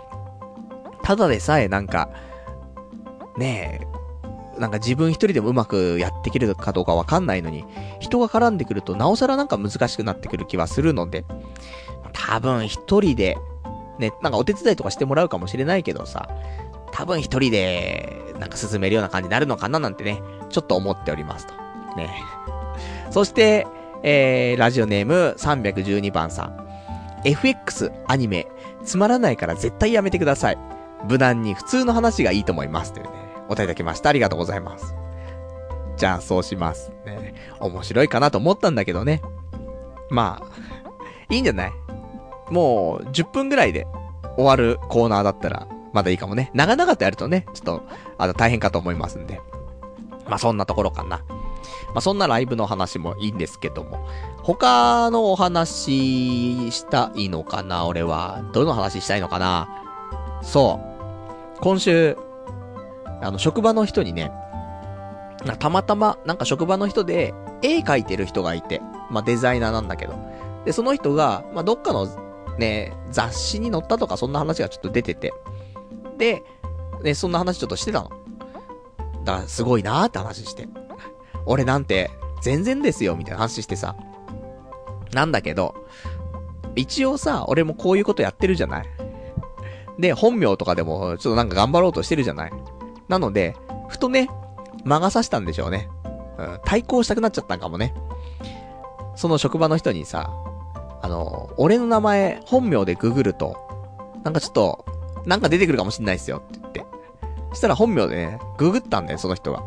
[1.03, 2.11] ただでさえなんか、
[3.37, 7.65] ねえ、なんか自分一人でもうまくやっていけるかどうかわかんないのに、
[8.01, 11.25] 人が絡んでくるとなおさらなんか難しくなってくる気はするので、
[12.13, 13.37] 多分一人で、
[13.99, 16.29] ね、なんかお手伝いとかしてもらうかもしれないけどさ、
[16.93, 20.21] 多分一人で、なんか進めるような感じになるのかななんてね、
[20.53, 21.55] ちょっと思っておりますと。
[21.97, 22.15] ね。
[23.11, 23.67] そして、
[24.05, 26.63] えー、ラジオネーム312番さん。
[27.25, 28.47] FX アニメ、
[28.85, 30.59] つまらないから絶対やめてください。
[31.09, 32.93] 無難に普通の話がいいと思います。
[32.93, 33.11] というね、
[33.49, 34.09] お答えいただきました。
[34.11, 34.95] ありがとうございます。
[35.97, 36.93] じゃあ、そうします。
[37.07, 37.35] ね。
[37.61, 39.21] 面白いかなと思ったんだけどね。
[40.11, 40.47] まあ、
[41.29, 41.73] いいんじゃない？
[42.51, 43.87] もう、10分ぐらいで
[44.37, 46.51] 終わるコーナーだったら、まだいいかもね。
[46.55, 47.83] 長々とやるとね、ちょっと、
[48.19, 49.41] あの、大変かと思いますんで。
[50.33, 51.19] まあ、そんなところかな。
[51.89, 54.09] まあ、そんなライブの話もいいんですけども。
[54.43, 58.43] 他のお話したいのかな俺は。
[58.55, 59.69] どの話したいのかな
[60.41, 60.81] そ
[61.59, 61.61] う。
[61.61, 62.17] 今週、
[63.21, 64.33] あの、職場の人にね、
[65.59, 68.81] たまたま、なんか職場の人で、絵描いてる人がいて、
[69.11, 70.15] まあ、デザイナーなんだけど。
[70.65, 72.09] で、その人が、まあ、どっかの、
[72.57, 75.35] ね、雑誌に載ったとか、そんな話がちょっと出てて。
[76.17, 76.43] で、
[77.03, 78.22] ね、そんな話ちょっとしてたの。
[79.25, 80.69] だから、すごいなーって話して。
[81.47, 83.97] 俺なんて、全然ですよ、みたいな話してさ。
[85.13, 85.75] なんだけど、
[86.75, 88.87] 一応さ、俺もこういうことやってるじゃない。
[89.99, 92.53] で、本名とかでも、ちょっとなんか頑張ろうとしてるじゃない。
[93.09, 93.57] なので、
[93.89, 94.29] ふとね、
[94.85, 95.89] 魔が差したんでしょうね。
[96.39, 97.95] うん、対抗したくなっちゃったんかもね。
[99.15, 100.33] その職場の人にさ、
[101.03, 103.57] あの、俺の名前、本名でググると、
[104.25, 104.85] なんかちょっと、
[105.27, 106.87] なんか出てくるかもしんないっすよって言って。
[107.53, 109.63] したら本名でね、ググったんだよ、その人が。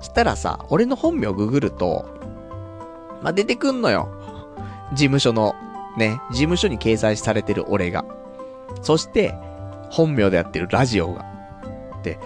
[0.00, 2.04] したらさ、俺の本名ググると、
[3.22, 4.08] まあ、出てくんのよ。
[4.92, 5.54] 事務所の、
[5.96, 8.04] ね、事務所に掲載されてる俺が。
[8.82, 9.34] そして、
[9.90, 11.24] 本名でやってるラジオが。
[12.02, 12.18] で、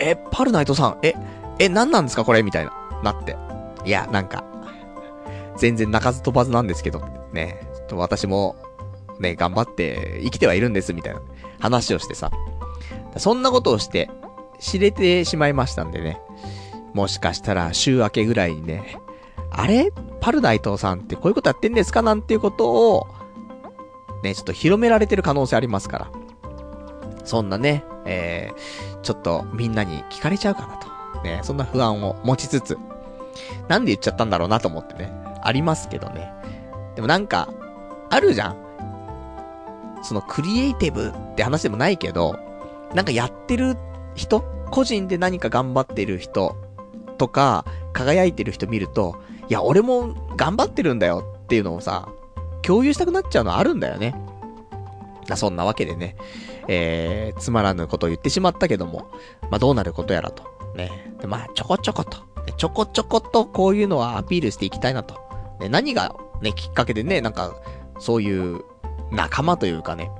[0.00, 1.14] え、え、パルナイトさん、え、
[1.58, 2.42] え、何なんですかこれ？
[2.42, 3.36] みたいな、なって。
[3.84, 4.44] いや、なんか、
[5.56, 7.00] 全然鳴かず飛ばずなんですけど、
[7.32, 8.54] ね、ちょっと私も、
[9.18, 11.20] ね、頑張って生きてはいるんです、みたいな
[11.58, 12.30] 話をしてさ。
[13.16, 14.08] そんなことをして、
[14.58, 16.20] 知れてしまいましたんでね。
[16.94, 18.96] もしかしたら週明けぐらいにね、
[19.50, 19.92] あれ？
[20.20, 22.02] パルナイトさんってこういうことやってんですか？
[22.02, 23.06] なんていうことを、
[24.22, 26.10] ね、ちょっと広められてる可能性ありますから。
[27.24, 30.88] そんなね、えー、ちょっとみんなに聞かれちゃうかなと。
[31.22, 32.78] ね、そんな不安を持ちつつ、
[33.68, 35.12] なんで言っちゃったんだろうなと思ってね、
[35.42, 36.32] ありますけどね。
[36.94, 37.48] でもなんか、
[38.08, 38.56] あるじゃん。
[40.02, 42.38] そのクリエイティブって話でもないけど、
[42.94, 43.76] なんかやってる
[44.18, 44.44] 人？
[44.70, 46.56] 個人で何か頑張ってる人
[47.16, 47.64] とか、
[47.94, 49.16] 輝いてる人見ると、
[49.48, 52.08] いや、俺も頑張ってるんだよっていうのをさ、
[52.60, 54.14] 共有したくなっちゃうのあるんだよね。
[55.34, 56.16] そんなわけでね、
[56.68, 59.10] えー、つまらぬことを言ってしまったけども、
[59.50, 60.44] まあ、どうなることやらと。
[60.74, 61.14] ね。
[61.20, 62.18] で、まあ、ちょこちょこと、
[62.56, 65.18] ちょこちょことこういうのはアピールしていきたいなと。
[65.60, 67.54] ね、何がね、きっかけでね、なんか、
[67.98, 68.62] そういう
[69.10, 70.10] 仲間というかね、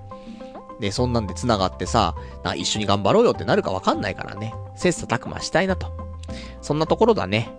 [0.80, 2.14] ね、そんなんで繋がってさ、
[2.44, 5.92] な一緒に頑張ろうよってなるかわかんないからね、切磋琢磨したいなと。
[6.60, 7.50] そんなところだね。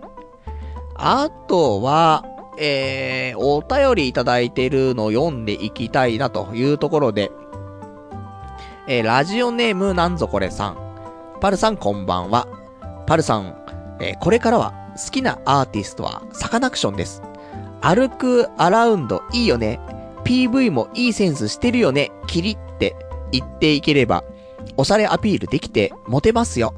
[0.94, 2.24] あとは、
[2.58, 7.30] えー、お便りいただいてるのを読んでいきたいなというところで、
[8.86, 10.78] えー、ラジオネームなんぞこれさん。
[11.40, 12.46] パルさんこんばんは。
[13.06, 13.56] パルさん、
[14.00, 17.22] えー、これからは好きなアーティストはサカナクションです。
[17.80, 19.80] 歩くアラウンドいいよね。
[20.24, 22.12] PV もいいセンスしてるよね。
[22.26, 22.69] キリって
[23.32, 24.24] 言っていければ、
[24.76, 26.74] おしゃれアピールできてモテますよ。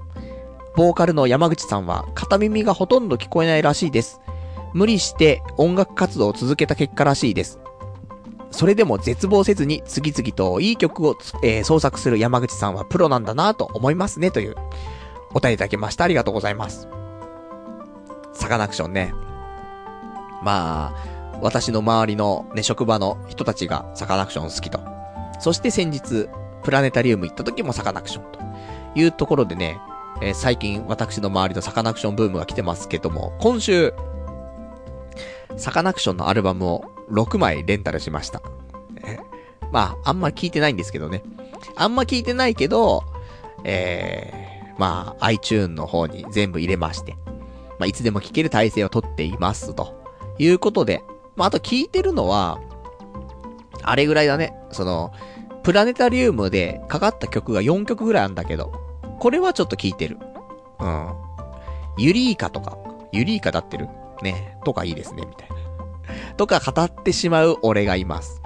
[0.77, 4.21] ボーカルの山口さんは片耳がほとんど聞こえないらしいです。
[4.73, 7.59] 無理して音楽活動を続けた結果らしいです。
[8.51, 14.57] それでも絶望せずに次々といい曲を、えー、創作する山口さんはプロなんだなと思いますねという
[15.35, 16.05] お便りいただきました。
[16.05, 16.89] ありがとうございます。
[18.35, 19.15] サカナクションね。
[20.43, 24.81] まあ、私の周りのね、職場の人たちがサカナクション好きと。
[25.39, 26.29] そして先日、
[26.63, 28.41] プラネタリウム行った時もサカナクションと
[28.95, 29.81] いうところでね、
[30.21, 33.93] えー、最近私の周りのサカナクションブームが来てますけども、今週、
[35.57, 38.43] サカナクションのアルバムを6枚レンタルしました。
[39.73, 41.23] まあ、あんま聞いてないんですけどね。
[41.77, 43.05] あんま聞いてないけど、
[43.65, 47.17] えー、まあ、iTune の方に全部入れまして、
[47.79, 50.01] まあ、いつでも聞ける体制をとっていますと。
[50.39, 51.03] いうことで、
[51.37, 52.59] まあ、あと聞いてるのは、
[53.83, 54.55] あれぐらいだね。
[54.71, 55.13] その、
[55.63, 58.73] プラネタリウムでかかった曲が4曲ぐらいあるんだけど、
[59.21, 60.19] これはちょっと聞いてる。
[60.81, 61.15] うん。
[61.99, 62.77] ユリイカとか、
[63.13, 63.89] ユリイカだってる？
[64.23, 65.57] ねとかいいですね、みたいな。
[66.37, 68.43] とか語ってしまう俺がいます。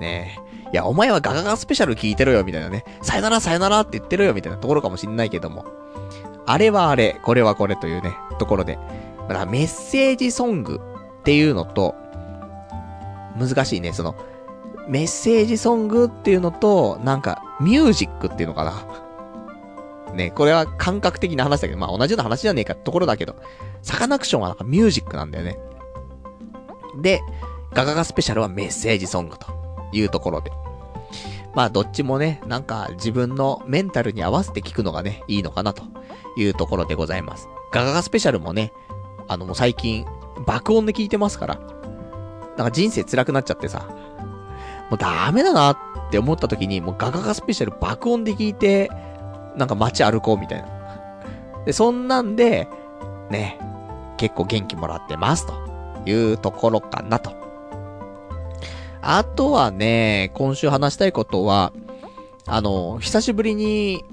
[0.00, 0.38] ね
[0.72, 2.84] いや、お前はガガガスペシャル聞いてろよ、みたいなね。
[3.02, 5.64] さよならさよならって言ってろよ、みたいなところかもしんないけども。
[6.46, 8.78] あれはあれ、これはこれというね、ところで。
[9.28, 10.80] だからメッセージソング
[11.20, 11.94] っていうのと、
[13.38, 14.14] 難しいね、その、
[14.88, 19.06] メッセージソングっていうのと、なんか、ミュージックっていうのかな。
[20.14, 23.36] ね、これは感覚的な話だけど、まあ同じような話じゃねえかってところだけど、
[23.82, 25.58] サカナクションはなんかミュージックなんだよね。
[27.02, 27.20] で、
[27.74, 29.46] ガガガスペシャルはメッセージソングと
[29.92, 30.50] いうところで。
[31.54, 35.82] まあどっちもね、なんか自分のメンタルに合わせて聞くのがね、いいのかなと
[36.36, 37.48] いうところでございます。
[37.72, 38.72] ガガガスペシャルもね、
[39.28, 40.06] あのもう最近
[40.46, 41.58] 爆音で聞いてますから、
[42.56, 43.88] なんか人生辛くなっちゃってさ、
[44.90, 45.76] もうダメだなっ
[46.10, 48.90] て思った時に、もうガガガスペシャル爆音で聞いて、
[49.56, 50.68] なんか街歩こうみたいな。
[51.64, 52.68] で、そんなんで、
[53.30, 53.58] ね、
[54.16, 55.54] 結構元気もらってますと
[56.06, 57.32] いうところかなと。
[59.02, 61.72] あとはね、今週話したいことは、
[62.46, 64.04] あの、久しぶりに、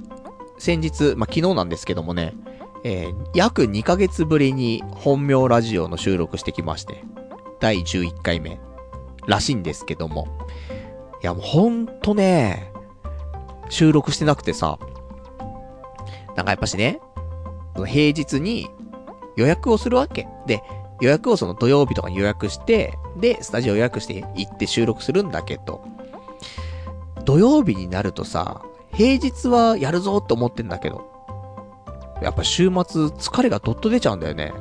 [0.58, 2.34] 先日、まあ、昨日なんですけどもね、
[2.84, 7.04] えー、約2ヶ月ぶりに本名ラジオの収録してきまして、
[7.60, 8.60] 第11回目、
[9.28, 10.28] らしいんですけども、
[11.24, 12.70] いやもうほんとね、
[13.70, 14.78] 収録してなくてさ、
[16.36, 17.00] なんかやっぱしね、
[17.76, 18.70] 平日に
[19.38, 20.28] 予約をするわけ。
[20.45, 20.62] で、
[21.00, 25.82] 予約をその土曜日とかに予約して、で、スタジオ予約して行って収録するんだけど、
[27.24, 28.62] 土曜日になるとさ、
[28.94, 31.10] 平日はやるぞって思ってんだけど、
[32.22, 34.54] やっぱ週末疲れがどっと出ちゃうんだよね。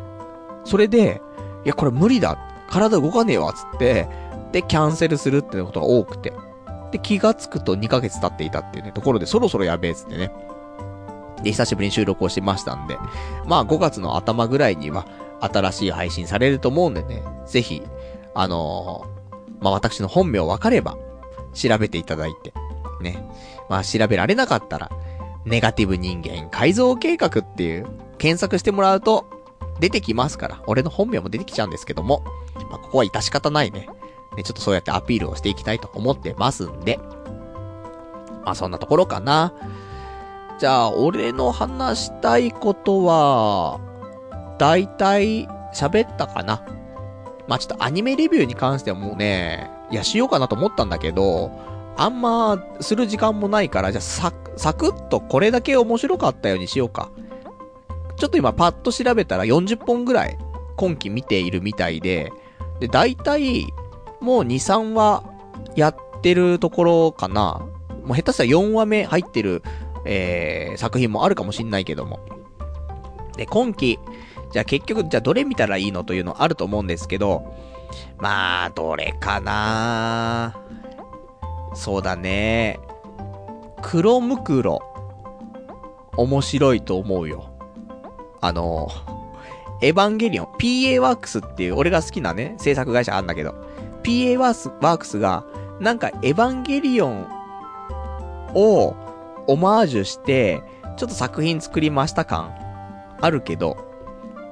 [0.64, 1.20] それで、
[1.64, 2.38] いやこれ無理だ。
[2.70, 4.08] 体動かねえわ、つって、
[4.52, 6.32] で、キャンセルするってことが多くて。
[6.92, 10.30] で、気がつくと2ヶ月経っていたっていうね、ところでそろそろやべえっつってね。
[11.42, 12.98] で、久しぶりに収録をしてましたんで、
[13.46, 15.06] まあ5月の頭ぐらいには
[15.40, 17.82] 新しい配信されると思うんでね、ぜひ、
[18.34, 20.96] あのー、まあ私の本名分かれば、
[21.54, 22.52] 調べていただいて、
[23.00, 23.26] ね。
[23.68, 24.90] まあ調べられなかったら、
[25.46, 27.86] ネガティブ人間改造計画っていう、
[28.18, 29.24] 検索してもらうと、
[29.80, 32.22] 出てきますから、俺の本名も出てきちゃうんですけども、
[32.70, 33.88] まあここは致し方ないね。
[34.36, 36.98] ね、ちょっとそうやってアピールをしていきたいと思ってますんで。
[38.44, 39.52] まあそんなところかな。
[40.58, 43.80] じゃあ、俺の話したいことは、
[44.58, 46.64] だいたい喋ったかな。
[47.48, 51.50] まあちょっとアニメレビューに関してはもうね、いやしようかなと思ったんだけど、
[51.96, 57.10] あんまする時間もないから、じゃあササクッとこれだけ面白かったようにしようか。
[58.16, 60.38] ちょっと今パッと調べたら40本ぐらい
[60.76, 62.32] 今期見ているみたいで、
[62.78, 63.66] で、だいたい
[64.22, 65.24] もう2、3話
[65.76, 67.66] やってるところかな。
[68.04, 69.62] もう下手したら4話目入ってる、
[70.04, 72.20] えー、作品もあるかもしんないけども。
[73.36, 73.98] で、今期、
[74.52, 77.54] じゃあ結局、じゃあどれ見たらいいのというのあると思うんですけど、
[78.18, 80.56] まあ、どれかな
[81.74, 82.78] そうだね。
[83.82, 84.80] 黒むくろ。
[86.16, 87.50] 面白いと思うよ。
[88.40, 88.88] あの、
[89.80, 93.54] エヴァンゲリオン、PA ワークスっていう俺が好きなね、制作会社あんだけど、
[94.02, 95.44] PA ワークスが、
[95.80, 97.26] なんかエヴァンゲリオン
[98.54, 98.94] を
[99.46, 100.62] オマージュして、
[100.96, 102.54] ちょっと作品作りました感
[103.20, 103.76] あるけど、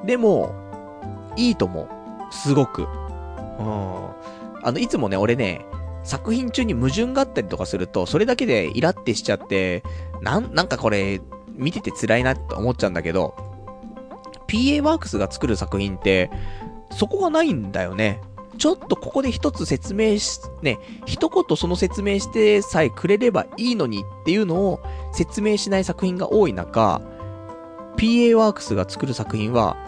[0.04, 0.54] でも、
[1.36, 2.34] いいと思う。
[2.34, 2.82] すごく。
[2.82, 2.88] うん。
[4.62, 5.64] あの、いつもね、俺ね、
[6.02, 9.82] 作品中に矛盾があったりとかすると、それだけでイラってしちゃって、
[10.22, 11.20] なん、なんかこれ、
[11.54, 13.34] 見てて辛いなって思っちゃうんだけど、
[14.48, 16.30] PA ワークスが作る作品って、
[16.90, 18.20] そこがないんだよね。
[18.60, 24.82] ちょっとここで一つ説明し、ね、一言その説明してさえくれればいいのにっていうのを
[25.12, 27.00] 説明しない作品が多い中、
[27.96, 29.78] PA ワークスが作る作品は、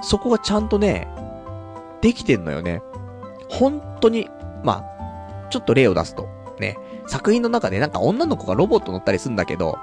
[0.00, 1.06] そこがちゃんとね、
[2.00, 2.80] できてんのよね。
[3.50, 4.30] 本当に、
[4.64, 6.26] まあ、ちょっと例を出すと、
[6.58, 9.78] ね、作品の中でなんか女の子がロボット乗ったりするんだけど、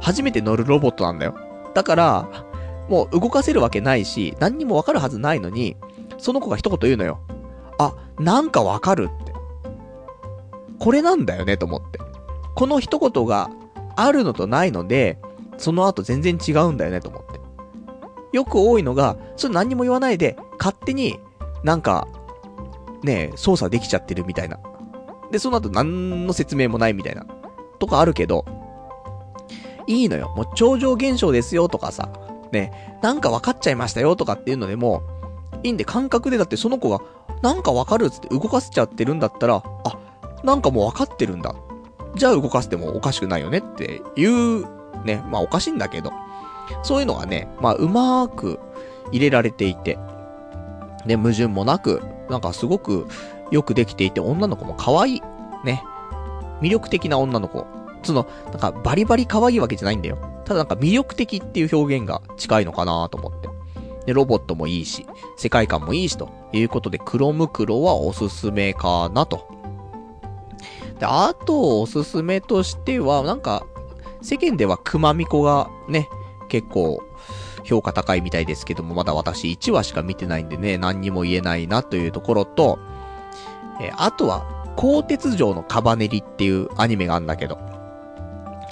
[0.00, 1.34] 初めて乗るロボットなんだよ。
[1.74, 2.28] だから、
[2.88, 5.76] もう動かせるわけないし、何にもわかるはずないのに、
[6.16, 7.20] その子が一言言うのよ。
[8.18, 9.32] なんかわかるって。
[10.78, 11.98] これなんだよねと思って。
[12.54, 13.50] この一言が
[13.96, 15.18] あるのとないので、
[15.58, 17.40] その後全然違うんだよねと思って。
[18.36, 21.18] よく多いのが、それ何にも言わないで、勝手に
[21.62, 22.06] なんか、
[23.02, 24.58] ね操作できちゃってるみたいな。
[25.30, 27.26] で、その後何の説明もないみたいな。
[27.78, 28.44] とかあるけど、
[29.86, 30.32] いいのよ。
[30.36, 32.10] もう超常現象ですよとかさ、
[32.52, 35.02] ね、なんか分かっちゃいましたよとかっていうのでも、
[35.62, 37.00] いいんで感覚でだってその子が、
[37.42, 39.98] なんかわかるっつって動かせちゃってるんだったら、あ、
[40.44, 41.54] なんかもうわかってるんだ。
[42.14, 44.64] じゃあ動かしてもおかしくないよねっていう
[45.04, 46.12] ね、まあおかしいんだけど、
[46.82, 48.58] そういうのがね、まあうまーく
[49.12, 49.98] 入れられていて、
[51.06, 53.06] で、矛盾もなく、なんかすごく
[53.50, 55.22] よくできていて、女の子も可愛い。
[55.64, 55.82] ね。
[56.60, 57.66] 魅力的な女の子。
[58.02, 60.18] その、なんかバリバリ可愛いわけじゃないんだよ。
[60.44, 63.48] ただなんか魅力的っていう表現が近いのかなと思って。
[64.06, 65.06] で、ロボットもいいし、
[65.36, 69.48] 世界観もいいし、ということで、黒ムクロはおすすめかなと。
[70.98, 73.66] で、あと、おすすめとしては、なんか、
[74.22, 76.08] 世間ではクマミコがね、
[76.48, 77.02] 結構、
[77.64, 82.78] 評価高いみたいですけども、まだ私1話しか見てないんでね、何にも言えないなというところと、
[83.80, 84.46] え、あとは、
[84.76, 87.58] 鋼鉄城のカバネリっていうアニメがあるんだけど、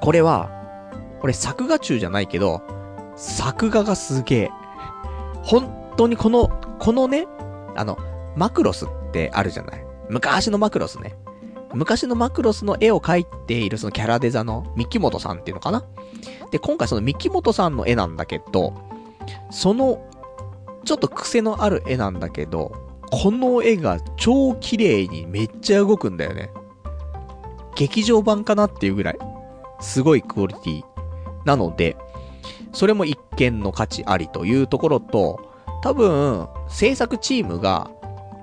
[0.00, 0.50] これは、
[1.20, 2.62] これ作画中じゃないけど、
[3.16, 4.50] 作画がすげえ。
[5.44, 6.48] 本当にこの、
[6.78, 7.26] このね、
[7.76, 7.98] あの、
[8.36, 9.84] マクロスってあるじゃない？
[10.08, 11.16] 昔のマクロスね。
[11.72, 15.84] 昔のマクロスの絵を描いているそのキャラデザの三木本さんっていうのかな？
[16.50, 18.74] で、今回その三木本さんの絵なんだけど、
[19.50, 20.08] その、
[20.84, 22.72] ちょっと癖のある絵なんだけど、
[23.10, 26.50] この絵が超綺麗にめっちゃ動くんだよね。
[27.76, 29.18] 劇場版かなっていうぐらい。
[29.80, 30.84] すごいクオリティ。
[31.44, 31.96] なので、
[32.74, 35.40] それも一見の価値ありというところと、
[35.82, 37.90] 多分、制作チームが、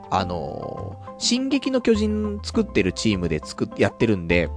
[0.09, 4.49] あのー、進撃の巨人作ってるチームで作っ、やってるんで、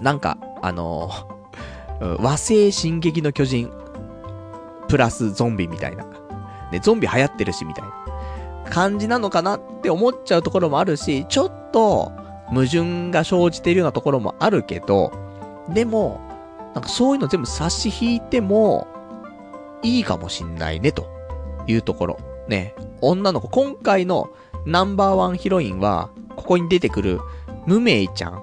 [0.00, 3.70] なんか、あのー、 和製進撃の巨人、
[4.88, 6.04] プラスゾンビみたいな。
[6.72, 7.90] ね、ゾンビ流行ってるし、みたいな。
[8.68, 12.12] 感じなのかなって思っちゃうところもあるし、ちょっと、
[12.48, 15.12] 矛盾が生じているようなところもあるけど、
[15.68, 16.20] でも、
[16.76, 18.86] なんかそういうの全部差し引いても、
[19.82, 21.08] いいかもしんないね、と
[21.66, 22.18] いうところ。
[22.48, 22.74] ね。
[23.00, 24.28] 女の子、今回の
[24.66, 27.18] ナンバーワンヒロインは、ここに出てくる、
[27.64, 28.42] ムメイちゃん。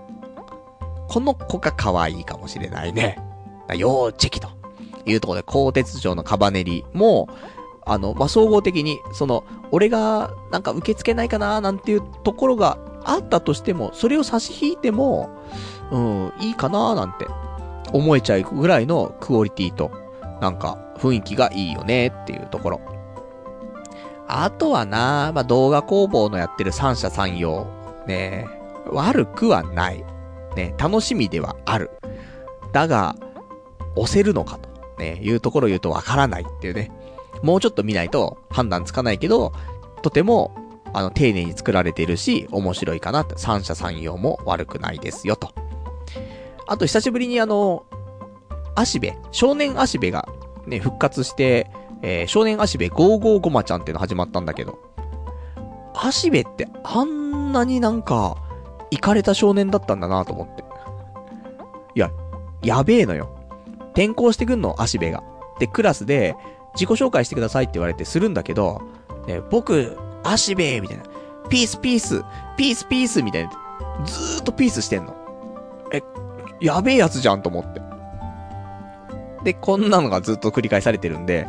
[1.09, 3.19] この子が可愛いかもしれないね。
[3.75, 4.47] 要チェキと
[5.05, 7.29] いうところで、鋼鉄城のカバネリも、
[7.85, 15.29] あの、まあ、総合的に、その、俺が、なんか受け付けないかななんていうところがあったとしても、それを差し引いても、
[15.91, 17.27] うん、いいかななんて
[17.93, 19.91] 思えちゃうぐらいのクオリティと、
[20.41, 22.81] なんか雰囲気がいいよねっていうところ。
[24.27, 27.67] あとはな、まあ、動画工房のやってる三者三様。
[28.07, 28.47] ね
[28.87, 30.03] 悪くはない。
[30.55, 31.91] ね楽しみではある。
[32.71, 33.15] だが、
[33.95, 36.91] 押せるのかと、ね、いうところを言うとわからないっていうね。
[37.43, 39.53] もうちょっと見ないと判断つかないけど、
[40.01, 40.55] とても、
[40.93, 45.51] あの、丁寧に作られてるし、面白いかなって、三者三様も悪くないですよ、と。
[46.67, 47.85] あと久しぶりにあの、
[48.75, 50.27] 足部、少年足部が
[50.65, 51.69] ね、復活して、
[52.01, 54.79] えー、少年足部55ゴマちゃんっていうの始まったんだけど、
[55.95, 58.37] 足部ってあんなになんか、
[58.91, 60.63] 行かれた少年だったんだなと思って。
[61.95, 62.11] いや、
[62.61, 63.29] やべえのよ。
[63.93, 65.23] 転校してくんの、足部が。
[65.59, 66.35] で、クラスで、
[66.73, 68.81] 自己紹介してくださいって言われてするんだけど、
[69.27, 71.03] ね、僕、足部みたいな。
[71.49, 72.23] ピースピース、
[72.57, 73.51] ピースピースみたいな。
[74.05, 75.15] ずーっとピースしてんの。
[75.91, 76.01] え、
[76.63, 77.81] やべえやつじゃんと思って。
[79.43, 81.45] で、こんなのがずっと繰り返されてるんで、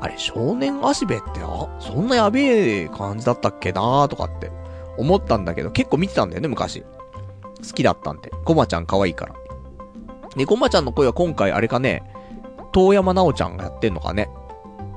[0.00, 4.52] あれ、少年足部って、あ、そんなやべえ感じだったっけなーとかって
[4.98, 6.82] 思ったんだけど、結構見てたんだよね、昔。
[6.82, 6.86] 好
[7.74, 8.30] きだったんで。
[8.44, 9.34] ごまちゃん可愛いから。
[10.36, 12.02] で、ごまちゃんの声は今回あれかね、
[12.72, 14.28] 遠山奈緒ちゃんがやってんのかね。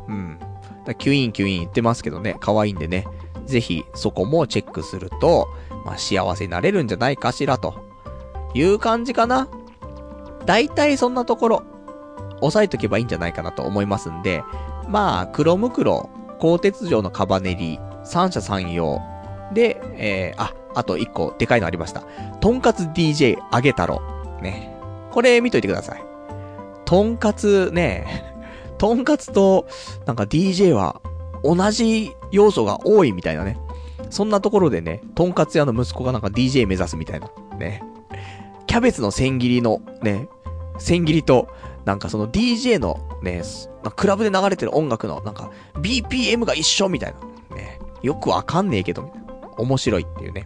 [0.07, 0.37] うん。
[0.85, 3.07] だキュインキュイン言ってますけどね、可愛いんでね。
[3.45, 5.47] ぜひ、そこもチェックすると、
[5.85, 7.73] まあ、幸せになれるんじゃないかしら、と
[8.53, 9.47] いう感じかな。
[10.45, 11.63] 大体そんなところ、
[12.41, 14.43] 押さえとけばいいんじゃないかなと思いますんで、
[14.87, 16.09] まあ、黒ムクロ、
[16.39, 18.99] 鋼鉄城のカバネリ、三者三様、
[19.53, 22.03] で、えー、あ、あと一個、でかいのありました。
[22.39, 24.01] とんかつ DJ あげ太郎。
[24.41, 24.73] ね。
[25.11, 26.03] これ見といてください。
[26.85, 28.33] とんかつね、
[28.77, 29.67] とんかつと、
[30.05, 31.01] なんか DJ は、
[31.43, 33.57] 同じ要素が多いみたいなね。
[34.09, 37.29] そんなところでね、とんかつ屋の息子がなんか DJ 目指すみたいな。
[37.57, 37.83] ね。
[38.71, 40.29] キャベツの千切りの、ね、
[40.79, 41.49] 千切りと、
[41.83, 43.43] なんかその DJ のね、
[43.97, 47.13] クラブで流れてる音楽の、なんか、BPM が一緒みたい
[47.49, 47.57] な。
[47.57, 47.79] ね。
[48.01, 49.27] よくわかんねえけど、みたいな。
[49.57, 50.45] 面白いっていうね。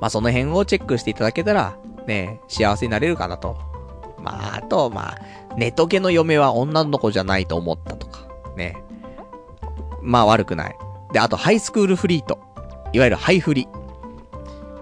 [0.00, 1.76] まあ、その辺をチェックしていただけたら、
[2.06, 3.58] ね、幸せになれるかなと。
[4.22, 5.18] まあ、あと、まあ、
[5.56, 8.76] ネトゲの嫁は女の子じゃないと思ったとか、ね。
[10.02, 10.76] まあ、悪くない。
[11.12, 12.38] で、あと、ハイスクールフリート。
[12.92, 13.66] いわゆるハイフリ。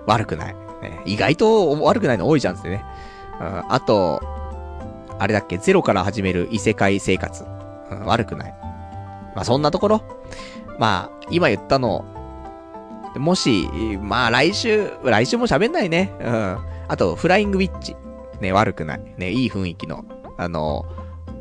[0.06, 0.67] 悪くない。
[0.82, 2.84] ね、意外と悪くないの多いじゃんってね。
[3.40, 4.22] うん、あと、
[5.18, 7.44] あれだっけ、ゼロから始める異世界生活。
[8.04, 8.54] 悪くない。
[9.34, 10.02] まあ、そんなところ。
[10.78, 12.04] まあ、今言ったの、
[13.16, 13.68] もし、
[14.00, 16.12] まあ来週、来週も喋んないね。
[16.20, 16.58] うん。
[16.88, 17.96] あと、フライングウィッチ。
[18.40, 19.14] ね、悪くない。
[19.16, 20.04] ね、いい雰囲気の、
[20.36, 20.84] あの、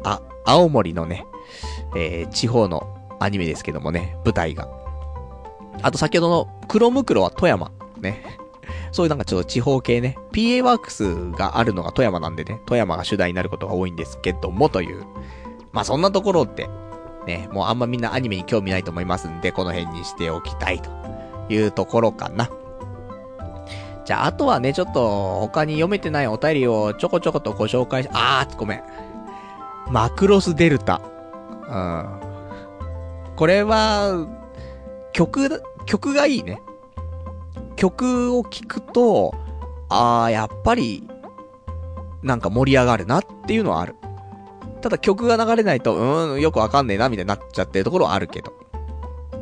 [0.03, 1.25] あ、青森のね、
[1.95, 4.67] えー、地方のアニメですけどもね、舞台が。
[5.81, 7.71] あと先ほどの黒ムクロは富山。
[7.99, 8.23] ね。
[8.97, 10.17] そういうなんかちょっと地方系ね。
[10.31, 15.05] PA ワークスがあるのが富山なんでね、富山が主題になることが多いんですけどもという。
[15.71, 16.67] まあそんなところって、
[17.27, 20.89] ね、もうあんまみんなアニメに興味ないと思いますんで、この辺にしておきたいと
[21.47, 22.49] いうところかな。
[24.03, 28.83] じゃあ、あとはね、ちょっと、他に読めてないお便りをちょこちょことご紹介し、あー、ごめん。
[29.91, 31.01] マクロスデルタ。
[31.67, 33.35] うん。
[33.35, 34.25] これは、
[35.11, 36.63] 曲、曲がいいね。
[37.77, 39.33] 曲を聴くと、
[39.87, 41.07] あー、やっぱり、
[42.21, 43.95] なんか盛り上がるなっていうのはある。
[44.81, 48.51] ただ曲が流れないと、うーん、よくわかんねえな、みたいになっちゃってるところはあるけど。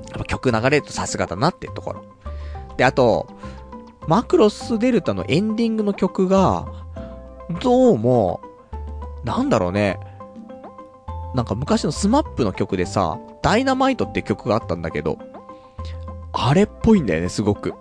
[0.10, 2.06] やっぱ曲流れるとさすがだなっていうところ。
[2.78, 3.28] で、あと、
[4.08, 6.68] マクロスデルタのエンディングの曲が、
[7.62, 8.42] どうも、
[9.24, 10.00] なんだろうね。
[11.34, 15.18] なんか昔の SMAP の曲でさ、ダイナマイトって曲があったんだけど、
[16.32, 17.74] あれっぽいんだよね、すごく。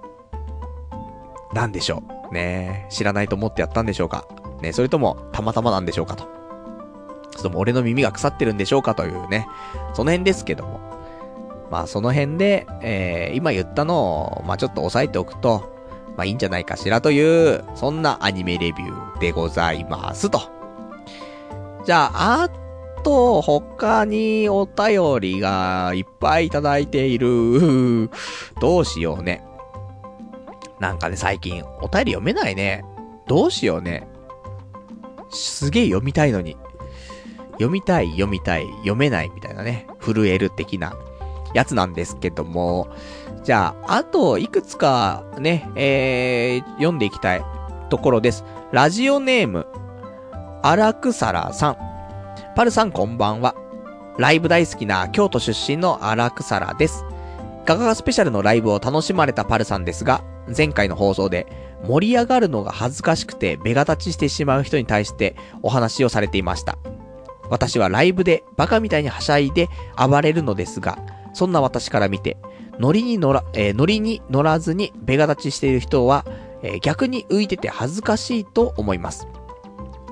[1.54, 2.34] なんでしょう。
[2.34, 4.26] ね知らないと思ってやったんでしょうか。
[4.60, 6.24] ねそれとも、たまたまなんでしょうかと。
[7.32, 9.46] それとも俺の耳が腐ってるんでしょうかというね。
[9.94, 10.80] その辺ですけども。
[11.70, 15.72] まあその辺で、えー、今言ったのを、まあちょっと押さえておくと、
[16.16, 20.40] まあいいんじゃないかしらという、そんなアニメレビューでございますと。
[21.84, 22.48] じゃあ、あ
[23.02, 28.10] と、他にお便りがいっぱいいただいている。
[28.60, 29.44] どうしようね。
[30.80, 32.84] なんかね、最近、お便り読めないね。
[33.26, 34.06] どうしようね。
[35.30, 36.56] すげえ読みたいのに。
[37.52, 39.86] 読みたい、読みたい、読めないみたいなね。
[40.00, 40.94] 震える的な
[41.54, 42.88] やつなんですけども。
[43.44, 47.44] じゃあ、あと、いくつかね、えー、読んでいきたい
[47.90, 48.44] ところです。
[48.72, 49.66] ラジオネーム、
[50.62, 51.76] 荒草らさん。
[52.56, 53.54] パルさんこんばんは。
[54.18, 57.04] ライブ大好きな京都出身の荒草らです。
[57.64, 60.22] ガガガスペシャルのライブを楽しまれたパルさんですが、
[60.54, 61.46] 前回の放送で
[61.86, 66.76] 盛り上がるのが恥ずかしくてベガ立ちしてしまう人に対してお話をされていました。
[67.48, 70.98] 私はライブでバカみたいにはしゃいで暴れるのですが、
[71.32, 72.36] そんな私から見て、
[72.78, 76.26] ノリに乗ら、えー、ノリに乗らずにベガ立ちしている人は、
[76.62, 79.26] えー、逆に浮いてて恥ずかしいと思います。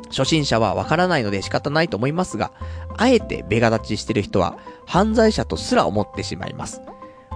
[0.09, 2.53] 初心者はわからないので仕方ないと思いますが、
[2.97, 6.81] あえてベガ立ちしている人は犯罪者とすら思ってしまいます。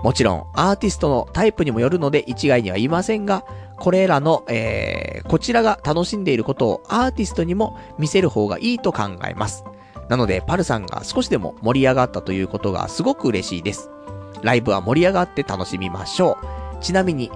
[0.02, 3.44] もちろん、アーティストのタイプにもよるので一概には言いませんが、
[3.76, 9.64] これらの、えー、こちらが楽しんでいることをアーティストにも見せる方がいいと考えます。
[10.08, 13.90] なので、パルさんが少しでも盛り上がったということがすごく嬉しいです。
[14.42, 16.38] ライブは盛り上がって楽しみましょ
[16.80, 16.82] う。
[16.82, 17.30] ちなみに、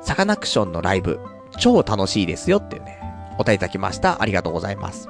[0.00, 1.20] サカナクションのライブ、
[1.58, 3.00] 超楽しいですよっていうね、
[3.34, 4.22] お答えいただきました。
[4.22, 5.08] ありがとうございます。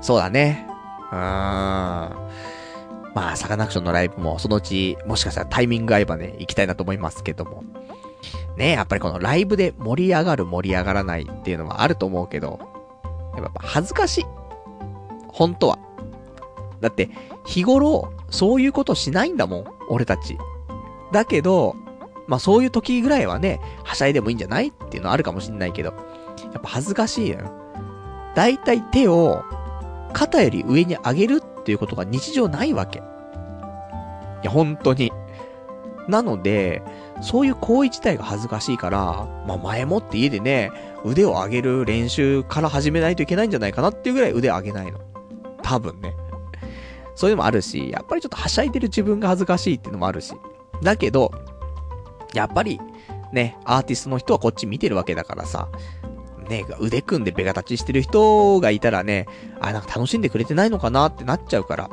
[0.00, 0.66] そうだね。
[1.10, 2.29] うーん。
[3.14, 7.64] まあ、サカナクションのライブもそのうち、もしかしたらタイミング合えばね、行きたいなと思いますけども。
[8.56, 12.58] ねやっぱりこのライブで盛り上がる盛り上がらないっていうのはあると思うけど、
[13.36, 14.24] やっぱ恥ずかしい。
[15.28, 15.78] 本当は。
[16.80, 17.10] だって、
[17.46, 20.38] 日頃、そういうことしないんだもん、俺たち。
[21.12, 21.76] だけど、
[22.26, 25.94] まあそういう時ぐらいはね、はしゃいでもいいんじゃないっていうのはあるかもしんないけど、
[26.52, 27.38] やっぱ恥ずかしいよ。
[28.34, 29.42] だいたい手を
[30.12, 32.98] 肩より上に上げるっていうことが日常ないわけ。
[32.98, 33.02] い
[34.42, 35.12] や、本当に。
[36.08, 36.82] なので、
[37.20, 40.72] そういう行為自体が恥ずかしいから、まあ前もって家でね、
[41.04, 44.98] 腕を上げる練習から始めないといけないんじゃないかなっていうぐらい腕上げないの。
[45.62, 46.14] 多分ね。
[47.14, 50.34] そういうのもあるし、やっぱりちょっとはしゃいでる自分が恥ずかしいっていうのもあるし。
[50.82, 51.30] だけど、
[52.32, 52.80] やっぱり、
[53.32, 55.68] ね、アーティストの人はこっち見てるわけだからさ、
[56.50, 59.26] ね、腕組んでベガ立ちしてる人がいたらね、
[59.60, 61.88] あ、なんか楽しんでくれてないのかなってなっちゃうから。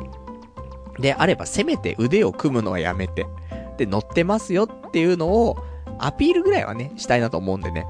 [0.99, 3.27] で、あればせめて腕を組むのはやめて、
[3.77, 5.57] で、乗ってますよっていうのを、
[5.99, 7.85] アピールぐらいはね、したいなと思うんでね。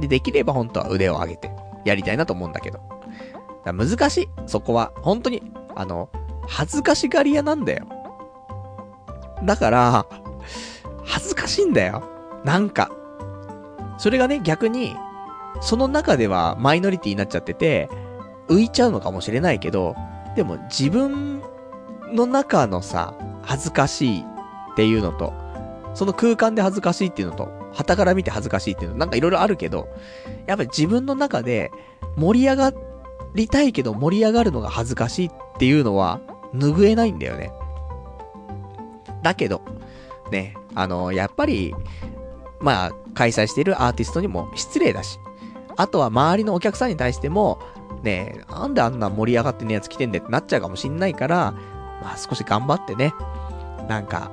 [0.00, 1.50] で、できれば本当は腕を上げて、
[1.84, 2.80] やりたいなと思うんだけど。
[3.64, 4.28] 難しい。
[4.46, 4.92] そこは。
[4.96, 5.40] 本当に、
[5.76, 6.10] あの、
[6.48, 7.86] 恥ずかしがり屋なんだよ。
[9.44, 10.06] だから、
[11.04, 12.02] 恥ずかしいんだよ。
[12.44, 12.90] なんか。
[13.98, 14.96] それがね、逆に、
[15.62, 17.88] その中ではマイノリティになっちゃってて、
[18.48, 19.94] 浮いちゃうのかもしれないけど、
[20.36, 21.40] でも自分
[22.12, 25.32] の中のさ、恥ずかしいっていうのと、
[25.94, 29.88] その空間で恥ずかしいっていうのと、旗から見て恥ずかしいっていうの、なんかいろいろあるけど、
[30.46, 31.70] やっぱり自分の中で
[32.16, 32.72] 盛り上が
[33.34, 36.20] りたいけど盛り上がるのが恥ずかしいっていうのは、
[36.54, 37.52] 拭えないんだよね。
[39.22, 39.62] だけど、
[40.30, 41.74] ね、あの、やっぱり、
[42.60, 45.18] まあ、開催しているアーティストにも失礼だし、
[45.76, 47.58] あとは周りのお客さんに対しても、
[48.02, 51.52] ねえ、なんであんな盛り上がってねやつ来てんだってなっちゃうかもしんないから、
[52.02, 53.14] まあ少し頑張ってね、
[53.88, 54.30] なんか、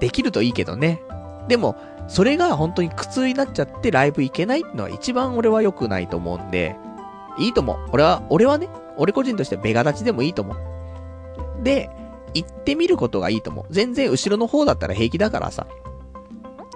[0.00, 1.02] できるといいけどね。
[1.48, 1.76] でも、
[2.08, 6.76] それが本当に苦痛になっちゃってライブ行けないってのは一番俺は良くないと思うんで、
[7.38, 7.78] いいと思う。
[7.92, 10.56] 俺は、俺はね、俺個人としてベガ立ちでもいいと思う。
[11.62, 11.90] で、
[12.34, 13.66] 行ってみることがいいと思う。
[13.70, 15.66] 全然後ろの方だったら平気だからさ。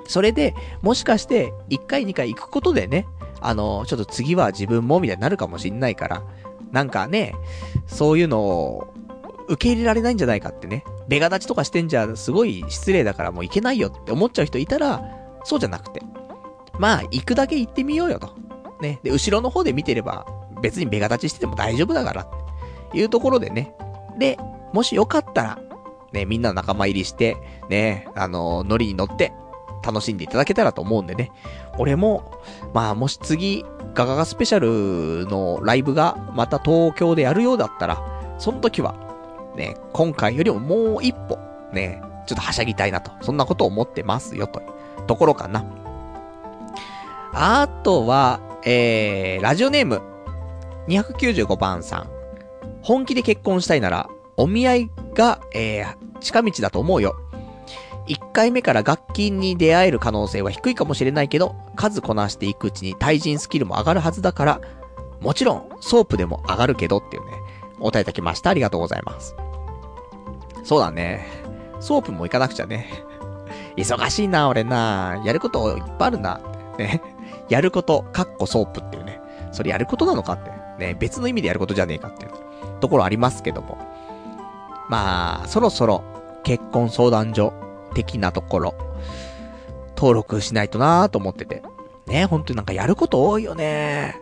[0.06, 3.06] それで、もしかして、1回2回行くことでね、
[3.42, 6.22] あの、ちょっと次は自分もみたいになるかもしんないから、
[6.70, 7.34] なんかね、
[7.86, 8.94] そういうのを、
[9.48, 15.02] 受け入れられないんじゃないかってね、ベガ立ちとかしてんじゃすごい失礼だからもう行けないよって思っちゃう人いたら、
[15.44, 16.00] そうじゃなくて、
[16.78, 18.34] まあ、行くだけ行ってみようよと。
[18.80, 19.00] ね。
[19.02, 20.26] で、後ろの方で見てれば、
[20.62, 22.28] 別にベガ立ちしてても大丈夫だから、っ
[22.92, 23.74] ていうところでね。
[24.18, 24.38] で、
[24.72, 25.58] もしよかったら、
[26.12, 27.36] ね、みんなの仲間入りして、
[27.68, 29.32] ね、あの、ノリに乗って、
[29.84, 31.32] 楽しんでいただけたらと思うんでね。
[31.78, 32.40] 俺も、
[32.74, 38.02] まあ、もし次、ガガガスペシャルのライブがまた東京でやるようだったら、
[38.38, 38.94] その時は、
[39.56, 41.38] ね、今回よりももう一歩、
[41.72, 45.64] ね、ちょっとはしゃぎたいなと、そんなことを思ってますよ、というところかな。
[47.34, 50.02] あとは、えー、ラジオネーム、
[50.88, 52.10] 295番さん。
[52.82, 57.16] 本気で結婚したいなら、お見合いが、えー、近道だと思うよ。
[58.06, 64.60] 1回目からガッキーに出会える可能性は低いかもしれないけど、数こなしていくうちに対人スキルも上がるはずだから、
[65.20, 67.32] もちろん、ソープでも上がるけどっていうね、
[67.78, 68.50] お答えいただきました。
[68.50, 69.36] ありがとうございます。
[70.64, 71.26] そうだね。
[71.80, 72.88] ソープも行かなくちゃね。
[73.76, 75.22] 忙しいな、俺な。
[75.24, 76.40] やることいっぱいあるな。
[76.78, 77.02] ね。
[77.48, 79.20] やること、かっこソープっていうね。
[79.52, 80.50] それやることなのかって。
[80.78, 80.96] ね。
[80.98, 82.32] 別の意味でやることじゃねえかっていう
[82.80, 83.78] ところありますけども。
[84.88, 86.02] まあ、そろそろ
[86.42, 87.52] 結婚相談所
[87.94, 88.74] 的なところ、
[89.96, 91.62] 登録しないとなーと思ってて。
[92.06, 94.20] ね、本当になんかやること多いよね。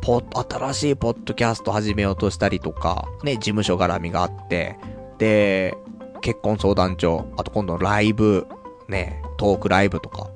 [0.00, 4.78] ポッ、新しいポッドキャスト始めようとしたりとか、ね、事務所絡みがあって、
[5.18, 5.76] で、
[6.22, 8.46] 結婚相談所、あと今度ライブ、
[8.88, 10.30] ね、トークライブとか、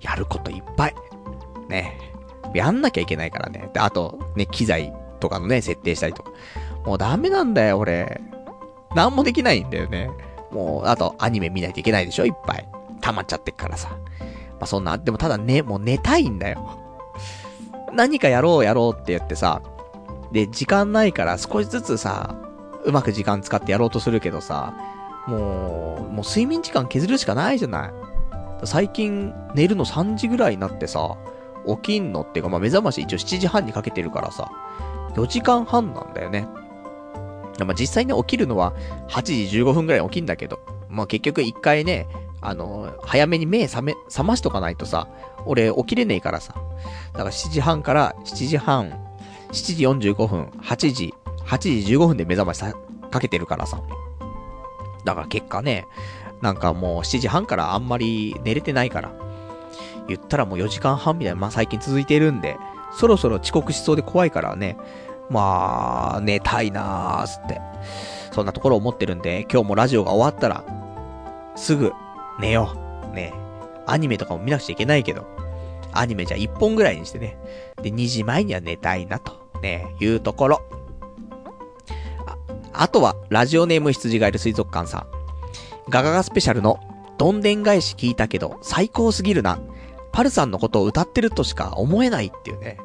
[0.00, 0.94] やることいっぱい。
[1.68, 1.98] ね、
[2.54, 3.70] やんなきゃいけないからね。
[3.72, 6.30] で、あと、ね、機材とかのね、設定したりとか。
[6.84, 8.20] もうダメなんだよ、俺。
[8.94, 10.10] なんもできないんだよね。
[10.52, 12.68] もう、あと、アニメ見ないといけないでしょいっぱい。
[13.00, 13.90] 溜まっちゃってっからさ。
[13.90, 13.96] ま
[14.60, 16.78] あ、そんな、でもただね、もう寝たいんだよ。
[17.92, 19.62] 何かやろうやろうって言ってさ、
[20.30, 22.36] で、時間ないから少しずつさ、
[22.84, 24.74] うまく時間使ってやろうとするけどさ、
[25.26, 27.92] もう、もう睡眠時間削るしかないじゃない。
[28.64, 31.16] 最近、寝るの3時ぐらいになってさ、
[31.66, 34.50] 起きんのっていうか、まあ、目覚まし一応7時半にかけてるからさ、
[35.14, 36.48] 4時間半なんだよね。
[37.58, 38.72] まあ、実際ね、起きるのは
[39.08, 42.06] 8時15分くらい起きんだけど、まあ、結局一回ね、
[42.40, 45.08] あの、早めに目覚め、覚ましとかないとさ、
[45.46, 46.54] 俺起きれねえからさ。
[47.12, 48.90] だから7時半から7時半、
[49.52, 51.14] 7時45分、8時、
[51.46, 52.74] 8時15分で目覚ましさ、
[53.10, 53.80] かけてるからさ。
[55.04, 55.86] だから結果ね、
[56.40, 59.12] なんかもう7時半からあんまり寝れてないから。
[60.08, 62.58] 言ったらもう4時間半みたいな、まあ最近続いてるんで、
[62.92, 64.76] そろそろ遅刻しそうで怖いからね、
[65.32, 67.60] まあ、寝たいなーつって。
[68.32, 70.64] そんなところを思ってるんで、今日もラジオが終わったら、
[71.56, 71.92] すぐ、
[72.40, 72.72] 寝よ
[73.10, 73.14] う。
[73.14, 73.34] ね
[73.86, 75.26] アニメとかも見なくちゃいけないけど、
[75.92, 77.36] アニメじゃ1本ぐらいにしてね。
[77.82, 80.62] で、2時前には寝たいなと、ね、いうところ。
[82.26, 82.36] あ、
[82.72, 85.06] あとは、ラジオネーム羊がいる水族館さん。
[85.90, 86.80] ガガガスペシャルの、
[87.18, 89.58] どんでん返し聞いたけど、最高すぎるな。
[90.12, 92.78] パルさんのことを歌ってるとしか思えないっていうね、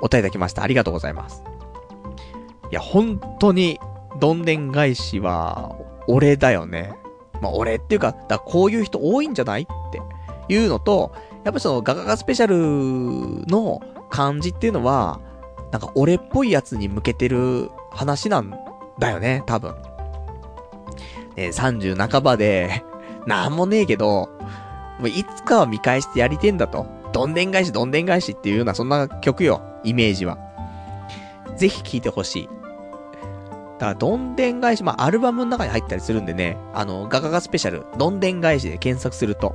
[0.00, 0.62] お答えいただきました。
[0.62, 1.42] ありがとうございます。
[2.70, 3.78] いや、本当に、
[4.20, 5.76] どんでん返しは、
[6.06, 6.94] 俺だよね。
[7.40, 10.00] まあ、俺っていうか、だかこういう人多いんじゃないって
[10.48, 11.12] いうのと、
[11.44, 13.80] やっぱそのガガガスペシャルの
[14.10, 15.20] 感じっていうのは、
[15.72, 18.54] なんか俺っぽいやつに向けてる話なん
[18.98, 19.74] だよね、多分。
[21.36, 22.84] ね、30半ばで、
[23.26, 24.28] なんもねえけど、
[24.98, 26.86] もういつかは見返してやりてんだと。
[27.12, 29.60] どんでん返し、どんでん返しっていうような、そんな曲よ。
[29.82, 30.38] イメージは。
[31.56, 32.48] ぜひ聴いてほしい。
[33.78, 39.54] だから、どんでん返し、まあ、アルバムの中に入ったりするんでね、あの、ガガガスペシャル、どんでん返しで検索すると、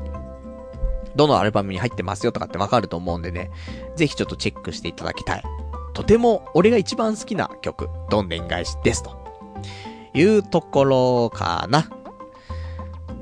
[1.15, 3.49] どのアルバムに入ってますよとかってわかると思うんでね、
[3.95, 5.43] ぜひちょっとチェックしていただきたい。
[5.93, 9.03] とても、俺が一番好きな曲、どんでん返しです。
[9.03, 9.17] と
[10.13, 11.89] いうところかな。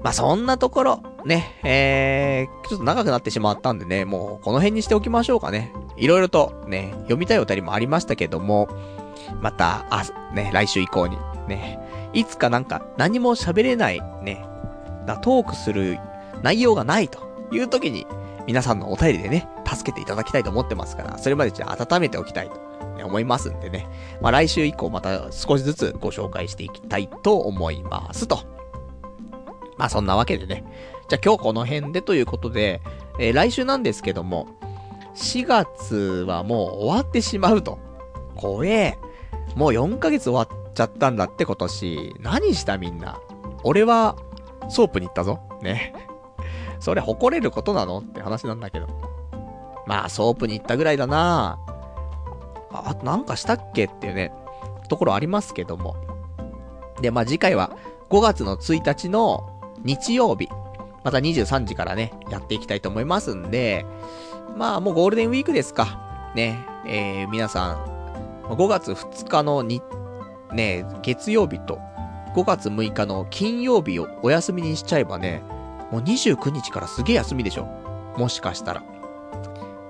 [0.08, 5.74] まあ、そんなところ、ね、えー、ちょっと長くなってしまったんでね、もうこの辺にしておきましょうかね。
[5.98, 8.70] いろいろとね、読みたいお便りもありましたけども、
[9.42, 11.18] また、あ、ね、来週以降に、
[11.50, 11.78] ね、
[12.14, 14.46] いつかなんか何も喋れない、ね、
[15.06, 16.00] だトークする
[16.42, 17.20] 内容がないと
[17.52, 18.08] いう時に、
[18.46, 22.56] 皆さんのお便りでね、助けていただきたいと思ってますから、それまでじゃあ温めておきたいと、
[22.96, 23.90] ね、思いますんでね。
[24.22, 28.56] まあ来週以降また少しずつご紹介していきたいと思いますと。
[29.78, 30.64] まあそんなわけでね。
[31.08, 32.82] じゃあ今日この辺でということで、
[33.20, 34.48] えー、来週なんですけども、
[35.16, 37.80] 4月はもう終わってしまうと。
[38.36, 38.98] 怖え。
[39.56, 42.16] もう4ヶ月終わっちゃったんだって今年。
[42.20, 43.20] 何したみんな。
[43.64, 44.16] 俺は、
[44.70, 45.40] ソープに行ったぞ。
[45.62, 45.94] ね。
[46.80, 48.88] それ誇れることなのって話なんだけど。
[49.88, 51.58] まあ、ソープに行ったぐらいだな
[52.72, 54.32] あ、あとなんかしたっけっていうね、
[54.90, 55.96] ところありますけども。
[57.02, 57.72] で、まあ次回は
[58.10, 60.50] 5月の1日の日曜日。
[61.04, 63.86] また23時からね、やっていきたいと思いますんで、
[64.58, 66.32] まあもうゴールデンウィークですか。
[66.36, 67.98] ね、えー、皆さん、
[68.50, 69.82] 5月2日のに、
[70.54, 71.80] ね、月曜日と、
[72.36, 75.42] 5月6日の金曜日をお休みにしちゃえばね、
[75.92, 77.66] もう29日からすげえ休みでしょ。
[78.18, 78.84] もしかしたら。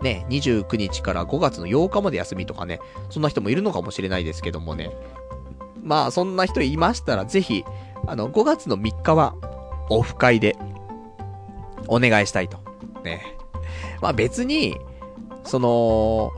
[0.02, 4.92] ね、29日から5月の8日まで休みとかね、そんな人もいるのかもしれないですけどもね。
[5.82, 7.64] まあ、そんな人いましたら、ぜひ、
[8.06, 9.36] あの、5月の3日は、
[9.90, 10.56] オフ会で、
[11.88, 12.58] お願いしたいと。
[13.04, 13.38] ね。
[14.02, 14.78] まあ別に、
[15.44, 16.32] その、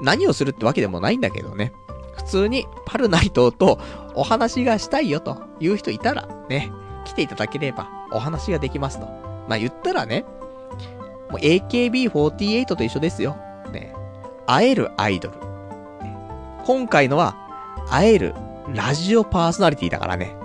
[0.00, 1.72] 何をするってわけでもないんだけどね。
[2.16, 3.78] 普通にパルナイトと
[4.14, 6.70] お話がしたいよという人いたらね、
[7.04, 9.06] 来ていただければお話ができますと。
[9.48, 10.24] まあ言ったらね、
[11.30, 13.36] もう AKB48 と一緒ですよ。
[13.72, 13.94] ね。
[14.46, 15.38] 会えるアイドル。
[16.04, 16.16] ね、
[16.64, 17.36] 今回のは、
[17.88, 18.34] 会える
[18.68, 20.36] ラジオパーソナリティだからね。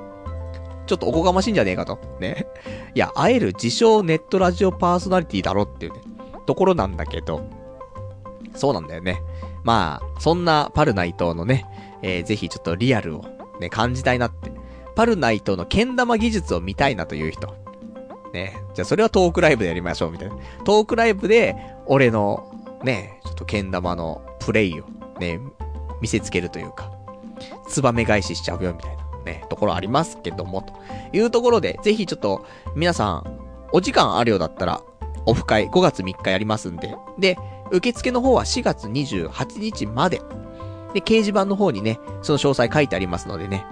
[0.87, 1.99] ちょっとおこがましいんじゃねえかと。
[2.19, 2.47] ね。
[2.95, 5.99] いや、会える自称ネットラジオパーソナリティだろっていうね、
[6.45, 7.41] ところなんだけど、
[8.55, 9.21] そうなんだよね。
[9.63, 11.65] まあ、そんなパルナイトのね、
[12.01, 13.25] えー、ぜひちょっとリアルを
[13.59, 14.51] ね、感じたいなって。
[14.95, 17.53] パルナイトの剣玉技術を見たいなという人。
[18.33, 18.57] ね。
[18.73, 20.35] じゃあそれはトークライブでやりましょう、みたいな。
[20.63, 21.55] トークライブで、
[21.85, 22.51] 俺の、
[22.83, 24.85] ね、ちょっと剣玉のプレイを、
[25.19, 25.39] ね、
[26.01, 26.91] 見せつけるというか、
[27.67, 30.73] ツバメ返ししちゃうよ、みたいな、ね、ところありますけども、と
[31.13, 32.45] いうところで、ぜひちょっと、
[32.75, 33.23] 皆さん、
[33.71, 34.81] お時間あるようだったら、
[35.25, 37.37] オフ会5月3日やりますんで、で、
[37.71, 40.21] 受付の方は4月28日まで。
[40.93, 43.65] で、掲示板の方にね、その詳細書いてありますのでね、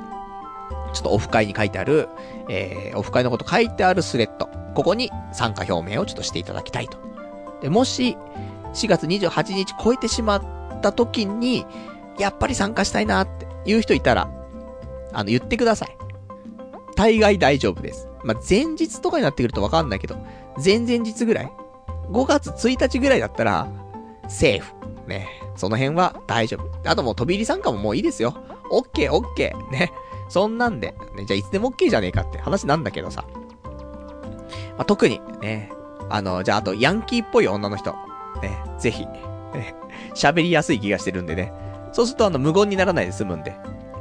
[0.93, 2.09] ちょっとオフ会に書いてある、
[2.49, 6.97] えー、オフ会のこと書いてあるスレッド、ここに参加表明をちょっとしていただきたいと。
[7.61, 8.17] で、もし、
[8.73, 11.65] 4月28日超えてしまった時に、
[12.19, 14.29] やっぱり参加したいなっていう人いたら、
[15.15, 15.97] あの、言ってください。
[16.95, 18.07] 大概大丈夫です。
[18.23, 20.17] まあ、前日とかになってくるとわかんないけど、
[20.63, 21.51] 前々日ぐらい
[22.09, 23.67] ?5 月1日ぐらいだったら、
[24.27, 24.73] セーフ。
[25.07, 25.27] ね。
[25.55, 26.89] その辺は大丈夫。
[26.89, 28.35] あともう飛び入り参加ももういいですよ。
[28.71, 29.71] オッケーオッケー。
[29.71, 29.91] ね。
[30.29, 33.25] そんなんで、ね、じゃあいつでもオッケーじゃねえかって話なんだけどさ。
[34.77, 35.71] まあ、特に、ね。
[36.09, 37.91] あの、じゃああとヤンキーっぽい女の人。
[38.41, 38.57] ね。
[38.79, 39.75] ぜひ、ね。
[40.15, 41.53] 喋りやすい気がしてるんでね。
[41.91, 43.55] そうするとあの無言にならないで済むんで。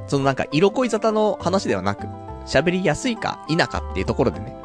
[0.06, 2.06] そのなんか色恋沙汰の話ではなく、
[2.47, 4.56] 喋りやすいか否かっていうところでね。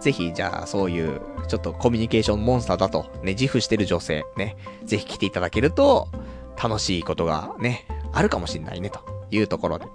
[0.00, 6.08] ぜひ、じゃあ、そういう、ちょっとコミュニケーションモンスターだと、ね、自負してる女性、ね、ぜひ来ていただけると、
[6.60, 9.00] 楽しいことがね、あるかもしんないね、と
[9.30, 9.84] いうところで。
[9.84, 9.92] じゃ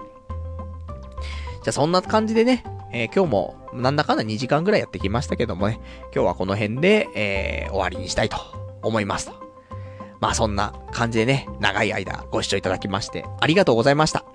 [1.69, 2.63] あ、そんな感じでね、
[2.93, 5.81] えー、今日も、なんだかんだ2時間ぐらいやってきましたけどもね、
[6.13, 8.37] 今日はこの辺で、えー、終わりにしたいと
[8.81, 9.46] 思います。
[10.19, 14.25] まあそんな感じでね、長い間ご視聴いただきまして、ありがとうございました。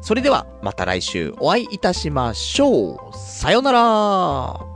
[0.00, 2.98] それでは、また来週お会いいたしましょう。
[3.16, 4.75] さよなら